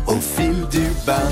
au 0.07 0.17
fil 0.21 0.67
du. 0.71 0.85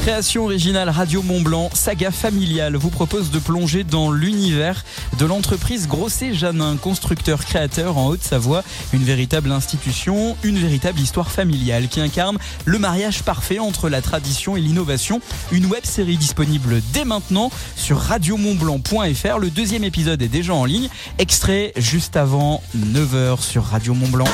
Création 0.02 0.44
originale 0.44 0.90
Radio 0.90 1.22
Mont 1.22 1.40
Blanc, 1.40 1.70
saga 1.72 2.10
familiale 2.10 2.76
vous 2.76 2.90
propose 2.90 3.30
de 3.30 3.38
plonger 3.38 3.84
dans 3.84 4.10
l'univers 4.10 4.84
de 5.18 5.24
l'entreprise 5.24 5.88
Grosset 5.88 6.34
Janin, 6.34 6.76
constructeur 6.76 7.44
créateur 7.44 7.96
en 7.96 8.08
Haute-Savoie, 8.08 8.62
une 8.92 9.02
véritable 9.04 9.50
institution, 9.50 10.36
une 10.42 10.58
véritable 10.58 11.00
histoire 11.00 11.30
familiale 11.30 11.88
qui 11.88 12.00
incarne 12.00 12.38
le 12.64 12.78
mariage 12.78 13.22
parfait 13.22 13.58
entre 13.58 13.88
la 13.88 14.02
tradition 14.02 14.56
et 14.56 14.60
l'innovation. 14.60 15.20
Une 15.52 15.66
web 15.66 15.84
série 15.84 16.16
disponible 16.16 16.82
dès 16.92 17.04
maintenant 17.04 17.50
sur 17.76 17.98
radiomontblanc.fr. 17.98 19.38
Le 19.38 19.50
deuxième 19.50 19.84
épisode 19.84 20.20
est 20.20 20.28
déjà 20.28 20.54
en 20.54 20.64
ligne, 20.64 20.88
extrait 21.18 21.72
juste 21.76 22.16
avant 22.16 22.62
9h 22.76 23.40
sur 23.40 23.64
Radio 23.64 23.94
Mont 23.94 24.08
Blanc. 24.08 24.28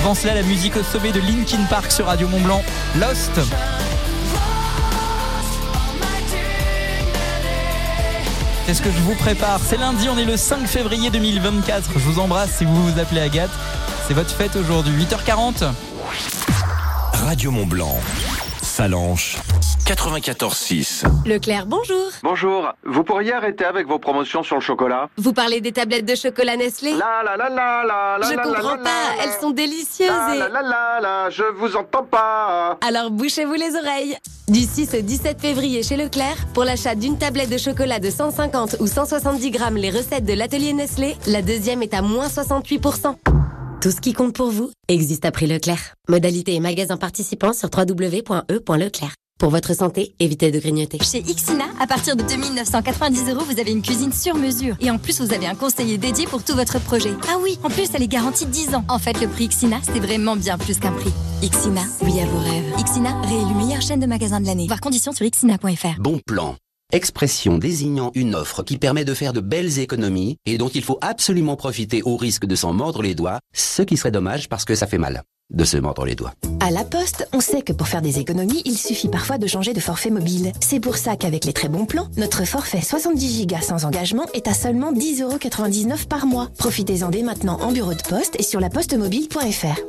Avant 0.00 0.14
cela, 0.14 0.32
la 0.32 0.42
musique 0.42 0.76
au 0.76 0.80
de 0.80 1.20
Linkin 1.20 1.62
Park 1.68 1.92
sur 1.92 2.06
Radio 2.06 2.26
Mont 2.26 2.40
Blanc. 2.40 2.62
Lost. 2.98 3.38
C'est 8.64 8.72
ce 8.72 8.80
que 8.80 8.90
je 8.90 8.98
vous 9.00 9.14
prépare. 9.14 9.60
C'est 9.62 9.76
lundi, 9.76 10.08
on 10.08 10.16
est 10.16 10.24
le 10.24 10.38
5 10.38 10.66
février 10.66 11.10
2024. 11.10 11.90
Je 11.96 11.98
vous 11.98 12.18
embrasse 12.18 12.50
si 12.56 12.64
vous 12.64 12.90
vous 12.90 12.98
appelez 12.98 13.20
Agathe. 13.20 13.50
C'est 14.08 14.14
votre 14.14 14.30
fête 14.30 14.56
aujourd'hui, 14.56 15.04
8h40. 15.04 15.70
Radio 17.12 17.50
Mont 17.50 17.66
Blanc. 17.66 17.98
Salanche 18.70 19.36
94.6. 19.84 21.02
Leclerc, 21.26 21.66
bonjour. 21.66 22.06
Bonjour, 22.22 22.72
vous 22.84 23.02
pourriez 23.02 23.32
arrêter 23.32 23.64
avec 23.64 23.88
vos 23.88 23.98
promotions 23.98 24.44
sur 24.44 24.54
le 24.54 24.60
chocolat 24.60 25.08
Vous 25.18 25.32
parlez 25.32 25.60
des 25.60 25.72
tablettes 25.72 26.06
de 26.06 26.14
chocolat 26.14 26.56
Nestlé 26.56 26.92
La 26.92 27.22
la 27.24 27.36
la 27.36 27.48
la 27.48 27.82
la 27.84 28.18
la 28.20 28.30
Je 28.30 28.36
la 28.36 28.42
comprends 28.44 28.76
la 28.76 28.78
pas, 28.78 28.84
la. 29.18 29.24
elles 29.24 29.40
sont 29.40 29.50
délicieuses 29.50 30.08
La 30.08 30.36
et... 30.36 30.38
la 30.38 30.48
la 30.48 30.62
la 30.62 31.00
la, 31.02 31.30
je 31.30 31.42
vous 31.58 31.74
entends 31.74 32.04
pas. 32.04 32.78
Alors 32.86 33.10
bouchez-vous 33.10 33.54
les 33.54 33.74
oreilles. 33.74 34.16
Du 34.46 34.60
6 34.60 34.94
au 34.94 35.00
17 35.02 35.40
février 35.40 35.82
chez 35.82 35.96
Leclerc, 35.96 36.36
pour 36.54 36.62
l'achat 36.64 36.94
d'une 36.94 37.18
tablette 37.18 37.50
de 37.50 37.58
chocolat 37.58 37.98
de 37.98 38.08
150 38.10 38.76
ou 38.78 38.86
170 38.86 39.50
grammes, 39.50 39.76
les 39.78 39.90
recettes 39.90 40.24
de 40.24 40.32
l'atelier 40.32 40.72
Nestlé, 40.74 41.16
la 41.26 41.42
deuxième 41.42 41.82
est 41.82 41.92
à 41.94 42.02
moins 42.02 42.28
68%. 42.28 43.16
Tout 43.80 43.90
ce 43.90 44.02
qui 44.02 44.12
compte 44.12 44.34
pour 44.34 44.50
vous 44.50 44.70
existe 44.88 45.24
à 45.24 45.30
prix 45.30 45.46
Leclerc. 45.46 45.94
Modalité 46.06 46.54
et 46.54 46.60
magasin 46.60 46.98
participants 46.98 47.54
sur 47.54 47.70
www.e.leclerc. 47.74 49.14
Pour 49.38 49.48
votre 49.48 49.74
santé, 49.74 50.14
évitez 50.18 50.50
de 50.50 50.58
grignoter. 50.58 50.98
Chez 51.02 51.20
Ixina, 51.20 51.64
à 51.80 51.86
partir 51.86 52.14
de 52.14 52.22
2990 52.22 53.30
euros, 53.30 53.42
vous 53.42 53.58
avez 53.58 53.72
une 53.72 53.80
cuisine 53.80 54.12
sur 54.12 54.34
mesure. 54.34 54.76
Et 54.82 54.90
en 54.90 54.98
plus, 54.98 55.22
vous 55.22 55.32
avez 55.32 55.46
un 55.46 55.54
conseiller 55.54 55.96
dédié 55.96 56.26
pour 56.26 56.44
tout 56.44 56.54
votre 56.54 56.78
projet. 56.78 57.14
Ah 57.26 57.38
oui, 57.42 57.58
en 57.62 57.70
plus, 57.70 57.88
elle 57.94 58.02
est 58.02 58.06
garantie 58.06 58.44
10 58.44 58.74
ans. 58.74 58.84
En 58.90 58.98
fait, 58.98 59.18
le 59.18 59.28
prix 59.28 59.44
Ixina, 59.46 59.78
c'est 59.82 59.98
vraiment 59.98 60.36
bien 60.36 60.58
plus 60.58 60.78
qu'un 60.78 60.92
prix. 60.92 61.14
Ixina, 61.42 61.80
oui 62.02 62.20
à 62.20 62.26
vos 62.26 62.38
rêves. 62.38 62.74
Ixina, 62.80 63.18
réélu 63.22 63.54
meilleure 63.54 63.80
chaîne 63.80 64.00
de 64.00 64.06
magasins 64.06 64.42
de 64.42 64.46
l'année. 64.46 64.66
Voir 64.66 64.82
conditions 64.82 65.12
sur 65.12 65.24
ixina.fr. 65.24 66.00
Bon 66.00 66.20
plan. 66.26 66.54
Expression 66.92 67.56
désignant 67.56 68.10
une 68.14 68.34
offre 68.34 68.64
qui 68.64 68.76
permet 68.76 69.04
de 69.04 69.14
faire 69.14 69.32
de 69.32 69.40
belles 69.40 69.78
économies 69.78 70.38
et 70.44 70.58
dont 70.58 70.68
il 70.68 70.82
faut 70.82 70.98
absolument 71.02 71.54
profiter 71.54 72.02
au 72.02 72.16
risque 72.16 72.46
de 72.46 72.56
s'en 72.56 72.72
mordre 72.72 73.02
les 73.02 73.14
doigts, 73.14 73.38
ce 73.54 73.82
qui 73.82 73.96
serait 73.96 74.10
dommage 74.10 74.48
parce 74.48 74.64
que 74.64 74.74
ça 74.74 74.88
fait 74.88 74.98
mal 74.98 75.22
de 75.50 75.64
se 75.64 75.76
mordre 75.76 76.04
les 76.04 76.14
doigts. 76.14 76.32
À 76.60 76.70
La 76.70 76.84
Poste, 76.84 77.28
on 77.32 77.40
sait 77.40 77.62
que 77.62 77.72
pour 77.72 77.88
faire 77.88 78.02
des 78.02 78.18
économies, 78.18 78.62
il 78.64 78.76
suffit 78.76 79.08
parfois 79.08 79.38
de 79.38 79.46
changer 79.46 79.72
de 79.72 79.80
forfait 79.80 80.10
mobile. 80.10 80.52
C'est 80.60 80.80
pour 80.80 80.96
ça 80.96 81.16
qu'avec 81.16 81.44
les 81.44 81.52
très 81.52 81.68
bons 81.68 81.86
plans, 81.86 82.08
notre 82.16 82.44
forfait 82.44 82.82
70 82.82 83.46
Go 83.46 83.56
sans 83.62 83.84
engagement 83.84 84.26
est 84.34 84.46
à 84.46 84.54
seulement 84.54 84.92
10,99€ 84.92 86.06
par 86.06 86.26
mois. 86.26 86.48
Profitez-en 86.58 87.08
dès 87.08 87.22
maintenant 87.22 87.58
en 87.60 87.72
bureau 87.72 87.94
de 87.94 88.02
poste 88.02 88.36
et 88.38 88.42
sur 88.42 88.60
lapostemobile.fr. 88.60 89.80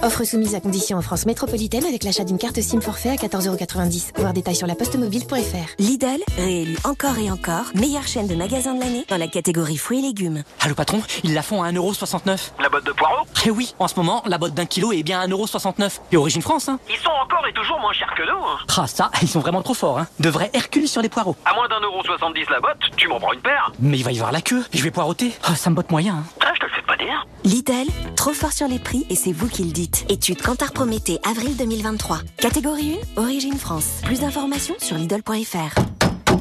Offre 0.00 0.24
soumise 0.24 0.54
à 0.54 0.60
condition 0.60 0.96
en 0.96 1.02
France 1.02 1.26
métropolitaine 1.26 1.84
avec 1.84 2.04
l'achat 2.04 2.24
d'une 2.24 2.38
carte 2.38 2.60
SIM 2.60 2.80
forfait 2.80 3.10
à 3.10 3.16
14,90€. 3.16 4.20
Voir 4.20 4.32
détails 4.32 4.54
sur 4.54 4.66
lapostemobile.fr. 4.66 5.74
Lidl, 5.78 6.22
réélu 6.36 6.76
encore 6.84 7.18
et 7.18 7.30
encore, 7.30 7.72
meilleure 7.74 8.06
chaîne 8.06 8.26
de 8.28 8.34
magasins 8.34 8.74
de 8.74 8.80
l'année 8.80 9.04
dans 9.08 9.16
la 9.16 9.26
catégorie 9.26 9.76
fruits 9.76 9.98
et 9.98 10.02
légumes. 10.02 10.44
Allô 10.60 10.74
patron, 10.74 11.00
ils 11.24 11.34
la 11.34 11.42
font 11.42 11.62
à 11.62 11.72
1,69€. 11.72 12.50
La 12.60 12.68
botte 12.68 12.86
de 12.86 12.92
poireaux 12.92 13.26
Eh 13.46 13.50
oui, 13.50 13.74
en 13.78 13.88
ce 13.88 13.96
moment, 13.96 14.22
la 14.26 14.38
botte 14.38 14.54
d'un 14.54 14.66
kilo 14.66 14.92
est 14.92 15.02
bien 15.08 15.20
à 15.20 15.26
1,69€. 15.26 16.00
Et 16.12 16.16
origine 16.18 16.42
France, 16.42 16.68
hein. 16.68 16.78
Ils 16.90 16.96
sont 16.96 17.08
encore 17.10 17.46
et 17.48 17.52
toujours 17.54 17.80
moins 17.80 17.92
chers 17.94 18.12
que 18.14 18.22
nous. 18.22 18.44
hein. 18.44 18.58
Ah 18.76 18.86
ça, 18.86 19.10
ils 19.22 19.28
sont 19.28 19.40
vraiment 19.40 19.62
trop 19.62 19.72
forts, 19.74 19.98
hein. 19.98 20.06
De 20.20 20.28
vrais 20.28 20.50
Hercule 20.52 20.86
sur 20.86 21.00
les 21.00 21.08
poireaux. 21.08 21.34
À 21.46 21.54
moins 21.54 21.66
d'un 21.68 21.80
euro 21.80 22.02
70 22.04 22.44
la 22.50 22.60
botte, 22.60 22.78
tu 22.96 23.08
m'en 23.08 23.18
prends 23.18 23.32
une 23.32 23.40
paire. 23.40 23.72
Mais 23.80 23.96
il 23.98 24.04
va 24.04 24.12
y 24.12 24.16
avoir 24.16 24.32
la 24.32 24.42
queue. 24.42 24.62
Je 24.74 24.82
vais 24.82 24.90
poireauter. 24.90 25.32
Ah, 25.44 25.56
ça 25.56 25.70
me 25.70 25.74
botte 25.76 25.90
moyen, 25.90 26.16
hein. 26.16 26.24
Ah, 26.44 26.52
je 26.54 26.60
te 26.60 26.66
le 26.66 26.72
fais 26.72 26.82
pas 26.82 26.96
dire. 26.96 27.26
Lidl, 27.44 27.90
Trop 28.16 28.34
fort 28.34 28.52
sur 28.52 28.68
les 28.68 28.78
prix 28.78 29.06
et 29.08 29.14
c'est 29.14 29.32
vous 29.32 29.48
qui 29.48 29.64
le 29.64 29.70
dites. 29.72 30.04
Étude 30.10 30.42
Cantar 30.42 30.72
Prométhée, 30.72 31.18
avril 31.26 31.56
2023. 31.56 32.18
Catégorie 32.36 32.98
1, 33.16 33.22
Origine 33.22 33.56
France. 33.56 34.02
Plus 34.04 34.20
d'informations 34.20 34.74
sur 34.78 34.96
Lidl.fr. 34.96 35.80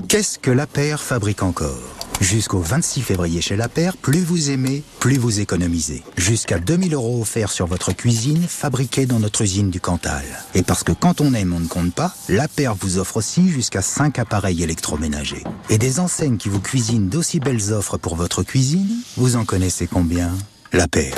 Qu'est-ce 0.10 0.40
que 0.40 0.52
la 0.52 0.68
paire 0.68 1.00
fabrique 1.00 1.44
encore? 1.44 1.97
Jusqu'au 2.20 2.60
26 2.60 3.02
février 3.02 3.42
chez 3.42 3.56
La 3.56 3.70
Paire, 3.70 3.96
plus 3.96 4.22
vous 4.22 4.50
aimez, 4.50 4.84
plus 5.00 5.18
vous 5.18 5.40
économisez. 5.40 6.04
Jusqu'à 6.18 6.58
2000 6.58 6.94
euros 6.96 7.22
offerts 7.22 7.52
sur 7.52 7.68
votre 7.68 7.94
cuisine, 7.94 8.44
fabriquée 8.48 9.06
dans 9.06 9.20
notre 9.20 9.44
usine 9.44 9.70
du 9.70 9.80
Cantal. 9.80 10.24
Et 10.56 10.64
parce 10.64 10.84
que 10.84 10.92
quand 10.92 11.22
on 11.22 11.34
aime, 11.34 11.54
on 11.54 11.60
ne 11.60 11.68
compte 11.68 11.94
pas, 11.94 12.14
La 12.28 12.48
Paire 12.48 12.76
vous 12.76 12.98
offre 12.98 13.18
aussi 13.18 13.50
jusqu'à 13.50 13.82
5 13.82 14.18
appareils 14.20 14.64
électroménagers. 14.64 15.44
Et 15.70 15.78
des 15.78 16.00
enseignes 16.00 16.38
qui 16.38 16.50
vous 16.50 16.60
cuisinent 16.60 17.08
d'aussi 17.08 17.40
belles 17.40 17.72
offres 17.72 17.98
pour 17.98 18.16
votre 18.16 18.44
cuisine, 18.44 18.90
vous 19.16 19.36
en 19.36 19.46
connaissez 19.46 19.86
combien? 19.88 20.32
La 20.74 20.88
Paire. 20.88 21.16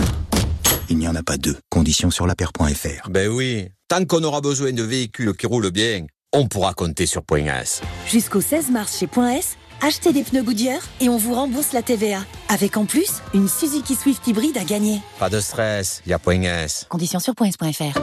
Il 0.89 0.97
n'y 0.97 1.07
en 1.07 1.15
a 1.15 1.23
pas 1.23 1.37
deux. 1.37 1.57
Conditions 1.69 2.11
sur 2.11 2.27
lapaire.fr. 2.27 3.09
Ben 3.09 3.29
oui, 3.29 3.69
tant 3.87 4.03
qu'on 4.05 4.23
aura 4.23 4.41
besoin 4.41 4.73
de 4.73 4.83
véhicules 4.83 5.35
qui 5.35 5.47
roulent 5.47 5.71
bien, 5.71 6.05
on 6.33 6.47
pourra 6.47 6.73
compter 6.73 7.05
sur 7.05 7.23
Point 7.23 7.45
S. 7.45 7.81
Jusqu'au 8.07 8.41
16 8.41 8.69
mars 8.71 8.97
chez 8.99 9.07
Point 9.07 9.35
S, 9.35 9.57
achetez 9.81 10.13
des 10.13 10.23
pneus 10.23 10.43
Goodyear 10.43 10.81
et 11.01 11.09
on 11.09 11.17
vous 11.17 11.33
rembourse 11.33 11.73
la 11.73 11.81
TVA. 11.81 12.19
Avec 12.47 12.77
en 12.77 12.85
plus, 12.85 13.21
une 13.33 13.47
Suzuki 13.47 13.95
Swift 13.95 14.25
hybride 14.27 14.57
à 14.57 14.63
gagner. 14.63 15.01
Pas 15.19 15.29
de 15.29 15.39
stress, 15.39 16.01
il 16.05 16.09
y 16.09 16.13
a 16.13 16.19
Point 16.19 16.43
S. 16.43 16.85
Conditions 16.89 17.19
sur 17.19 17.35
points.fr. 17.35 17.99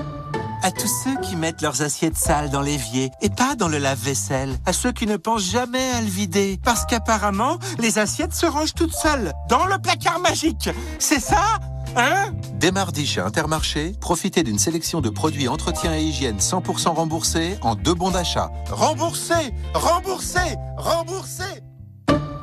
À 0.63 0.71
tous 0.71 0.91
ceux 1.05 1.21
qui 1.21 1.37
mettent 1.37 1.63
leurs 1.63 1.83
assiettes 1.83 2.17
sales 2.17 2.51
dans 2.51 2.61
l'évier 2.61 3.11
et 3.23 3.31
pas 3.31 3.55
dans 3.55 3.69
le 3.69 3.79
lave-vaisselle. 3.79 4.57
À 4.67 4.73
ceux 4.73 4.93
qui 4.93 5.07
ne 5.07 5.17
pensent 5.17 5.51
jamais 5.51 5.91
à 5.93 6.01
le 6.01 6.09
vider. 6.09 6.59
Parce 6.65 6.85
qu'apparemment, 6.87 7.59
les 7.79 7.99
assiettes 7.99 8.35
se 8.35 8.47
rangent 8.47 8.75
toutes 8.75 8.95
seules 8.95 9.33
dans 9.49 9.67
le 9.67 9.79
placard 9.79 10.21
magique. 10.21 10.71
C'est 10.99 11.21
ça 11.21 11.59
Hein? 11.99 12.35
Dès 12.53 12.73
mardi 12.73 13.07
chez 13.07 13.23
Intermarché, 13.23 13.93
profitez 14.01 14.43
d'une 14.43 14.59
sélection 14.59 15.01
de 15.01 15.09
produits 15.09 15.49
entretien 15.49 15.95
et 15.95 16.03
hygiène 16.03 16.37
100% 16.39 16.89
remboursés 16.91 17.57
en 17.63 17.75
deux 17.75 17.95
bons 17.95 18.11
d'achat. 18.11 18.51
Remboursé 18.71 19.35
Remboursé 19.73 20.57
Remboursé 20.77 21.45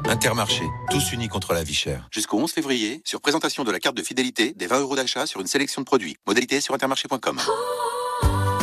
Intermarché, 0.09 0.63
tous 0.89 1.11
unis 1.13 1.27
contre 1.27 1.53
la 1.53 1.63
vie 1.63 1.73
chère. 1.73 2.07
Jusqu'au 2.11 2.37
11 2.37 2.51
février, 2.51 3.01
sur 3.05 3.21
présentation 3.21 3.63
de 3.63 3.71
la 3.71 3.79
carte 3.79 3.95
de 3.95 4.03
fidélité, 4.03 4.53
des 4.53 4.67
20 4.67 4.79
euros 4.79 4.95
d'achat 4.95 5.27
sur 5.27 5.39
une 5.39 5.47
sélection 5.47 5.81
de 5.81 5.85
produits. 5.85 6.17
Modalité 6.27 6.59
sur 6.59 6.73
intermarché.com. 6.73 7.39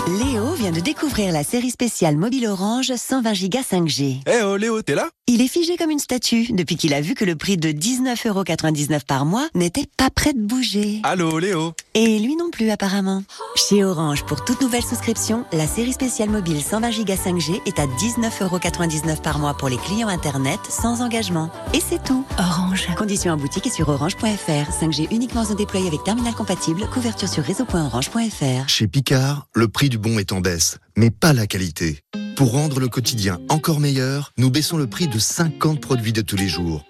Léo 0.09 0.55
vient 0.55 0.73
de 0.73 0.81
découvrir 0.81 1.33
la 1.33 1.45
série 1.45 1.71
spéciale 1.71 2.17
mobile 2.17 2.47
Orange 2.49 2.93
120 2.97 3.49
Go 3.49 3.59
5G. 3.59 4.21
Eh 4.27 4.43
oh 4.43 4.57
Léo, 4.57 4.83
t'es 4.83 4.95
là? 4.95 5.09
Il 5.27 5.41
est 5.41 5.49
figé 5.49 5.77
comme 5.77 5.91
une 5.91 5.99
statue 5.99 6.53
depuis 6.53 6.77
qu'il 6.77 6.95
a 6.95 7.01
vu 7.01 7.15
que 7.15 7.25
le 7.25 7.37
prix 7.37 7.57
de 7.57 7.71
19,99€ 7.71 9.05
par 9.07 9.25
mois 9.25 9.49
n'était 9.55 9.87
pas 9.97 10.11
prêt 10.11 10.33
de 10.33 10.41
bouger. 10.41 11.01
Allô 11.05 11.39
Léo? 11.39 11.75
Et 11.95 12.19
lui 12.21 12.37
non 12.37 12.51
plus 12.51 12.71
apparemment. 12.71 13.25
Chez 13.57 13.83
Orange, 13.83 14.25
pour 14.25 14.45
toute 14.45 14.61
nouvelle 14.61 14.83
souscription, 14.83 15.45
la 15.53 15.67
série 15.67 15.93
spéciale 15.93 16.31
mobile 16.31 16.63
120 16.63 16.91
Go 17.05 17.13
5G 17.15 17.61
est 17.67 17.79
à 17.81 17.87
19,99€ 17.87 19.21
par 19.21 19.39
mois 19.41 19.55
pour 19.55 19.69
les 19.69 19.77
clients 19.77 20.09
Internet 20.09 20.61
sans 20.69 21.03
engagement. 21.03 21.51
Et 21.75 21.81
c'est 21.81 22.03
tout. 22.05 22.25
Orange. 22.39 22.87
Conditions 22.97 23.33
en 23.33 23.37
boutique 23.37 23.67
et 23.67 23.71
sur 23.71 23.89
orange.fr. 23.89 24.71
5G 24.71 25.09
uniquement 25.11 25.43
en 25.43 25.55
déployé 25.55 25.89
avec 25.89 26.05
terminal 26.05 26.35
compatible. 26.35 26.87
Couverture 26.93 27.29
sur 27.29 27.43
réseau.orange.fr. 27.43 28.69
Chez 28.69 28.87
Picard, 28.87 29.49
le 29.55 29.67
prix 29.67 29.89
du 29.89 29.99
bon 29.99 30.19
est 30.19 30.33
en 30.33 30.41
baisse, 30.41 30.79
mais 30.97 31.11
pas 31.11 31.33
la 31.33 31.47
qualité. 31.47 32.01
Pour 32.37 32.53
rendre 32.53 32.81
le 32.81 32.89
quotidien 32.89 33.39
encore 33.49 33.81
meilleur, 33.81 34.33
nous 34.39 34.51
baissons 34.51 34.79
le 34.79 34.87
prix 34.87 35.09
de 35.09 35.19
50 35.19 35.81
produits 35.81 36.13
de 36.13 36.23
tous 36.23 36.37
les 36.37 36.49
jours. 36.49 36.85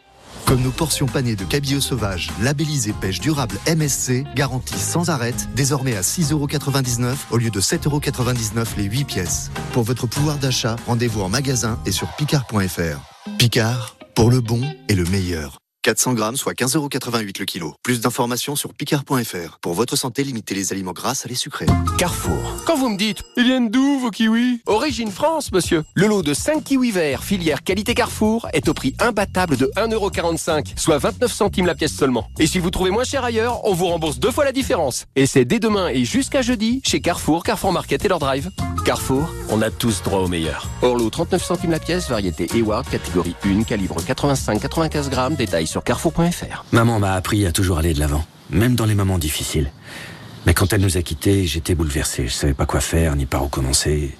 Comme 0.50 0.62
nos 0.62 0.72
portions 0.72 1.06
panées 1.06 1.36
de 1.36 1.44
cabillaud 1.44 1.80
sauvage, 1.80 2.28
labellisées 2.42 2.92
pêche 2.92 3.20
durable 3.20 3.56
MSC, 3.68 4.24
garanties 4.34 4.80
sans 4.80 5.08
arrêt, 5.08 5.32
désormais 5.54 5.94
à 5.94 6.00
6,99€ 6.00 7.14
au 7.30 7.36
lieu 7.36 7.50
de 7.50 7.60
7,99€ 7.60 8.66
les 8.76 8.82
8 8.82 9.04
pièces. 9.04 9.52
Pour 9.72 9.84
votre 9.84 10.08
pouvoir 10.08 10.38
d'achat, 10.38 10.74
rendez-vous 10.88 11.20
en 11.20 11.28
magasin 11.28 11.78
et 11.86 11.92
sur 11.92 12.08
picard.fr. 12.16 13.30
Picard, 13.38 13.96
pour 14.16 14.28
le 14.28 14.40
bon 14.40 14.62
et 14.88 14.96
le 14.96 15.04
meilleur. 15.04 15.59
400 15.82 16.12
grammes, 16.12 16.36
soit 16.36 16.52
15,88€ 16.52 17.38
le 17.38 17.44
kilo. 17.46 17.74
Plus 17.82 18.00
d'informations 18.00 18.54
sur 18.54 18.74
picard.fr. 18.74 19.58
Pour 19.62 19.72
votre 19.72 19.96
santé, 19.96 20.24
limitez 20.24 20.54
les 20.54 20.72
aliments 20.72 20.92
gras 20.92 21.22
à 21.24 21.28
les 21.28 21.34
sucrés. 21.34 21.64
Carrefour. 21.96 22.36
Quand 22.66 22.76
vous 22.76 22.90
me 22.90 22.98
dites, 22.98 23.22
ils 23.38 23.44
viennent 23.44 23.70
d'où 23.70 23.98
vos 23.98 24.10
kiwis? 24.10 24.60
Origine 24.66 25.10
France, 25.10 25.52
monsieur. 25.52 25.82
Le 25.94 26.06
lot 26.06 26.22
de 26.22 26.34
5 26.34 26.62
kiwis 26.62 26.90
verts, 26.90 27.24
filière 27.24 27.62
qualité 27.62 27.94
Carrefour, 27.94 28.46
est 28.52 28.68
au 28.68 28.74
prix 28.74 28.94
imbattable 28.98 29.56
de 29.56 29.70
1,45€, 29.76 30.78
soit 30.78 30.98
29 30.98 31.32
centimes 31.32 31.66
la 31.66 31.74
pièce 31.74 31.94
seulement. 31.94 32.28
Et 32.38 32.46
si 32.46 32.58
vous 32.58 32.70
trouvez 32.70 32.90
moins 32.90 33.04
cher 33.04 33.24
ailleurs, 33.24 33.64
on 33.64 33.72
vous 33.72 33.86
rembourse 33.86 34.18
deux 34.18 34.30
fois 34.30 34.44
la 34.44 34.52
différence. 34.52 35.06
Et 35.16 35.26
c'est 35.26 35.46
dès 35.46 35.60
demain 35.60 35.88
et 35.88 36.04
jusqu'à 36.04 36.42
jeudi, 36.42 36.82
chez 36.84 37.00
Carrefour, 37.00 37.42
Carrefour 37.42 37.72
Market 37.72 38.04
et 38.04 38.08
leur 38.08 38.18
drive. 38.18 38.50
Carrefour, 38.84 39.30
on 39.48 39.62
a 39.62 39.70
tous 39.70 40.02
droit 40.02 40.20
au 40.20 40.28
meilleur. 40.28 40.68
Orlo, 40.82 41.08
39 41.08 41.42
centimes 41.42 41.70
la 41.70 41.78
pièce, 41.78 42.08
variété 42.08 42.48
Eward, 42.54 42.88
catégorie 42.88 43.34
1, 43.44 43.62
calibre 43.62 43.96
85-95 44.00 45.08
grammes, 45.08 45.34
détail 45.34 45.66
Maman 46.72 46.98
m'a 46.98 47.14
appris 47.14 47.46
à 47.46 47.52
toujours 47.52 47.78
aller 47.78 47.94
de 47.94 48.00
l'avant, 48.00 48.24
même 48.50 48.74
dans 48.74 48.86
les 48.86 48.94
moments 48.94 49.18
difficiles. 49.18 49.70
Mais 50.46 50.54
quand 50.54 50.72
elle 50.72 50.80
nous 50.80 50.96
a 50.96 51.02
quittés, 51.02 51.46
j'étais 51.46 51.74
bouleversé. 51.74 52.26
Je 52.26 52.32
savais 52.32 52.54
pas 52.54 52.66
quoi 52.66 52.80
faire, 52.80 53.14
ni 53.14 53.26
par 53.26 53.44
où 53.44 53.48
commencer. 53.48 54.16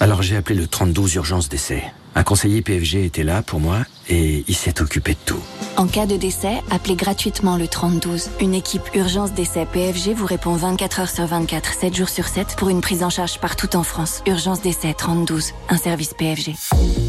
Alors 0.00 0.22
j'ai 0.22 0.36
appelé 0.36 0.58
le 0.58 0.66
32 0.66 1.16
urgence 1.16 1.48
d'essai. 1.48 1.84
Un 2.14 2.22
conseiller 2.24 2.62
PFG 2.62 3.04
était 3.04 3.22
là 3.22 3.42
pour 3.42 3.60
moi 3.60 3.78
et 4.08 4.44
il 4.46 4.54
s'est 4.54 4.82
occupé 4.82 5.12
de 5.12 5.18
tout. 5.24 5.42
En 5.76 5.86
cas 5.86 6.06
de 6.06 6.16
décès, 6.16 6.62
appelez 6.70 6.96
gratuitement 6.96 7.56
le 7.56 7.66
3012. 7.66 8.30
Une 8.40 8.54
équipe 8.54 8.82
urgence 8.94 9.32
décès 9.32 9.66
PFG 9.66 10.12
vous 10.14 10.26
répond 10.26 10.54
24 10.54 11.00
heures 11.00 11.10
sur 11.10 11.26
24, 11.26 11.72
7 11.74 11.96
jours 11.96 12.08
sur 12.08 12.26
7 12.26 12.56
pour 12.56 12.68
une 12.68 12.80
prise 12.80 13.02
en 13.02 13.10
charge 13.10 13.38
partout 13.38 13.74
en 13.76 13.82
France. 13.82 14.22
Urgence 14.26 14.60
décès 14.60 14.92
3012, 14.92 15.52
un 15.70 15.76
service 15.78 16.14
PFG. 16.14 16.54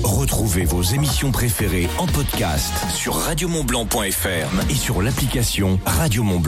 Retrouvez 0.04 0.64
vos 0.64 0.82
émissions 0.82 1.32
préférées 1.32 1.90
en 1.98 2.08
podcast 2.08 2.74
sur 2.94 3.16
radiomontblanc.fr 3.16 4.70
et 4.70 4.76
sur 4.76 5.02
l'application 5.02 5.80
Radio 5.86 6.24
Mont 6.24 6.42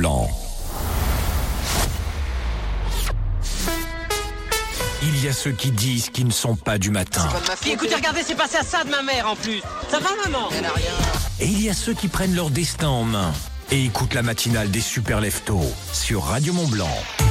Il 5.08 5.24
y 5.24 5.28
a 5.28 5.34
ceux 5.34 5.52
qui 5.52 5.70
disent 5.70 6.10
qu'ils 6.10 6.26
ne 6.26 6.32
sont 6.32 6.56
pas 6.56 6.80
du 6.80 6.90
matin. 6.90 7.28
Puis 7.62 7.72
écoutez, 7.72 7.94
regardez, 7.94 8.22
c'est 8.26 8.34
passé 8.34 8.58
à 8.58 8.64
ça 8.64 8.84
de 8.84 8.90
ma 8.90 9.04
mère 9.04 9.30
en 9.30 9.36
plus. 9.36 9.62
Ça 9.92 10.00
va, 10.00 10.10
maman 10.26 10.50
Et 11.40 11.46
il 11.46 11.62
y 11.62 11.70
a 11.70 11.76
ceux 11.76 11.94
qui 11.94 12.08
prennent 12.08 12.36
leur 12.36 12.50
destin 12.50 12.88
en 12.88 13.04
main 13.04 13.32
et 13.70 13.86
écoutent 13.86 14.16
la 14.16 14.24
matinale 14.24 14.72
des 14.72 14.82
super 14.82 15.22
leftos 15.22 15.62
sur 15.94 16.24
Radio 16.24 16.54
Mont 16.54 16.68
Blanc. 16.68 17.25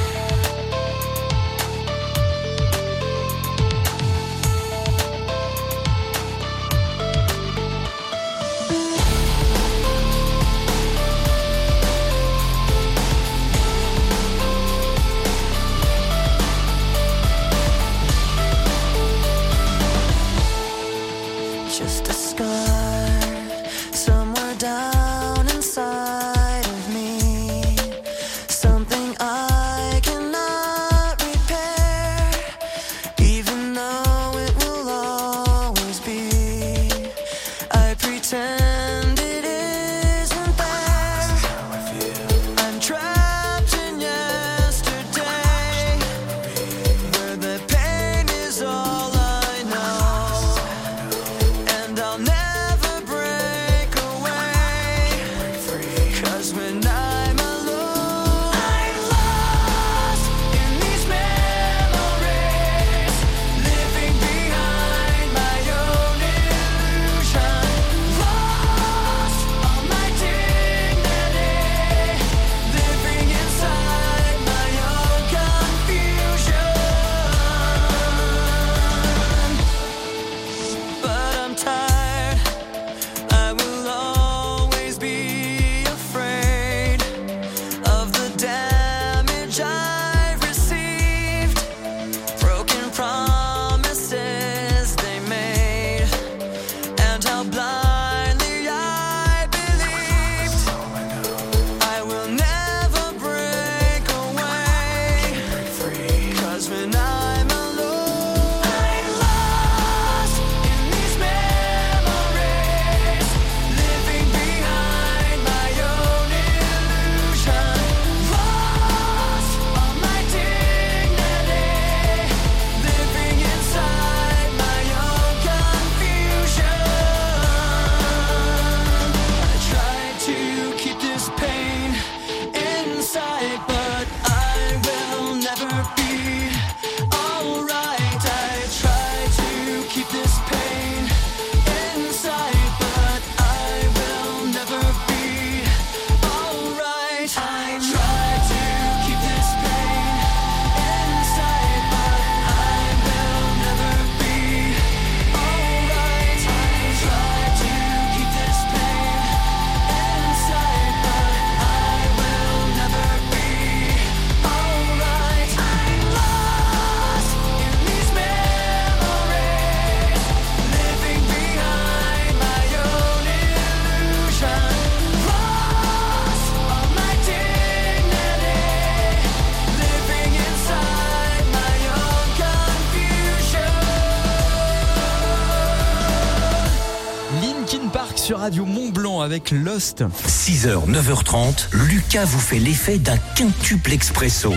Lost. 189.74 190.04
6h, 190.28 190.88
9h30, 190.88 191.74
Lucas 191.88 192.26
vous 192.26 192.38
fait 192.38 192.60
l'effet 192.60 192.98
d'un 192.98 193.16
quintuple 193.34 193.92
expresso. 193.92 194.52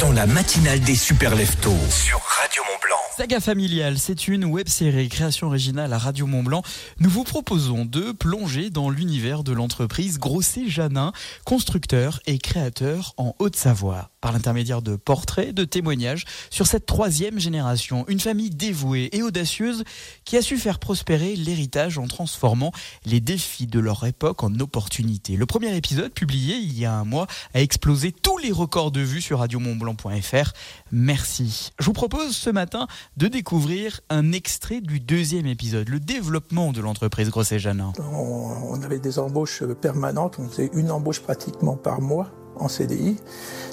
Dans 0.00 0.10
la 0.10 0.26
matinale 0.26 0.80
des 0.80 0.96
super 0.96 1.36
leftos 1.36 1.70
sur 1.88 2.18
Radio 2.18 2.64
Mont 2.64 2.78
Blanc. 2.82 2.96
Saga 3.16 3.38
familiale, 3.38 3.98
c'est 3.98 4.26
une 4.26 4.44
web 4.44 4.66
série 4.66 5.08
création 5.08 5.46
originale 5.46 5.92
à 5.92 5.98
Radio 5.98 6.26
Mont 6.26 6.42
Blanc. 6.42 6.62
Nous 6.98 7.10
vous 7.10 7.22
proposons 7.22 7.84
de 7.84 8.10
plonger 8.10 8.70
dans 8.70 8.90
l'univers 8.90 9.44
de 9.44 9.52
l'entreprise 9.52 10.18
Grosset 10.18 10.66
Janin, 10.66 11.12
constructeur 11.44 12.18
et 12.26 12.38
créateur 12.38 13.14
en 13.18 13.36
Haute-Savoie. 13.38 14.10
Par 14.26 14.32
l'intermédiaire 14.32 14.82
de 14.82 14.96
portraits, 14.96 15.54
de 15.54 15.64
témoignages 15.64 16.24
sur 16.50 16.66
cette 16.66 16.84
troisième 16.84 17.38
génération, 17.38 18.04
une 18.08 18.18
famille 18.18 18.50
dévouée 18.50 19.08
et 19.12 19.22
audacieuse 19.22 19.84
qui 20.24 20.36
a 20.36 20.42
su 20.42 20.58
faire 20.58 20.80
prospérer 20.80 21.36
l'héritage 21.36 21.96
en 21.96 22.08
transformant 22.08 22.72
les 23.04 23.20
défis 23.20 23.68
de 23.68 23.78
leur 23.78 24.04
époque 24.04 24.42
en 24.42 24.52
opportunités. 24.58 25.36
Le 25.36 25.46
premier 25.46 25.76
épisode, 25.76 26.12
publié 26.12 26.56
il 26.56 26.76
y 26.76 26.84
a 26.84 26.92
un 26.92 27.04
mois, 27.04 27.28
a 27.54 27.60
explosé 27.60 28.10
tous 28.10 28.36
les 28.38 28.50
records 28.50 28.90
de 28.90 29.00
vues 29.00 29.22
sur 29.22 29.38
radiomontblanc.fr. 29.38 30.52
Merci. 30.90 31.70
Je 31.78 31.84
vous 31.84 31.92
propose 31.92 32.34
ce 32.34 32.50
matin 32.50 32.88
de 33.16 33.28
découvrir 33.28 34.00
un 34.10 34.32
extrait 34.32 34.80
du 34.80 34.98
deuxième 34.98 35.46
épisode, 35.46 35.88
le 35.88 36.00
développement 36.00 36.72
de 36.72 36.80
l'entreprise 36.80 37.30
Grosset 37.30 37.60
Janin. 37.60 37.92
On, 38.00 38.72
on 38.72 38.82
avait 38.82 38.98
des 38.98 39.20
embauches 39.20 39.62
permanentes, 39.80 40.40
on 40.40 40.48
faisait 40.48 40.70
une 40.74 40.90
embauche 40.90 41.20
pratiquement 41.20 41.76
par 41.76 42.00
mois 42.00 42.32
en 42.58 42.68
CDI. 42.68 43.16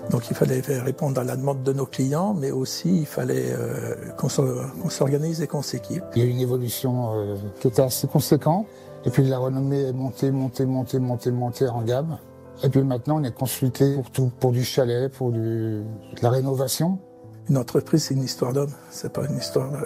Donc 0.10 0.30
il 0.30 0.36
fallait 0.36 0.62
répondre 0.82 1.20
à 1.22 1.24
la 1.24 1.36
demande 1.36 1.64
de 1.64 1.74
nos 1.74 1.86
clients, 1.86 2.34
mais 2.34 2.52
aussi 2.52 3.00
il 3.02 3.06
fallait 3.06 3.54
euh, 3.58 3.96
qu'on 4.18 4.30
s'or- 4.30 4.66
qu'on 4.82 4.90
s'organise 4.90 5.42
et 5.42 5.48
qu'on 5.48 5.62
s'équipe. 5.62 6.04
Il 6.16 6.22
y 6.22 6.26
a 6.26 6.28
eu 6.28 6.32
une 6.32 6.40
évolution 6.42 7.14
euh, 7.16 7.36
qui 7.60 7.68
était 7.70 7.82
assez 7.82 8.08
conséquente. 8.08 8.66
Et 9.06 9.10
puis 9.10 9.24
la 9.24 9.38
renommée 9.38 9.82
est 9.82 9.94
montée, 9.94 10.32
montée, 10.32 10.66
montée, 10.66 11.00
montée, 11.00 11.32
montée 11.32 11.68
en 11.68 11.82
gamme. 11.82 12.18
Et 12.64 12.70
puis 12.70 12.84
maintenant, 12.84 13.20
on 13.20 13.24
est 13.24 13.34
consulté 13.36 13.96
pour 13.96 14.10
tout, 14.12 14.32
pour 14.40 14.52
du 14.52 14.64
chalet, 14.64 15.12
pour 15.12 15.32
du, 15.32 15.40
de 15.40 15.84
la 16.22 16.30
rénovation. 16.30 17.00
Une 17.50 17.58
entreprise, 17.58 18.04
c'est 18.06 18.14
une 18.14 18.24
histoire 18.24 18.54
d'homme. 18.54 18.72
C'est 18.90 19.12
pas 19.12 19.26
une 19.26 19.38
histoire 19.38 19.74
euh, 19.74 19.86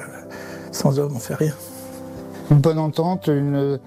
sans 0.72 1.00
homme, 1.00 1.14
on 1.16 1.20
fait 1.20 1.34
rien. 1.36 1.54
Une 2.52 2.60
bonne 2.60 2.78
entente, 2.78 3.28
une, 3.28 3.80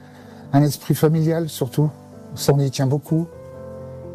un 0.52 0.62
esprit 0.62 0.94
familial 0.94 1.48
surtout. 1.48 1.90
Ça, 2.34 2.52
on 2.54 2.58
y 2.58 2.70
tient 2.70 2.86
beaucoup. 2.86 3.26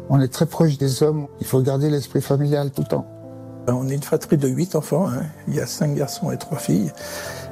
On 0.08 0.20
est 0.20 0.28
très 0.28 0.46
proche 0.46 0.78
des 0.78 1.02
hommes. 1.02 1.26
Il 1.40 1.46
faut 1.46 1.60
garder 1.60 1.90
l'esprit 1.90 2.20
familial 2.22 2.70
tout 2.70 2.82
le 2.82 2.88
temps. 2.88 3.06
Euh, 3.68 3.72
On 3.72 3.88
est 3.88 3.94
une 3.94 4.02
fratrie 4.02 4.36
de 4.36 4.46
huit 4.48 4.76
enfants. 4.76 5.08
hein. 5.08 5.22
Il 5.48 5.54
y 5.56 5.60
a 5.60 5.66
cinq 5.66 5.94
garçons 5.96 6.30
et 6.30 6.36
trois 6.36 6.58
filles. 6.58 6.92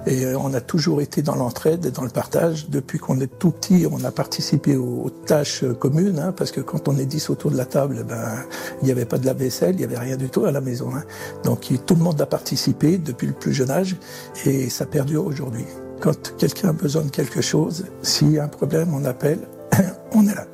Et 0.06 0.24
euh, 0.24 0.38
on 0.38 0.52
a 0.54 0.60
toujours 0.60 1.00
été 1.00 1.22
dans 1.22 1.34
l'entraide 1.34 1.84
et 1.86 1.90
dans 1.90 2.02
le 2.04 2.10
partage. 2.10 2.68
Depuis 2.68 2.98
qu'on 2.98 3.18
est 3.20 3.38
tout 3.38 3.50
petit, 3.50 3.86
on 3.90 4.04
a 4.04 4.10
participé 4.12 4.76
aux, 4.76 5.10
tâches 5.26 5.64
euh, 5.64 5.74
communes, 5.74 6.18
hein, 6.18 6.32
parce 6.36 6.52
que 6.52 6.60
quand 6.60 6.86
on 6.88 6.96
est 6.98 7.06
dix 7.06 7.30
autour 7.30 7.50
de 7.50 7.56
la 7.56 7.64
table, 7.64 8.04
ben 8.08 8.36
il 8.82 8.84
n'y 8.86 8.92
avait 8.92 9.06
pas 9.06 9.18
de 9.18 9.26
lave-vaisselle, 9.26 9.74
il 9.74 9.78
n'y 9.78 9.84
avait 9.84 9.98
rien 9.98 10.16
du 10.16 10.28
tout 10.28 10.44
à 10.44 10.52
la 10.52 10.60
maison. 10.60 10.94
hein. 10.94 11.02
Donc 11.44 11.72
tout 11.86 11.94
le 11.94 12.02
monde 12.02 12.20
a 12.20 12.26
participé 12.26 12.98
depuis 12.98 13.26
le 13.26 13.32
plus 13.32 13.52
jeune 13.54 13.70
âge, 13.70 13.96
et 14.44 14.68
ça 14.68 14.84
perdure 14.86 15.24
aujourd'hui. 15.26 15.64
Quand 16.00 16.34
quelqu'un 16.36 16.68
a 16.68 16.72
besoin 16.72 17.02
de 17.02 17.10
quelque 17.10 17.40
chose, 17.40 17.86
s'il 18.02 18.30
y 18.32 18.38
a 18.38 18.44
un 18.44 18.48
problème, 18.48 18.92
on 18.94 19.04
appelle, 19.06 19.40
on 20.12 20.26
est 20.28 20.34
là. 20.34 20.44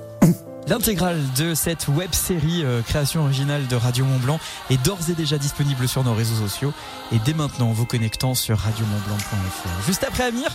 L'intégrale 0.68 1.18
de 1.36 1.54
cette 1.54 1.88
web 1.88 2.12
série 2.12 2.64
euh, 2.64 2.82
création 2.82 3.22
originale 3.22 3.66
de 3.66 3.76
Radio 3.76 4.04
Mont 4.04 4.18
Blanc 4.18 4.38
est 4.70 4.82
d'ores 4.84 5.10
et 5.10 5.14
déjà 5.14 5.38
disponible 5.38 5.88
sur 5.88 6.04
nos 6.04 6.14
réseaux 6.14 6.36
sociaux 6.36 6.72
et 7.12 7.18
dès 7.24 7.34
maintenant 7.34 7.70
en 7.70 7.72
vous 7.72 7.86
connectant 7.86 8.34
sur 8.34 8.58
radiomontblanc.fr. 8.58 9.86
Juste 9.86 10.04
après 10.04 10.24
Amir, 10.24 10.50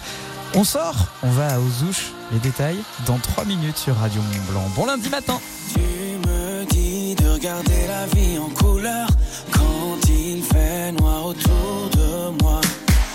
on 0.53 0.63
sort, 0.63 1.07
on 1.23 1.29
va 1.31 1.59
aux 1.59 1.83
ouches. 1.83 2.11
Les 2.31 2.39
détails 2.39 2.77
dans 3.05 3.17
3 3.17 3.45
minutes 3.45 3.77
sur 3.77 3.95
Radio 3.97 4.21
Mont 4.21 4.51
Blanc. 4.51 4.69
Bon 4.75 4.85
lundi 4.85 5.09
matin. 5.09 5.39
Tu 5.73 5.81
me 6.27 6.65
dis 6.65 7.15
de 7.15 7.27
regarder 7.29 7.87
la 7.87 8.05
vie 8.07 8.37
en 8.37 8.49
couleur 8.49 9.07
quand 9.51 9.97
il 10.07 10.41
fait 10.43 10.91
noir 10.93 11.25
autour 11.25 11.89
de 11.91 12.41
moi. 12.41 12.61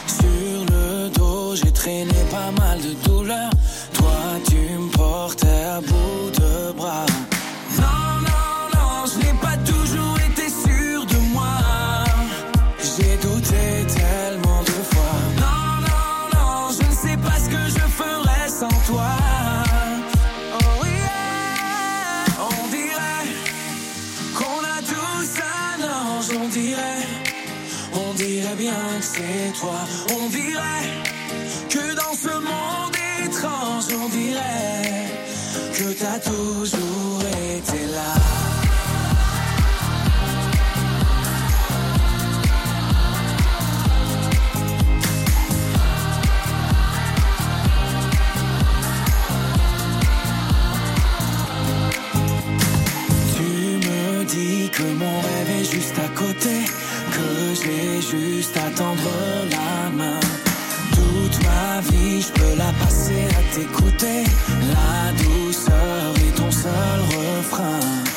Sur 0.06 0.66
le 0.70 1.08
dos, 1.10 1.56
j'ai 1.56 1.72
traîné 1.72 2.14
pas 2.30 2.50
mal 2.60 2.78
de 2.80 3.08
douleurs. 3.08 3.50
Toi, 3.94 4.12
tu 4.48 4.56
me 4.78 4.90
portais 4.90 5.46
à 5.46 5.80
bout 5.80 6.29
toi, 29.52 29.80
on 30.20 30.28
dirait 30.28 30.86
que 31.68 31.94
dans 31.94 32.14
ce 32.14 32.28
monde 32.28 32.96
étrange, 33.24 33.84
on 34.02 34.08
dirait 34.08 35.10
que 35.72 35.92
t'as 35.98 36.18
toujours 36.18 36.89
juste 58.10 58.56
à 58.56 58.70
tendre 58.76 59.10
la 59.50 59.90
main. 59.96 60.20
Toute 60.92 61.44
ma 61.44 61.80
vie, 61.80 62.22
je 62.22 62.32
peux 62.32 62.56
la 62.56 62.72
passer 62.84 63.24
à 63.38 63.54
t'écouter. 63.54 64.24
La 64.74 65.12
douceur 65.22 66.14
est 66.16 66.36
ton 66.36 66.50
seul 66.50 67.00
refrain. 67.14 68.09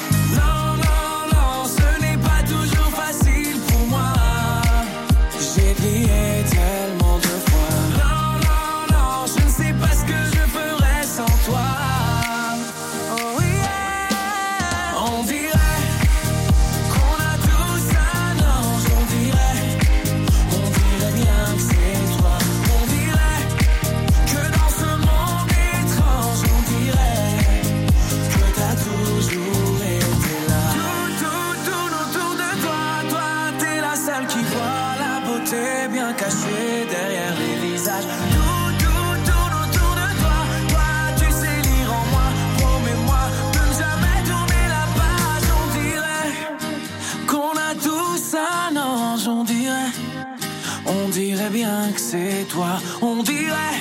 C'est 52.13 52.47
toi. 52.47 52.79
On 53.01 53.23
dirait 53.23 53.79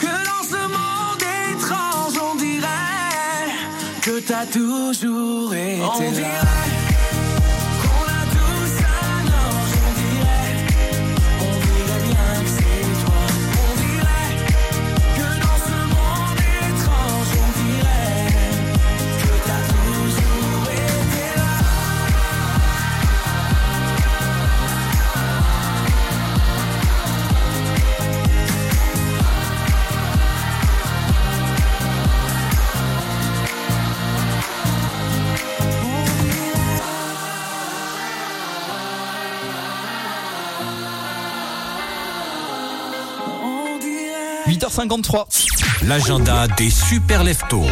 que 0.00 0.06
dans 0.30 0.44
ce 0.52 0.62
monde 0.76 1.22
étrange, 1.52 2.14
on 2.32 2.34
dirait 2.34 2.66
que 4.02 4.18
t'as 4.20 4.46
toujours 4.46 5.54
été 5.54 5.80
On 5.80 6.00
là. 6.00 6.10
dirait 6.10 6.75
53. 44.76 45.26
L'agenda 45.86 46.46
des 46.48 46.68
super 46.68 47.24
leftos. 47.24 47.64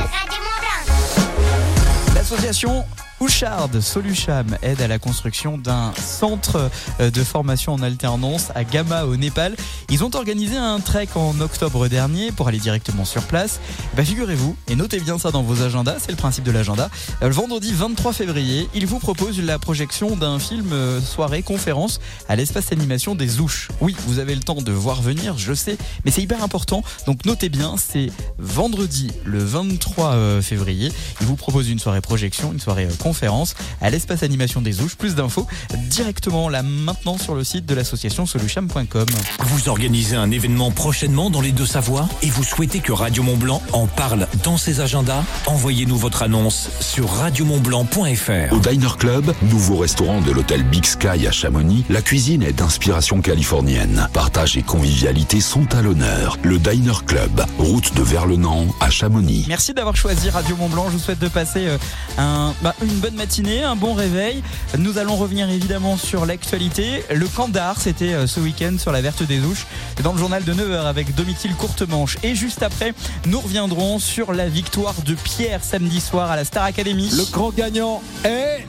L'association 2.15 2.87
Ouchard 3.25 3.71
Solucham 3.81 4.59
aide 4.61 4.83
à 4.83 4.87
la 4.87 4.99
construction 4.99 5.57
d'un 5.57 5.95
centre 5.95 6.71
euh, 7.01 7.11
de 7.11 7.25
formation 7.25 7.73
en 7.73 7.81
alternance 7.81 8.49
à 8.55 8.65
Gama 8.65 9.07
au 9.07 9.17
Népal. 9.17 9.57
Ils 9.89 10.05
ont 10.05 10.15
organisé 10.15 10.59
un 10.59 10.79
trek 10.79 11.09
en 11.15 11.41
octobre 11.41 11.89
dernier 11.89 12.33
pour 12.33 12.49
aller 12.49 12.59
directement 12.59 13.07
sur 13.07 13.23
place. 13.23 13.61
Bah, 13.97 14.05
figurez-vous, 14.05 14.55
et 14.69 14.77
notez 14.77 15.01
bien 15.01 15.19
ça 15.19 15.31
dans 15.31 15.43
vos 15.43 15.63
agendas, 15.63 16.01
c'est 16.01 16.11
le 16.11 16.19
principe 16.19 16.45
de 16.45 16.51
l'agenda. 16.51 16.91
Euh, 17.23 17.29
Le 17.29 17.35
vendredi 17.35 17.73
23 17.73 18.13
février, 18.13 18.69
ils 18.75 18.87
vous 18.87 18.99
proposent 18.99 19.41
la 19.41 19.59
projection 19.59 20.17
d'un 20.17 20.39
film 20.39 20.75
euh, 20.75 21.01
soirée 21.01 21.43
conférence 21.43 22.01
à 22.29 22.37
l'espace 22.37 22.73
animation 22.73 23.15
des 23.15 23.41
Ouches. 23.41 23.69
Oui, 23.81 23.97
vous 24.07 24.19
avez 24.19 24.35
le 24.35 24.43
temps 24.43 24.61
de 24.61 24.73
voir 24.73 25.01
venir, 25.01 25.39
je 25.39 25.55
sais, 25.55 25.79
mais 26.05 26.11
c'est 26.11 26.21
hyper 26.21 26.45
important. 26.45 26.83
Donc 27.07 27.25
notez 27.25 27.49
bien, 27.49 27.77
c'est 27.79 28.11
vendredi 28.39 29.13
le 29.25 29.43
23 29.43 30.13
euh, 30.13 30.43
février. 30.43 30.93
Ils 31.23 31.27
vous 31.27 31.37
proposent 31.37 31.71
une 31.71 31.79
soirée 31.79 32.03
projection, 32.03 32.53
une 32.53 32.61
soirée 32.61 32.85
euh, 32.85 32.95
conférence 33.15 33.55
à 33.81 33.91
l'espace 33.91 34.25
animation 34.25 34.61
des 34.61 34.81
Ouches. 34.81 34.97
Plus 34.97 35.15
d'infos 35.15 35.47
directement 35.89 36.49
là 36.49 36.65
maintenant 36.65 37.17
sur 37.17 37.37
le 37.37 37.45
site 37.45 37.65
de 37.65 37.73
l'association 37.73 38.27
solucham.com. 38.27 39.07
Vous 39.39 39.69
organisez 39.69 40.17
un 40.17 40.33
événement 40.33 40.73
prochainement 40.73 41.31
dans 41.31 41.41
les 41.41 41.53
Deux-Savoies 41.53 42.09
et 42.23 42.31
vous 42.31 42.43
souhaitez 42.43 42.81
que 42.81 42.91
Radio 42.91 43.23
Mont-Blanc 43.23 43.63
en 43.73 43.87
parle 43.87 44.27
dans 44.43 44.57
ses 44.57 44.81
agendas? 44.81 45.23
Envoyez-nous 45.47 45.97
votre 45.97 46.23
annonce 46.23 46.71
sur 46.81 47.09
radiomontblanc.fr. 47.09 48.53
Au 48.53 48.59
Diner 48.59 48.97
Club, 48.99 49.33
nouveau 49.43 49.77
restaurant 49.77 50.21
de 50.21 50.33
l'hôtel 50.33 50.65
Big 50.65 50.85
Sky 50.85 51.29
à 51.29 51.31
Chamonix, 51.31 51.85
la 51.89 52.03
cuisine 52.03 52.43
est 52.43 52.55
d'inspiration 52.55 53.21
californienne. 53.21 54.09
Partage 54.13 54.57
et 54.57 54.63
convivialité 54.63 55.41
sont 55.41 55.73
à 55.73 55.83
l'honneur. 55.83 56.37
Le 56.43 56.59
Diner 56.59 57.05
Club, 57.07 57.45
route 57.59 57.95
de 57.95 58.03
Verlenan 58.03 58.67
à 58.81 58.91
Chamonix. 58.91 59.45
Merci 59.47 59.73
d'avoir 59.73 59.95
choisi 59.95 60.31
Radio 60.31 60.57
Mont 60.57 60.69
Blanc. 60.69 60.87
Je 60.89 60.95
vous 60.95 60.99
souhaite 60.99 61.21
de 61.21 61.29
passer 61.29 61.69
euh, 61.69 61.79
un, 62.19 62.55
bah, 62.61 62.75
une 62.83 62.99
bonne 63.05 63.17
matinée, 63.17 63.63
un 63.63 63.77
bon 63.77 63.93
réveil. 63.93 64.43
Nous 64.79 64.97
allons 64.97 65.17
revenir 65.17 65.51
évidemment 65.51 65.99
sur 65.99 66.25
l'actualité. 66.25 67.05
Le 67.15 67.29
camp 67.29 67.49
d'art, 67.49 67.79
c'était 67.79 68.15
euh, 68.15 68.27
ce 68.27 68.41
week-end 68.41 68.77
sur 68.79 68.93
la 68.93 69.03
Verte 69.03 69.23
des 69.23 69.41
Ouches, 69.41 69.67
dans 70.03 70.15
le 70.15 70.19
journal 70.19 70.43
de 70.43 70.55
9h 70.55 70.87
avec 70.87 71.15
Domitil 71.15 71.55
Courtemanche. 71.55 72.17
Et 72.23 72.35
juste 72.35 72.63
après, 72.63 72.95
nous 73.27 73.41
reviendrons 73.41 73.99
sur 73.99 74.33
la 74.33 74.49
victoire 74.49 74.95
de 75.05 75.13
Pierre 75.13 75.63
samedi 75.63 76.01
soir 76.01 76.31
à 76.31 76.37
la 76.37 76.47
Star 76.47 76.65
Academy. 76.65 77.11
Le 77.11 77.31
grand 77.31 77.55
gagnant 77.55 78.01
est 78.25 78.67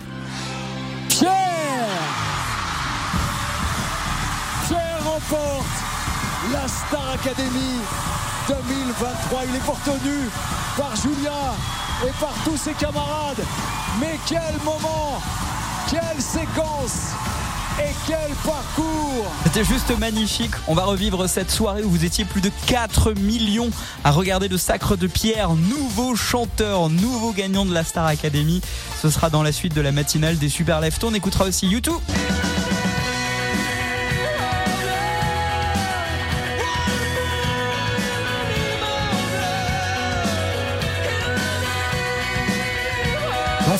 Pierre 1.07 1.31
Pierre 4.67 4.99
remporte 5.01 5.65
la 6.51 6.67
Star 6.67 7.11
Academy 7.13 7.79
2023. 8.49 9.43
Il 9.47 9.55
est 9.55 9.59
pourtenu 9.59 10.29
par 10.75 10.93
Julien 10.97 11.55
et 12.03 12.11
par 12.19 12.33
tous 12.43 12.57
ses 12.57 12.73
camarades. 12.73 13.43
Mais 13.99 14.19
quel 14.27 14.55
moment 14.63 15.21
Quelle 15.89 16.21
séquence 16.21 17.13
et 17.77 17.93
quel 18.07 18.33
parcours 18.45 19.25
C'était 19.43 19.65
juste 19.65 19.97
magnifique. 19.99 20.53
On 20.67 20.75
va 20.75 20.85
revivre 20.85 21.27
cette 21.27 21.51
soirée 21.51 21.83
où 21.83 21.89
vous 21.89 22.05
étiez 22.05 22.23
plus 22.23 22.39
de 22.41 22.49
4 22.67 23.13
millions 23.13 23.69
à 24.03 24.11
regarder 24.11 24.47
le 24.47 24.57
sacre 24.57 24.95
de 24.95 25.07
Pierre, 25.07 25.49
nouveau 25.55 26.15
chanteur, 26.15 26.89
nouveau 26.89 27.31
gagnant 27.33 27.65
de 27.65 27.73
la 27.73 27.83
Star 27.83 28.05
Academy. 28.05 28.61
Ce 29.01 29.09
sera 29.09 29.29
dans 29.29 29.43
la 29.43 29.51
suite 29.51 29.73
de 29.73 29.81
la 29.81 29.91
matinale 29.91 30.37
des 30.37 30.49
Super 30.49 30.79
Leftos. 30.79 31.09
On 31.09 31.13
écoutera 31.13 31.45
aussi 31.45 31.67
YouTube. 31.67 31.95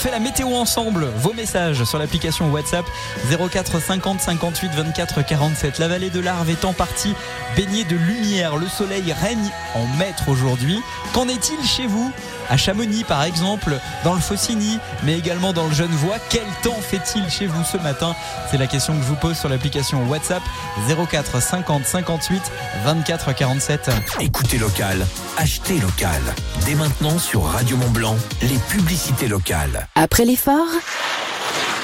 Fait 0.05 0.11
la 0.11 0.19
météo 0.19 0.53
ensemble. 0.53 1.07
Vos 1.17 1.33
messages 1.33 1.83
sur 1.83 1.97
l'application 1.97 2.51
WhatsApp 2.51 2.85
04 3.27 3.81
50 3.81 4.21
58 4.21 4.71
24 4.75 5.25
47. 5.25 5.79
La 5.79 5.87
vallée 5.87 6.11
de 6.11 6.19
l'Arve 6.19 6.47
est 6.51 6.63
en 6.63 6.73
partie 6.73 7.15
baignée 7.57 7.85
de 7.85 7.95
lumière. 7.95 8.55
Le 8.57 8.67
soleil 8.67 9.11
règne 9.13 9.49
en 9.73 9.87
maître 9.97 10.29
aujourd'hui. 10.29 10.79
Qu'en 11.11 11.27
est-il 11.27 11.59
chez 11.65 11.87
vous? 11.87 12.11
À 12.49 12.57
Chamonix 12.57 13.03
par 13.03 13.23
exemple, 13.23 13.79
dans 14.03 14.13
le 14.13 14.19
Faucigny, 14.19 14.79
mais 15.03 15.17
également 15.17 15.53
dans 15.53 15.67
le 15.67 15.73
Genevois. 15.73 16.17
Quel 16.29 16.45
temps 16.63 16.79
fait-il 16.81 17.29
chez 17.29 17.47
vous 17.47 17.63
ce 17.63 17.77
matin? 17.77 18.15
C'est 18.51 18.57
la 18.57 18.67
question 18.67 18.93
que 18.93 19.01
je 19.01 19.07
vous 19.07 19.15
pose 19.15 19.37
sur 19.37 19.49
l'application 19.49 20.07
WhatsApp 20.07 20.43
04 20.87 21.41
50 21.41 21.85
58 21.85 22.41
24 22.83 23.33
47. 23.33 23.89
Écoutez 24.19 24.57
local, 24.57 25.05
achetez 25.37 25.79
local. 25.79 26.21
Dès 26.65 26.75
maintenant 26.75 27.17
sur 27.19 27.43
Radio 27.43 27.77
Mont-Blanc, 27.77 28.15
les 28.41 28.57
publicités 28.69 29.27
locales. 29.27 29.87
Après 29.95 30.25
l'effort, 30.25 30.67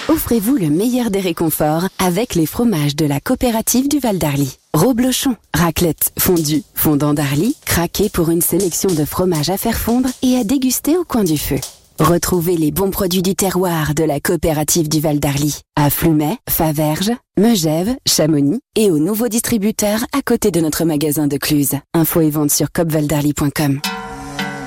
offrez-vous 0.08 0.58
le 0.58 0.70
meilleur 0.70 1.12
des 1.12 1.22
réconforts 1.22 1.88
avec 2.00 2.36
les 2.36 2.46
fromages 2.46 2.96
de 2.96 3.06
la 3.06 3.20
coopérative 3.20 3.88
du 3.88 4.00
Val 4.00 4.18
d'Arly. 4.18 4.61
Roblochon, 4.74 5.36
raclette, 5.54 6.14
fondue, 6.18 6.64
fondant 6.76 7.14
d'Arly, 7.14 7.58
craqué 7.66 8.10
pour 8.10 8.30
une 8.30 8.42
sélection 8.42 8.90
de 8.90 9.04
fromages 9.04 9.50
à 9.50 9.58
faire 9.58 9.78
fondre 9.78 10.08
et 10.22 10.38
à 10.38 10.46
déguster 10.46 10.98
au 10.98 11.04
coin 11.04 11.26
du 11.26 11.38
feu. 11.38 11.60
Retrouvez 12.00 12.56
les 12.56 12.72
bons 12.72 12.90
produits 12.90 13.22
du 13.22 13.36
terroir 13.36 13.94
de 13.94 14.04
la 14.04 14.20
coopérative 14.20 14.88
du 14.88 15.02
Val 15.02 15.20
d'Arly 15.20 15.60
à 15.76 15.90
Flumet, 15.90 16.38
Faverges, 16.50 17.12
Megève, 17.38 17.96
Chamonix 18.08 18.62
et 18.76 18.90
aux 18.90 18.98
nouveaux 18.98 19.28
distributeurs 19.28 20.06
à 20.18 20.22
côté 20.22 20.52
de 20.52 20.62
notre 20.62 20.86
magasin 20.86 21.28
de 21.28 21.38
Cluse. 21.38 21.76
Info 21.94 22.22
et 22.22 22.30
vente 22.30 22.52
sur 22.52 22.72
copvaldarly.com. 22.72 23.82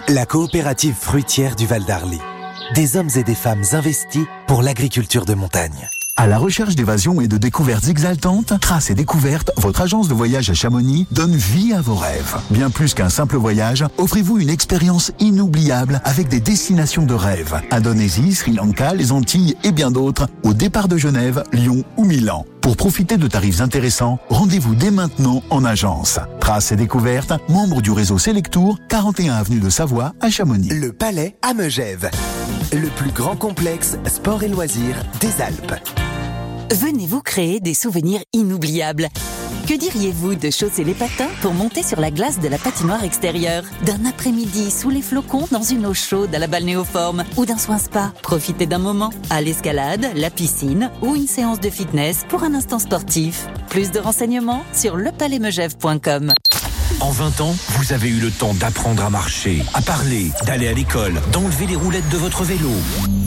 La 0.09 0.27
coopérative 0.27 0.95
fruitière 0.95 1.57
du 1.57 1.67
Val 1.67 1.85
d'Arly. 1.85 2.21
Des 2.75 2.97
hommes 2.97 3.11
et 3.17 3.25
des 3.25 3.35
femmes 3.35 3.65
investis 3.73 4.27
pour 4.47 4.63
l'agriculture 4.63 5.25
de 5.25 5.35
montagne. 5.35 5.89
À 6.17 6.29
la 6.29 6.39
recherche 6.39 6.77
d'évasion 6.77 7.21
et 7.21 7.27
de 7.27 7.37
découvertes 7.39 7.89
exaltantes, 7.89 8.53
Traces 8.61 8.89
et 8.89 8.95
Découvertes, 8.95 9.51
votre 9.57 9.81
agence 9.81 10.07
de 10.07 10.15
voyage 10.15 10.49
à 10.49 10.55
Chamonix, 10.55 11.09
donne 11.11 11.35
vie 11.35 11.73
à 11.73 11.81
vos 11.81 11.97
rêves. 11.97 12.37
Bien 12.51 12.71
plus 12.71 12.95
qu'un 12.95 13.09
simple 13.09 13.37
voyage, 13.37 13.85
offrez-vous 13.99 14.39
une 14.39 14.49
expérience 14.49 15.11
inoubliable 15.19 16.01
avec 16.05 16.29
des 16.29 16.39
destinations 16.39 17.05
de 17.05 17.15
rêve. 17.15 17.61
Indonésie, 17.73 18.33
Sri 18.33 18.53
Lanka, 18.53 18.95
les 18.95 19.11
Antilles 19.11 19.57
et 19.65 19.73
bien 19.73 19.91
d'autres, 19.91 20.29
au 20.45 20.55
départ 20.55 20.87
de 20.87 20.97
Genève, 20.97 21.43
Lyon 21.53 21.83
ou 21.97 22.05
Milan. 22.05 22.47
Pour 22.61 22.77
profiter 22.77 23.17
de 23.17 23.27
tarifs 23.27 23.61
intéressants, 23.61 24.21
rendez-vous 24.29 24.77
dès 24.77 24.93
maintenant 24.93 25.43
en 25.51 25.65
agence. 25.65 26.21
Traces 26.39 26.71
et 26.71 26.77
Découvertes, 26.77 27.33
membre 27.49 27.83
du 27.83 27.91
réseau 27.91 28.19
Selectour, 28.19 28.79
41 28.89 29.35
avenue 29.35 29.59
de 29.59 29.69
Savoie 29.69 30.12
à 30.21 30.31
Chamonix. 30.31 30.69
Le 30.69 30.93
Palais 30.93 31.37
à 31.43 31.55
Megève. 31.55 32.09
Le 32.73 32.89
plus 32.89 33.11
grand 33.11 33.35
complexe 33.35 33.99
sport 34.07 34.45
et 34.45 34.49
loisirs 34.49 34.97
des 35.21 35.43
Alpes. 35.43 35.75
Venez 36.73 37.07
vous 37.07 37.21
créer 37.21 37.61
des 37.61 37.75
souvenirs 37.75 38.21
inoubliables. 38.33 39.09
Que 39.69 39.75
diriez-vous 39.75 40.35
de 40.35 40.51
chausser 40.51 40.83
les 40.83 40.95
patins 40.95 41.29
pour 41.41 41.53
monter 41.53 41.83
sur 41.83 42.01
la 42.01 42.11
glace 42.11 42.41
de 42.41 42.49
la 42.49 42.59
patinoire 42.59 43.05
extérieure? 43.05 43.65
D'un 43.85 44.05
après-midi 44.07 44.71
sous 44.71 44.91
les 44.91 45.03
flocons 45.03 45.47
dans 45.51 45.62
une 45.62 45.87
eau 45.87 45.95
chaude 45.95 46.35
à 46.35 46.39
la 46.39 46.47
balnéoforme 46.47 47.25
Ou 47.37 47.47
d'un 47.47 47.59
soin 47.59 47.79
spa? 47.79 48.12
Profitez 48.23 48.67
d'un 48.67 48.79
moment 48.79 49.11
à 49.31 49.41
l'escalade, 49.41 50.07
la 50.15 50.31
piscine 50.31 50.91
ou 51.03 51.15
une 51.15 51.27
séance 51.27 51.61
de 51.61 51.71
fitness 51.71 52.25
pour 52.29 52.45
un 52.45 52.55
instant 52.55 52.79
sportif. 52.79 53.47
Plus 53.69 53.91
de 53.91 54.01
renseignements 54.01 54.65
sur 54.73 54.97
lepalaismegève.com. 54.97 56.33
En 57.01 57.11
20 57.11 57.41
ans, 57.41 57.55
vous 57.71 57.93
avez 57.93 58.09
eu 58.09 58.21
le 58.21 58.31
temps 58.31 58.55
d'apprendre 58.55 59.05
à 59.05 59.11
marcher, 59.11 59.62
à 59.75 59.83
parler, 59.83 60.31
d'aller 60.47 60.69
à 60.69 60.73
l'école, 60.73 61.15
d'enlever 61.33 61.67
les 61.67 61.77
roulettes 61.77 62.09
de 62.11 62.17
votre 62.17 62.45
vélo, 62.45 62.71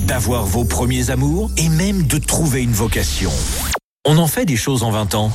d'avoir 0.08 0.46
vos 0.46 0.64
premiers 0.64 1.10
amours 1.10 1.52
et 1.58 1.68
même 1.68 2.04
de 2.04 2.18
trouver 2.18 2.64
une 2.64 2.72
vocation. 2.72 3.32
On 4.06 4.20
en 4.20 4.28
fait 4.28 4.46
des 4.46 4.56
choses 4.56 4.84
en 4.84 4.92
20 4.92 5.16
ans. 5.16 5.32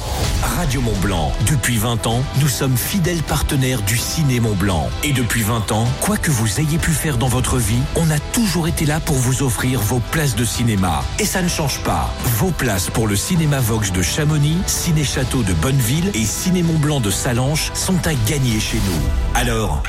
Radio 0.57 0.81
Mont 0.81 0.97
Blanc. 1.03 1.31
Depuis 1.47 1.77
20 1.77 2.07
ans, 2.07 2.23
nous 2.41 2.49
sommes 2.49 2.79
fidèles 2.79 3.23
partenaires 3.23 3.83
du 3.83 3.99
Ciné 3.99 4.41
Mont 4.41 4.55
Blanc. 4.55 4.89
Et 5.05 5.13
depuis 5.13 5.43
20 5.43 5.73
ans, 5.73 5.85
quoi 6.01 6.17
que 6.17 6.31
vous 6.31 6.59
ayez 6.59 6.79
pu 6.79 6.91
faire 6.93 7.19
dans 7.19 7.29
votre 7.29 7.59
vie, 7.59 7.83
on 7.97 8.11
a 8.11 8.19
toujours 8.33 8.67
été 8.67 8.87
là 8.87 8.99
pour 8.99 9.17
vous 9.17 9.43
offrir 9.43 9.79
vos 9.79 10.01
places 10.11 10.37
de 10.37 10.45
cinéma. 10.47 11.05
Et 11.19 11.27
ça 11.27 11.43
ne 11.43 11.49
change 11.49 11.81
pas. 11.81 12.11
Vos 12.39 12.51
places 12.51 12.89
pour 12.89 13.07
le 13.07 13.15
cinéma 13.15 13.61
Vox 13.61 13.93
de 13.93 14.01
Chamonix, 14.01 14.57
Ciné 14.67 15.05
Château 15.05 15.43
de 15.43 15.53
Bonneville 15.53 16.11
et 16.15 16.25
Ciné 16.25 16.63
Mont 16.63 16.79
Blanc 16.79 17.01
de 17.01 17.11
Salanches 17.11 17.71
sont 17.75 18.07
à 18.07 18.15
gagner 18.27 18.59
chez 18.59 18.79
nous. 18.79 19.03
Alors, 19.35 19.83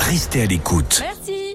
restez 0.00 0.42
à 0.42 0.46
l'écoute. 0.46 1.02
Merci. 1.02 1.37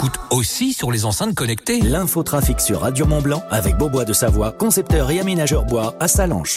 S'écoute 0.00 0.20
aussi 0.30 0.72
sur 0.72 0.90
les 0.90 1.04
enceintes 1.04 1.34
connectées. 1.34 1.82
L'infotrafic 1.82 2.58
sur 2.58 2.80
Radio 2.80 3.04
Mont 3.04 3.20
Blanc 3.20 3.44
avec 3.50 3.76
Beaubois 3.76 4.06
de 4.06 4.14
Savoie, 4.14 4.50
concepteur 4.52 5.10
et 5.10 5.20
aménageur 5.20 5.66
bois 5.66 5.94
à 6.00 6.08
Salanches. 6.08 6.56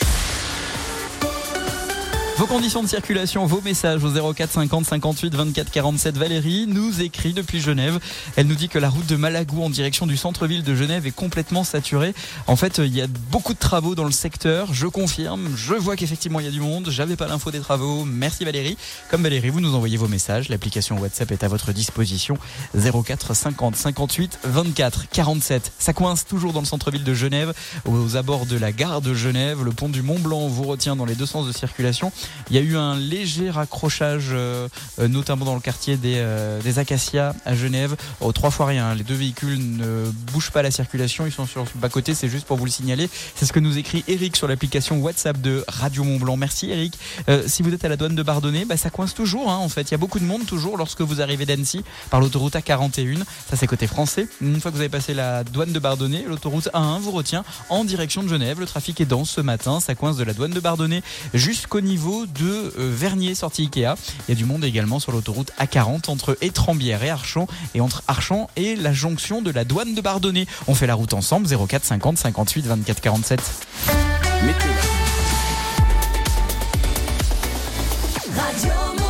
Vos 2.43 2.47
conditions 2.47 2.83
de 2.83 2.89
circulation, 2.89 3.45
vos 3.45 3.61
messages 3.61 4.03
au 4.03 4.33
04 4.33 4.51
50 4.51 4.85
58 4.85 5.33
24 5.33 5.71
47. 5.71 6.17
Valérie 6.17 6.65
nous 6.67 7.01
écrit 7.01 7.31
depuis 7.31 7.61
Genève. 7.61 8.01
Elle 8.35 8.47
nous 8.47 8.55
dit 8.55 8.67
que 8.67 8.77
la 8.77 8.89
route 8.89 9.05
de 9.05 9.15
Malagou 9.15 9.63
en 9.63 9.69
direction 9.69 10.05
du 10.05 10.17
centre-ville 10.17 10.61
de 10.61 10.75
Genève 10.75 11.07
est 11.07 11.15
complètement 11.15 11.63
saturée. 11.63 12.13
En 12.47 12.57
fait, 12.57 12.79
il 12.79 12.93
y 12.93 13.01
a 13.01 13.07
beaucoup 13.07 13.53
de 13.53 13.59
travaux 13.59 13.95
dans 13.95 14.03
le 14.03 14.11
secteur. 14.11 14.73
Je 14.73 14.87
confirme. 14.87 15.55
Je 15.55 15.73
vois 15.73 15.95
qu'effectivement 15.95 16.41
il 16.41 16.45
y 16.45 16.49
a 16.49 16.51
du 16.51 16.59
monde. 16.59 16.89
J'avais 16.89 17.15
pas 17.15 17.27
l'info 17.27 17.49
des 17.49 17.61
travaux. 17.61 18.03
Merci 18.03 18.43
Valérie. 18.43 18.75
Comme 19.09 19.23
Valérie, 19.23 19.49
vous 19.49 19.61
nous 19.61 19.73
envoyez 19.73 19.95
vos 19.95 20.09
messages. 20.09 20.49
L'application 20.49 20.99
WhatsApp 20.99 21.31
est 21.31 21.45
à 21.45 21.47
votre 21.47 21.71
disposition. 21.71 22.37
04 22.75 23.37
50 23.37 23.77
58 23.77 24.39
24 24.43 25.05
47. 25.09 25.71
Ça 25.79 25.93
coince 25.93 26.25
toujours 26.25 26.51
dans 26.51 26.59
le 26.59 26.65
centre-ville 26.65 27.05
de 27.05 27.13
Genève, 27.13 27.53
aux 27.85 28.17
abords 28.17 28.47
de 28.47 28.57
la 28.57 28.73
gare 28.73 28.99
de 28.99 29.13
Genève. 29.13 29.63
Le 29.63 29.71
pont 29.71 29.87
du 29.87 30.01
Mont 30.01 30.19
Blanc 30.19 30.49
vous 30.49 30.63
retient 30.63 30.97
dans 30.97 31.05
les 31.05 31.15
deux 31.15 31.25
sens 31.25 31.47
de 31.47 31.53
circulation. 31.53 32.11
Il 32.49 32.55
y 32.55 32.59
a 32.59 32.61
eu 32.61 32.77
un 32.77 32.95
léger 32.95 33.49
raccrochage, 33.49 34.29
euh, 34.31 34.67
euh, 34.99 35.07
notamment 35.07 35.45
dans 35.45 35.55
le 35.55 35.61
quartier 35.61 35.97
des, 35.97 36.15
euh, 36.17 36.61
des 36.61 36.79
Acacias 36.79 37.35
à 37.45 37.55
Genève. 37.55 37.95
Oh, 38.21 38.31
trois 38.31 38.51
fois 38.51 38.65
rien. 38.65 38.93
Les 38.95 39.03
deux 39.03 39.15
véhicules 39.15 39.57
ne 39.77 40.11
bougent 40.31 40.51
pas 40.51 40.61
la 40.61 40.71
circulation. 40.71 41.25
Ils 41.25 41.31
sont 41.31 41.45
sur 41.45 41.63
le 41.63 41.67
bas-côté. 41.75 42.13
C'est 42.13 42.29
juste 42.29 42.45
pour 42.45 42.57
vous 42.57 42.65
le 42.65 42.71
signaler. 42.71 43.09
C'est 43.35 43.45
ce 43.45 43.53
que 43.53 43.59
nous 43.59 43.77
écrit 43.77 44.03
Eric 44.07 44.35
sur 44.35 44.47
l'application 44.47 44.99
WhatsApp 44.99 45.39
de 45.41 45.63
Radio 45.67 46.03
Mont 46.03 46.17
Blanc. 46.17 46.37
Merci 46.37 46.69
Eric. 46.71 46.97
Si 47.47 47.63
vous 47.63 47.73
êtes 47.73 47.85
à 47.85 47.89
la 47.89 47.97
douane 47.97 48.15
de 48.15 48.23
Bardonnay, 48.23 48.65
bah, 48.65 48.77
ça 48.77 48.89
coince 48.89 49.13
toujours. 49.13 49.49
hein, 49.49 49.57
en 49.57 49.69
fait, 49.69 49.83
il 49.83 49.91
y 49.91 49.95
a 49.95 49.97
beaucoup 49.97 50.19
de 50.19 50.25
monde 50.25 50.45
toujours 50.45 50.77
lorsque 50.77 51.01
vous 51.01 51.21
arrivez 51.21 51.45
d'Annecy 51.45 51.83
par 52.09 52.19
l'autoroute 52.19 52.53
A41. 52.55 53.23
Ça, 53.49 53.55
c'est 53.55 53.67
côté 53.67 53.87
français. 53.87 54.27
Une 54.41 54.59
fois 54.59 54.71
que 54.71 54.75
vous 54.75 54.81
avez 54.81 54.89
passé 54.89 55.13
la 55.13 55.43
douane 55.43 55.71
de 55.71 55.79
Bardonnay, 55.79 56.25
l'autoroute 56.27 56.69
A1 56.73 56.99
vous 56.99 57.11
retient 57.11 57.43
en 57.69 57.83
direction 57.85 58.23
de 58.23 58.27
Genève. 58.27 58.59
Le 58.59 58.65
trafic 58.65 58.99
est 59.01 59.05
dense 59.05 59.29
ce 59.31 59.41
matin. 59.41 59.79
Ça 59.79 59.95
coince 59.95 60.17
de 60.17 60.23
la 60.23 60.33
douane 60.33 60.51
de 60.51 60.59
Bardonnay 60.59 61.01
jusqu'au 61.33 61.81
niveau 61.81 62.22
de 62.25 62.73
euh, 62.77 62.91
Vernier, 62.93 63.35
sortie 63.35 63.63
Ikea. 63.63 63.95
Il 64.27 64.29
y 64.29 64.31
a 64.31 64.35
du 64.35 64.45
monde 64.45 64.63
également 64.63 64.99
sur 64.99 65.11
l'autoroute 65.11 65.51
A40 65.59 66.09
entre 66.09 66.37
Étrembières 66.41 67.03
et 67.03 67.09
Archon 67.09 67.47
et 67.75 67.81
entre 67.81 68.03
Archon 68.07 68.47
et 68.55 68.75
la 68.75 68.93
jonction 68.93 69.41
de 69.41 69.51
la 69.51 69.65
douane 69.65 69.95
de 69.95 70.01
Bardonnay. 70.01 70.45
On 70.67 70.75
fait 70.75 70.87
la 70.87 70.95
route 70.95 71.13
ensemble 71.13 71.47
04 71.47 71.83
50 71.83 72.17
58 72.17 72.65
24 72.65 73.01
47. 73.01 73.41
Radio 78.35 79.02